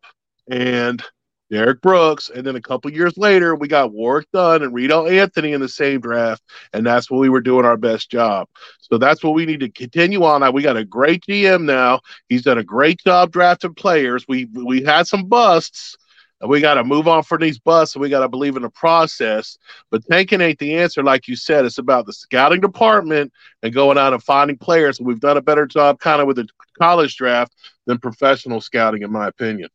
[0.50, 1.02] and
[1.50, 5.52] Derrick Brooks, and then a couple years later, we got Warrick Dunn and Reidel Anthony
[5.52, 6.42] in the same draft,
[6.72, 8.48] and that's when we were doing our best job.
[8.80, 10.52] So that's what we need to continue on.
[10.52, 12.00] We got a great GM now.
[12.28, 14.24] He's done a great job drafting players.
[14.28, 15.96] We we had some busts,
[16.40, 18.62] and we got to move on from these busts, and we got to believe in
[18.62, 19.56] the process.
[19.90, 21.64] But tanking ain't the answer, like you said.
[21.64, 23.32] It's about the scouting department
[23.62, 24.98] and going out and finding players.
[24.98, 26.48] And we've done a better job, kind of with the
[26.78, 27.54] college draft
[27.86, 29.68] than professional scouting, in my opinion.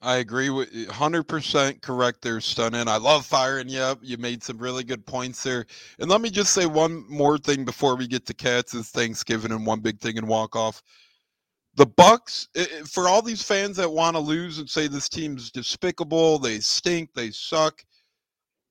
[0.00, 2.88] I agree with eh, 100% correct there, Stunning.
[2.88, 3.98] I love firing you up.
[4.02, 5.66] You made some really good points there.
[5.98, 9.52] And let me just say one more thing before we get to Cats is Thanksgiving
[9.52, 10.82] and one big thing and walk off.
[11.76, 15.08] The Bucks, i- i- for all these fans that want to lose and say this
[15.08, 17.84] team's despicable, they stink, they suck.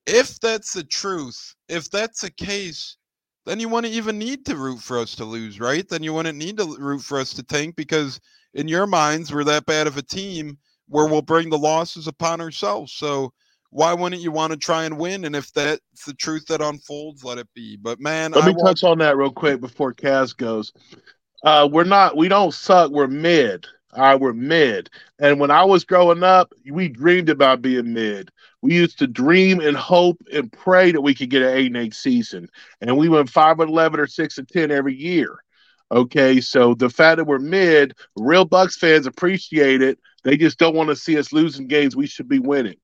[0.05, 2.97] If that's the truth, if that's the case,
[3.45, 5.87] then you wouldn't even need to root for us to lose, right?
[5.89, 8.19] Then you wouldn't need to root for us to tank because
[8.53, 12.41] in your minds we're that bad of a team where we'll bring the losses upon
[12.41, 12.93] ourselves.
[12.93, 13.33] So
[13.69, 15.25] why wouldn't you want to try and win?
[15.25, 17.77] And if that's the truth that unfolds, let it be.
[17.77, 20.71] But man, Let I me touch on that real quick before Cats goes.
[21.43, 22.91] Uh, we're not, we don't suck.
[22.91, 23.65] We're mid.
[23.93, 24.89] All right, we're mid.
[25.19, 28.29] And when I was growing up, we dreamed about being mid.
[28.61, 31.77] We used to dream and hope and pray that we could get an eight and
[31.77, 32.49] eight season,
[32.81, 35.39] and we went five and eleven or six and ten every year.
[35.91, 39.97] Okay, so the fact that we're mid, real Bucks fans appreciate it.
[40.23, 42.75] They just don't want to see us losing games we should be winning.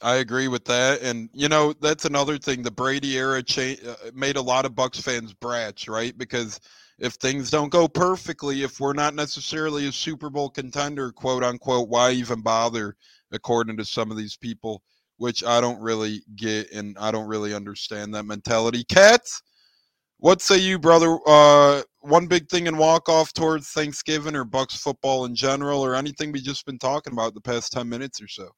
[0.00, 2.62] I agree with that, and you know that's another thing.
[2.62, 6.16] The Brady era cha- uh, made a lot of Bucks fans brats, right?
[6.16, 6.58] Because
[6.98, 11.88] if things don't go perfectly, if we're not necessarily a Super Bowl contender, quote unquote,
[11.88, 12.96] why even bother?
[13.30, 14.82] According to some of these people,
[15.18, 18.84] which I don't really get, and I don't really understand that mentality.
[18.84, 19.42] Cats,
[20.22, 21.18] what say you, brother?
[21.26, 25.96] Uh, one big thing and walk off towards Thanksgiving or Bucks football in general, or
[25.96, 28.48] anything we just been talking about the past ten minutes or so.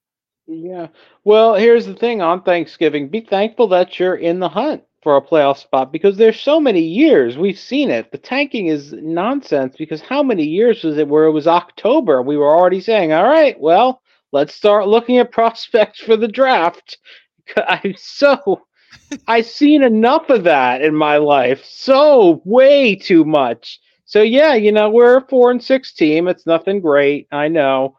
[0.46, 0.88] Yeah.
[1.24, 5.22] Well, here's the thing on Thanksgiving be thankful that you're in the hunt for a
[5.22, 8.12] playoff spot because there's so many years we've seen it.
[8.12, 12.20] The tanking is nonsense because how many years was it where it was October?
[12.20, 16.98] We were already saying, all right, well, let's start looking at prospects for the draft.
[17.56, 18.66] I'm so.
[19.26, 21.64] I've seen enough of that in my life.
[21.64, 23.80] So way too much.
[24.04, 26.28] So yeah, you know, we're a four and six team.
[26.28, 27.26] It's nothing great.
[27.32, 27.96] I know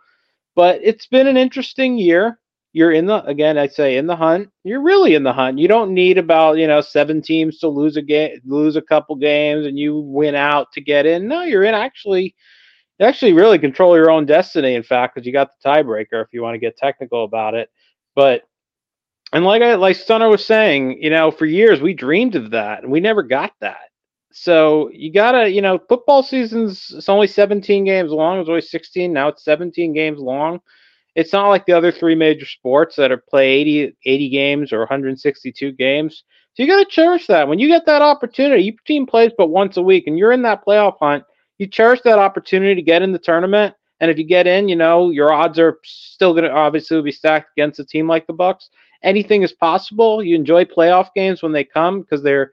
[0.56, 2.40] but it's been an interesting year.
[2.74, 4.50] You're in the again, I say in the hunt.
[4.64, 5.60] You're really in the hunt.
[5.60, 9.16] You don't need about you know seven teams to lose a game, lose a couple
[9.16, 11.28] games, and you win out to get in.
[11.28, 12.36] No, you're in actually.
[13.02, 14.74] Actually really control your own destiny.
[14.76, 17.70] In fact, because you got the tiebreaker if you want to get technical about it.
[18.16, 18.44] But
[19.34, 22.84] and like I like Stunner was saying, you know, for years we dreamed of that,
[22.84, 23.90] and we never got that.
[24.32, 28.36] So you gotta, you know, football season's it's only 17 games long.
[28.36, 29.14] It was always 16.
[29.14, 30.60] Now it's 17 games long.
[31.16, 34.80] It's not like the other three major sports that are play 80, 80 games or
[34.80, 36.24] 162 games.
[36.54, 37.48] So you got to cherish that.
[37.48, 40.42] When you get that opportunity, your team plays but once a week, and you're in
[40.44, 41.24] that playoff hunt.
[41.58, 44.76] You cherish that opportunity to get in the tournament, and if you get in, you
[44.76, 48.34] know your odds are still going to obviously be stacked against a team like the
[48.34, 48.70] Bucks.
[49.06, 50.22] Anything is possible.
[50.22, 52.52] You enjoy playoff games when they come because they're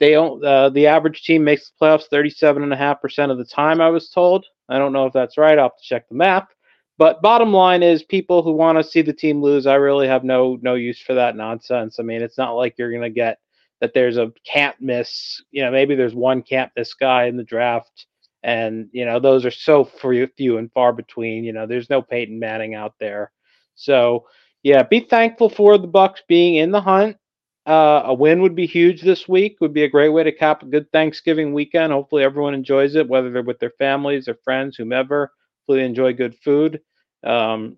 [0.00, 0.44] they don't.
[0.44, 3.80] Uh, the average team makes the playoffs 37.5% of the time.
[3.80, 4.44] I was told.
[4.68, 5.58] I don't know if that's right.
[5.58, 6.48] I'll have to check the math.
[6.96, 10.24] But bottom line is, people who want to see the team lose, I really have
[10.24, 11.98] no no use for that nonsense.
[11.98, 13.38] I mean, it's not like you're gonna get
[13.80, 15.42] that there's a can't miss.
[15.50, 18.06] You know, maybe there's one can't miss guy in the draft,
[18.42, 21.44] and you know those are so few and far between.
[21.44, 23.32] You know, there's no Peyton Manning out there,
[23.74, 24.26] so
[24.64, 27.18] yeah, be thankful for the Bucks being in the hunt.
[27.66, 29.58] Uh, a win would be huge this week.
[29.60, 31.92] Would be a great way to cap a good Thanksgiving weekend.
[31.92, 35.30] Hopefully, everyone enjoys it, whether they're with their families, their friends, whomever.
[35.60, 36.80] Hopefully, enjoy good food.
[37.22, 37.76] Um,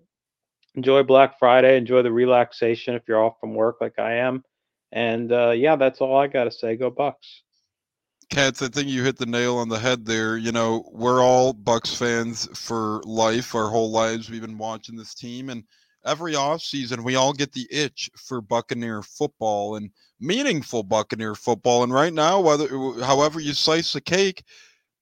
[0.75, 1.77] enjoy Black Friday.
[1.77, 4.43] Enjoy the relaxation if you're off from work, like I am.
[4.93, 6.77] And uh, yeah, that's all I got to say.
[6.77, 7.43] Go Bucks.
[8.29, 10.37] Cats, I think you hit the nail on the head there.
[10.37, 13.55] You know, we're all Bucks fans for life.
[13.55, 15.63] Our whole lives, we've been watching this team, and
[16.07, 21.83] every offseason we all get the itch for Buccaneer football and meaningful Buccaneer football.
[21.83, 22.67] And right now, whether
[23.03, 24.43] however you slice the cake,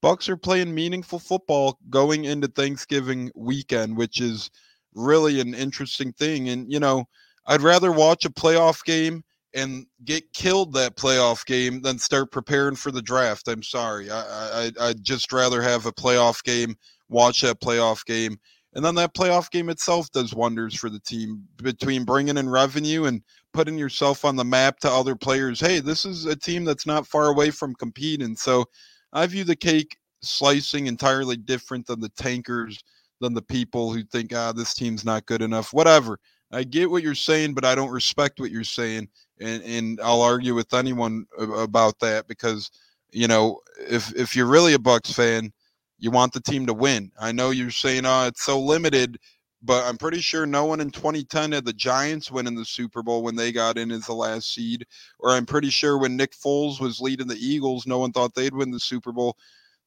[0.01, 4.51] Bucks are playing meaningful football going into Thanksgiving weekend, which is
[4.93, 6.49] really an interesting thing.
[6.49, 7.05] And you know,
[7.47, 9.23] I'd rather watch a playoff game
[9.53, 13.47] and get killed that playoff game than start preparing for the draft.
[13.47, 14.11] I'm sorry.
[14.11, 16.75] I, I I'd just rather have a playoff game,
[17.09, 18.37] watch that playoff game,
[18.75, 23.05] and then that playoff game itself does wonders for the team between bringing in revenue
[23.05, 23.21] and
[23.53, 25.61] putting yourself on the map to other players.
[25.61, 28.35] Hey, this is a team that's not far away from competing.
[28.35, 28.65] So
[29.13, 32.83] I view the cake slicing entirely different than the tankers,
[33.21, 35.71] than the people who think, ah, this team's not good enough.
[35.71, 36.19] Whatever.
[36.51, 39.07] I get what you're saying, but I don't respect what you're saying.
[39.39, 42.71] And, and I'll argue with anyone about that because,
[43.11, 45.53] you know, if, if you're really a Bucks fan,
[45.97, 47.11] you want the team to win.
[47.19, 49.17] I know you're saying, oh, it's so limited,
[49.63, 53.23] but I'm pretty sure no one in 2010 had the Giants winning the Super Bowl
[53.23, 54.85] when they got in as the last seed.
[55.19, 58.53] Or I'm pretty sure when Nick Foles was leading the Eagles, no one thought they'd
[58.53, 59.37] win the Super Bowl.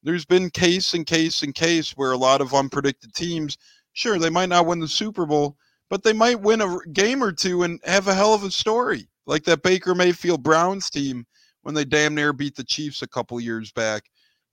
[0.01, 3.57] There's been case and case and case where a lot of unpredicted teams,
[3.93, 5.57] sure, they might not win the Super Bowl,
[5.89, 9.09] but they might win a game or two and have a hell of a story.
[9.25, 11.25] Like that Baker Mayfield Browns team
[11.61, 14.03] when they damn near beat the Chiefs a couple years back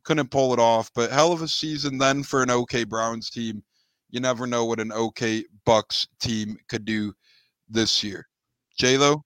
[0.06, 0.90] couldn't pull it off.
[0.94, 3.62] But hell of a season then for an OK Browns team.
[4.10, 7.12] You never know what an OK Bucks team could do
[7.68, 8.26] this year.
[8.78, 9.24] J Lo.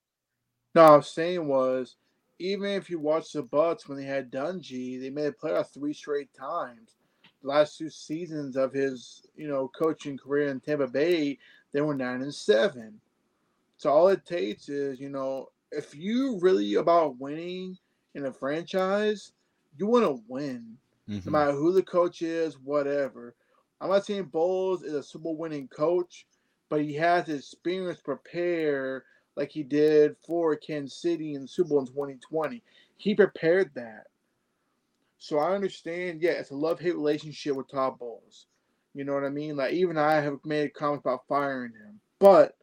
[0.75, 1.97] No, I was saying was
[2.41, 5.93] even if you watch the Bucks when they had Dungy, they made a playoff three
[5.93, 6.97] straight times.
[7.43, 11.39] The last two seasons of his, you know, coaching career in Tampa Bay,
[11.73, 12.99] they were nine and seven.
[13.77, 17.77] So all it takes is, you know, if you really about winning
[18.15, 19.33] in a franchise,
[19.77, 20.77] you want to win,
[21.09, 21.21] mm-hmm.
[21.25, 23.35] no matter who the coach is, whatever.
[23.81, 26.27] I'm not saying Bowles is a Super Bowl winning coach,
[26.69, 29.05] but he has experience prepare
[29.37, 32.63] like he did for Kansas City in the Super Bowl in 2020.
[32.97, 34.05] He prepared that.
[35.19, 38.47] So I understand, yeah, it's a love hate relationship with Todd Bowles.
[38.95, 39.57] You know what I mean?
[39.57, 42.57] Like even I have made comments about firing him, but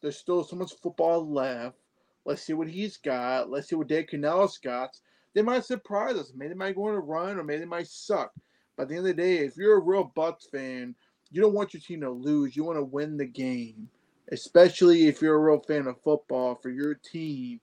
[0.00, 1.76] there's still so much football left.
[2.24, 3.50] Let's see what he's got.
[3.50, 4.96] Let's see what Dave Canales got.
[5.38, 6.32] They might surprise us.
[6.34, 8.32] Maybe they might go on a run, or maybe they might suck.
[8.74, 10.96] But at the end of the day, if you're a real Bucks fan,
[11.30, 12.56] you don't want your team to lose.
[12.56, 13.88] You want to win the game,
[14.32, 17.60] especially if you're a real fan of football for your team.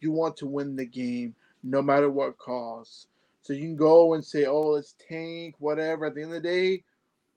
[0.00, 3.08] You want to win the game, no matter what cost.
[3.42, 6.48] So you can go and say, "Oh, let's tank, whatever." At the end of the
[6.48, 6.84] day,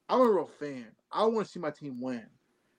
[0.07, 0.87] I'm a real fan.
[1.11, 2.25] I want to see my team win,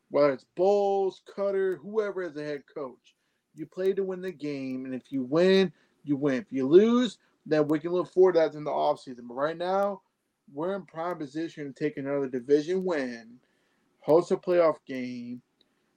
[0.08, 3.14] whether it's Bowles, Koetter, whoever is the head coach.
[3.54, 5.70] You play to win the game, and if you win,
[6.04, 6.36] you win.
[6.36, 9.28] If you lose, then we can look forward to that in the offseason.
[9.28, 10.02] But right now,
[10.52, 13.38] we're in prime position to take another division win,
[14.00, 15.40] host a playoff game.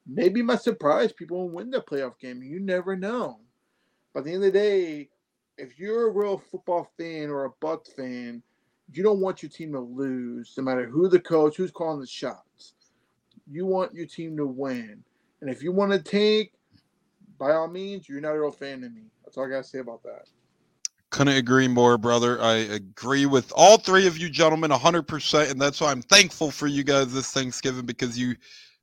[0.06, 2.42] Maybe my surprise people will win the playoff game.
[2.42, 3.40] You never know.
[4.14, 5.10] But at the end of the day,
[5.58, 8.42] if you're a real football fan or a Bucks fan,
[8.94, 12.08] you don't want your team to lose, no matter who the coach, who's calling the
[12.08, 12.74] shots.
[13.50, 15.04] You want your team to win.
[15.42, 16.52] And if you want to tank,
[17.38, 19.03] by all means, you're not a real fan of me.
[19.23, 20.27] That's all I got to say about that.
[21.09, 22.41] Couldn't agree more, brother.
[22.41, 25.51] I agree with all three of you gentlemen 100%.
[25.51, 28.35] And that's why I'm thankful for you guys this Thanksgiving because you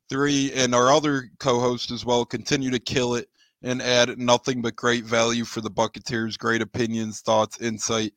[0.09, 3.29] three and our other co host as well continue to kill it
[3.61, 8.13] and add nothing but great value for the Bucketeers, great opinions, thoughts, insight,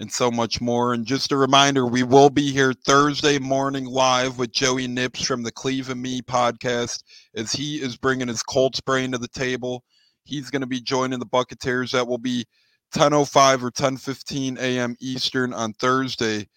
[0.00, 0.92] and so much more.
[0.94, 5.44] And just a reminder, we will be here Thursday morning live with Joey Nips from
[5.44, 7.04] the Cleve and Me podcast
[7.36, 9.84] as he is bringing his Colts brain to the table
[10.24, 11.92] He's going to be joining the Buccateers.
[11.92, 12.46] That will be
[12.94, 14.96] 10:05 or 10:15 a.m.
[15.00, 16.48] Eastern on Thursday.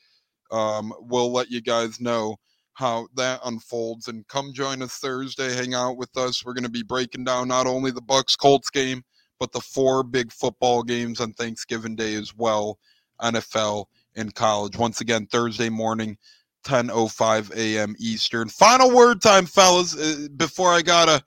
[0.51, 2.37] Um, we'll let you guys know
[2.75, 5.53] how that unfolds and come join us Thursday.
[5.53, 6.43] Hang out with us.
[6.45, 9.03] We're going to be breaking down not only the Bucks Colts game,
[9.39, 12.77] but the four big football games on Thanksgiving Day as well,
[13.21, 13.85] NFL
[14.15, 14.77] and college.
[14.77, 16.17] Once again, Thursday morning,
[16.65, 17.95] 10:05 a.m.
[17.99, 18.49] Eastern.
[18.49, 19.97] Final word time, fellas.
[19.97, 21.23] uh, Before I gotta,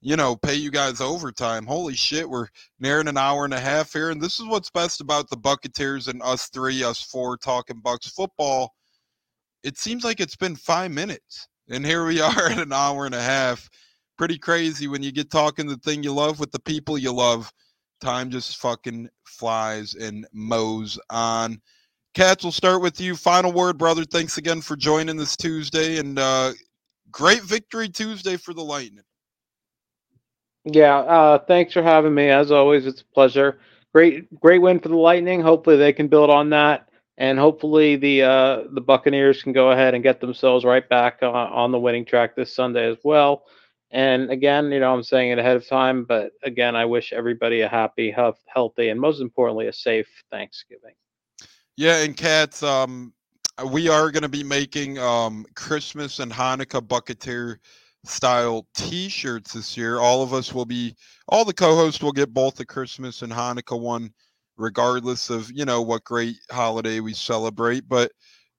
[0.00, 1.66] you know, pay you guys overtime.
[1.66, 2.48] Holy shit, we're
[2.80, 6.08] nearing an hour and a half here, and this is what's best about the Buccateers
[6.08, 8.74] and us three, us four, talking Bucks football.
[9.62, 13.14] It seems like it's been five minutes, and here we are at an hour and
[13.14, 13.68] a half.
[14.18, 17.52] Pretty crazy when you get talking the thing you love with the people you love.
[18.00, 21.60] Time just fucking flies and mows on.
[22.14, 23.14] Cats, we'll start with you.
[23.14, 24.04] Final word, brother.
[24.04, 26.52] Thanks again for joining this Tuesday, and uh,
[27.10, 29.04] great victory Tuesday for the Lightning.
[30.64, 32.28] Yeah, uh, thanks for having me.
[32.30, 33.60] As always, it's a pleasure.
[33.94, 35.40] Great, great win for the Lightning.
[35.40, 39.94] Hopefully, they can build on that, and hopefully the uh, the Buccaneers can go ahead
[39.94, 43.44] and get themselves right back on, on the winning track this Sunday as well.
[43.90, 47.62] And again, you know, I'm saying it ahead of time, but again, I wish everybody
[47.62, 50.94] a happy, health, healthy, and most importantly, a safe Thanksgiving.
[51.76, 53.12] Yeah, and cats, um,
[53.72, 57.58] we are going to be making um, Christmas and Hanukkah Bucketeer
[58.04, 59.98] style T-shirts this year.
[59.98, 60.94] All of us will be,
[61.28, 64.12] all the co-hosts will get both the Christmas and Hanukkah one,
[64.56, 67.88] regardless of you know what great holiday we celebrate.
[67.88, 68.12] But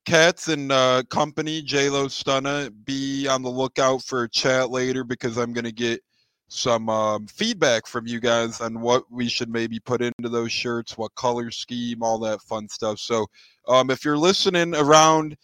[0.04, 5.04] Cats and uh, company J Lo Stunna, be on the lookout for a chat later
[5.04, 6.00] because I'm going to get
[6.48, 10.98] some um, feedback from you guys on what we should maybe put into those shirts,
[10.98, 12.98] what color scheme, all that fun stuff.
[12.98, 13.26] So,
[13.68, 15.36] um, if you're listening around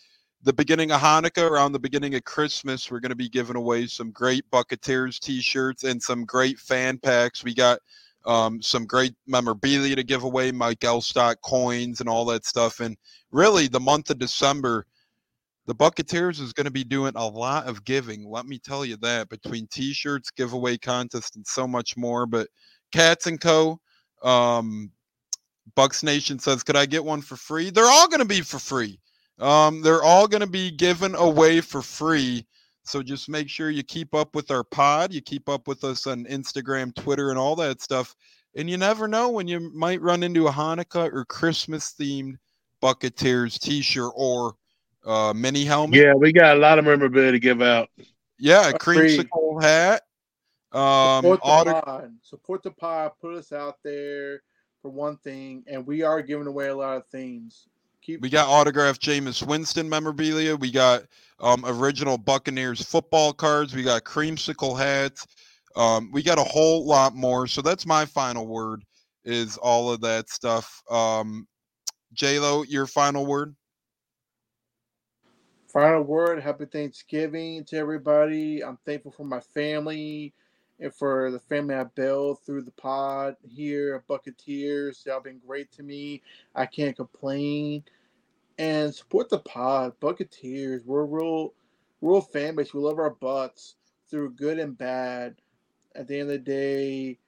[0.43, 3.87] the beginning of Hanukkah, around the beginning of Christmas, we're going to be giving away
[3.87, 7.43] some great Buccateers t-shirts and some great fan packs.
[7.43, 7.79] We got
[8.27, 12.81] um, some great memorabilia to give away, Mike Alstott coins and all that stuff.
[12.81, 12.97] And
[13.31, 14.87] really, the month of December
[15.69, 18.27] the Buccateers is going to be doing a lot of giving.
[18.27, 22.25] Let me tell you that between T-shirts, giveaway contest, and so much more.
[22.25, 22.49] But
[22.91, 23.79] Cats and Co.
[24.23, 24.91] Um,
[25.75, 28.59] Bucks Nation says, "Could I get one for free?" They're all going to be for
[28.59, 28.99] free.
[29.39, 32.47] Um, they're all going to be given away for free.
[32.89, 35.13] So just make sure you keep up with our pod.
[35.13, 38.17] You keep up with us on Instagram, Twitter, and all that stuff.
[38.57, 42.37] And you never know when you might run into a Hanukkah or Christmas themed
[42.83, 44.55] Buccateers T-shirt or
[45.05, 46.01] uh, mini helmet.
[46.01, 47.91] Yeah, we got a lot of memorabilia to give out.
[48.39, 49.21] Yeah, a Agreed.
[49.21, 50.03] creamsicle hat.
[50.73, 52.15] Um, Support the auto- pod.
[52.23, 53.13] Support the pod.
[53.21, 54.43] Put us out there
[54.81, 57.69] for one thing, and we are giving away a lot of things.
[58.09, 60.57] Keep we got autographed Jameis Winston memorabilia.
[60.57, 61.03] We got
[61.41, 63.75] um, original Buccaneers football cards.
[63.75, 65.27] We got creamsicle hats.
[65.77, 67.47] Um, we got a whole lot more.
[67.47, 68.83] So that's my final word.
[69.27, 70.83] Is all of that stuff.
[70.91, 71.47] Um,
[72.15, 73.55] J Lo, your final word.
[75.71, 76.43] Final word.
[76.43, 78.65] Happy Thanksgiving to everybody.
[78.65, 80.33] I'm thankful for my family
[80.81, 85.05] and for the family I built through the pod here at Bucketeers.
[85.05, 86.23] Y'all been great to me.
[86.55, 87.85] I can't complain.
[88.59, 90.85] And support the pod, Bucketeers.
[90.85, 91.55] We're real,
[92.01, 92.75] real fan base.
[92.75, 93.77] We love our butts
[94.11, 95.37] through good and bad.
[95.95, 97.19] At the end of the day,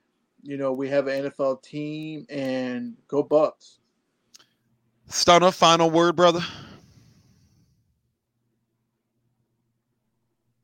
[0.42, 3.78] you know, we have an NFL team and go Bucks.
[5.08, 6.44] Stunna, final word, brother.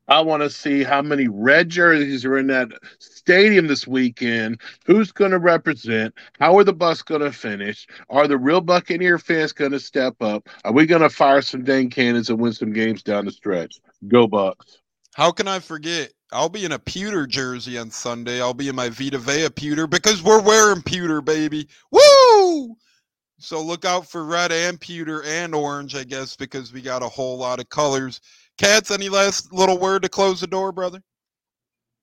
[0.09, 2.69] I want to see how many red jerseys are in that
[2.99, 4.61] stadium this weekend.
[4.85, 6.15] Who's going to represent?
[6.39, 7.87] How are the Bucks going to finish?
[8.09, 10.49] Are the real Buccaneer fans going to step up?
[10.65, 13.81] Are we going to fire some dang cannons and win some games down the stretch?
[14.07, 14.79] Go Bucks!
[15.15, 16.13] How can I forget?
[16.33, 18.41] I'll be in a pewter jersey on Sunday.
[18.41, 21.69] I'll be in my Vita Vea pewter because we're wearing pewter, baby.
[21.91, 22.77] Woo!
[23.39, 27.09] So look out for red and pewter and orange, I guess, because we got a
[27.09, 28.21] whole lot of colors.
[28.59, 31.03] Cats, any last little word to close the door, brother?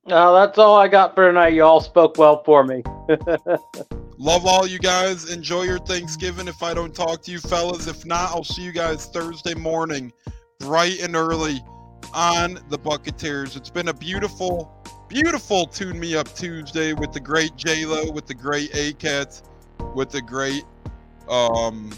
[0.08, 1.54] Uh, that's all I got for tonight.
[1.54, 2.84] You all spoke well for me.
[4.18, 5.32] Love all you guys.
[5.32, 7.88] Enjoy your Thanksgiving if I don't talk to you, fellas.
[7.88, 10.12] If not, I'll see you guys Thursday morning,
[10.60, 11.64] bright and early
[12.14, 13.58] on the Buccateers.
[13.58, 14.72] It's been a beautiful,
[15.08, 19.42] beautiful Tune Me Up Tuesday with the great J-Lo, with the great A-Cats,
[19.96, 20.64] with the great
[21.28, 21.92] um,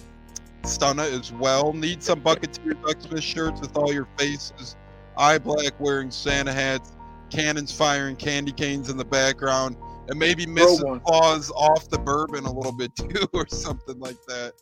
[0.66, 1.74] Stunna as well.
[1.74, 4.76] Need some Buccateers Xmas shirts with all your faces.
[5.18, 6.92] Eye black wearing Santa hats,
[7.30, 9.78] cannons firing candy canes in the background,
[10.10, 10.84] and maybe Mrs.
[10.84, 11.00] one.
[11.02, 14.54] Claus off the bourbon a little bit too, or something like that.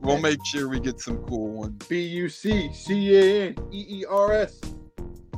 [0.00, 1.86] We'll make sure we get some cool ones.
[1.86, 4.60] B U C C A N E E R S.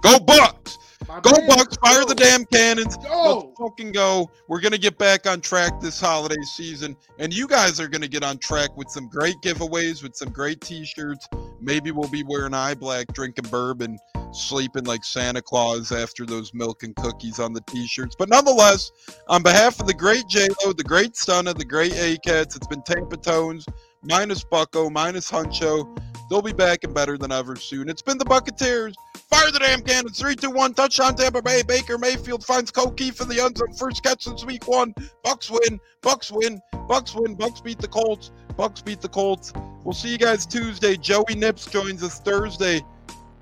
[0.02, 0.78] Go Bucks!
[1.10, 1.76] My Go Bucks!
[1.78, 2.06] Fire go.
[2.06, 2.96] the damn cannons!
[2.98, 3.38] Go.
[3.38, 4.30] Let's fucking go.
[4.46, 8.22] We're gonna get back on track this holiday season, and you guys are gonna get
[8.22, 11.26] on track with some great giveaways, with some great T-shirts.
[11.60, 13.98] Maybe we'll be wearing eye black, drinking bourbon,
[14.32, 18.14] sleeping like Santa Claus after those milk and cookies on the T-shirts.
[18.16, 18.92] But nonetheless,
[19.26, 22.68] on behalf of the great J Lo, the great Stunna, the great A Cats, it's
[22.68, 23.66] been Tampa Tones
[24.02, 25.98] minus Bucko minus Huncho.
[26.28, 27.88] They'll be back and better than ever soon.
[27.88, 28.94] It's been the Buccateers.
[29.14, 30.18] Fire the damn cannons.
[30.18, 30.74] Three, two, one.
[30.74, 31.62] Touchdown Tampa Bay.
[31.62, 33.72] Baker Mayfield finds Koki for the end zone.
[33.72, 34.94] First catch since week one.
[35.24, 35.80] Bucks win.
[36.02, 36.60] Bucks win.
[36.88, 37.34] Bucks win.
[37.34, 38.30] Bucks beat the Colts.
[38.56, 39.52] Bucks beat the Colts.
[39.84, 40.96] We'll see you guys Tuesday.
[40.96, 42.82] Joey Nips joins us Thursday,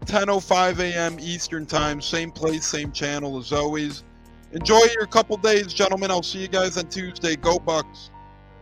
[0.06, 1.18] 10:05 a.m.
[1.18, 2.00] Eastern Time.
[2.00, 4.04] Same place, same channel as always.
[4.52, 6.10] Enjoy your couple days, gentlemen.
[6.10, 7.36] I'll see you guys on Tuesday.
[7.36, 8.10] Go Bucks.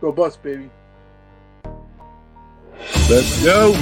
[0.01, 0.69] Go bust, baby.
[3.09, 3.73] Let's go.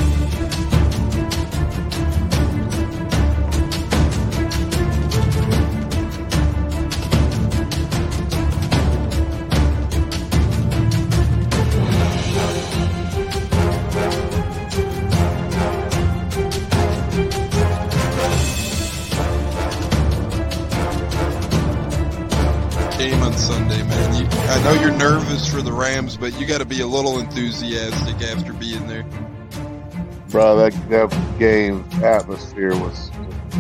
[23.46, 24.24] Sunday, man.
[24.24, 27.20] You, I know you're nervous for the Rams, but you got to be a little
[27.20, 29.04] enthusiastic after being there.
[30.30, 33.12] Bro, that, that game atmosphere was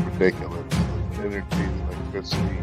[0.05, 0.65] ridiculous.
[0.71, 2.57] The energy, the electricity.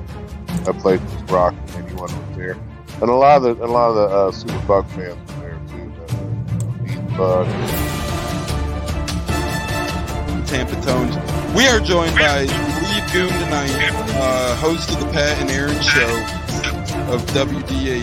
[0.64, 1.60] That place was rocking.
[1.76, 2.56] Anyone was there,
[3.00, 5.60] and a lot of the a lot of the uh, Super Buck fans were there
[5.68, 5.92] too.
[6.86, 7.46] The, the Buck.
[10.48, 11.14] Tampa Tones.
[11.54, 13.70] We are joined by lead goon tonight,
[14.16, 16.41] uh, host of the Pat and Aaron Show
[17.10, 18.02] of WDAE,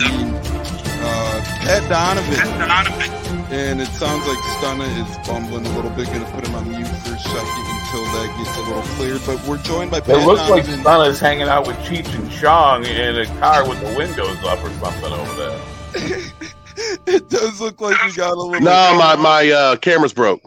[1.02, 3.10] uh, Pat Donovan.
[3.52, 6.06] And it sounds like Stunna is bumbling a little bit.
[6.08, 9.22] Going to put him on mute for a second until that gets a little cleared.
[9.26, 10.84] But we're joined by Pat It looks like Donovan.
[10.84, 14.70] Stunna's hanging out with Cheech and Chong in a car with the windows up or
[14.70, 15.60] something over there.
[17.08, 18.62] it does look like we got a little.
[18.62, 20.42] No, my my uh, camera's broke.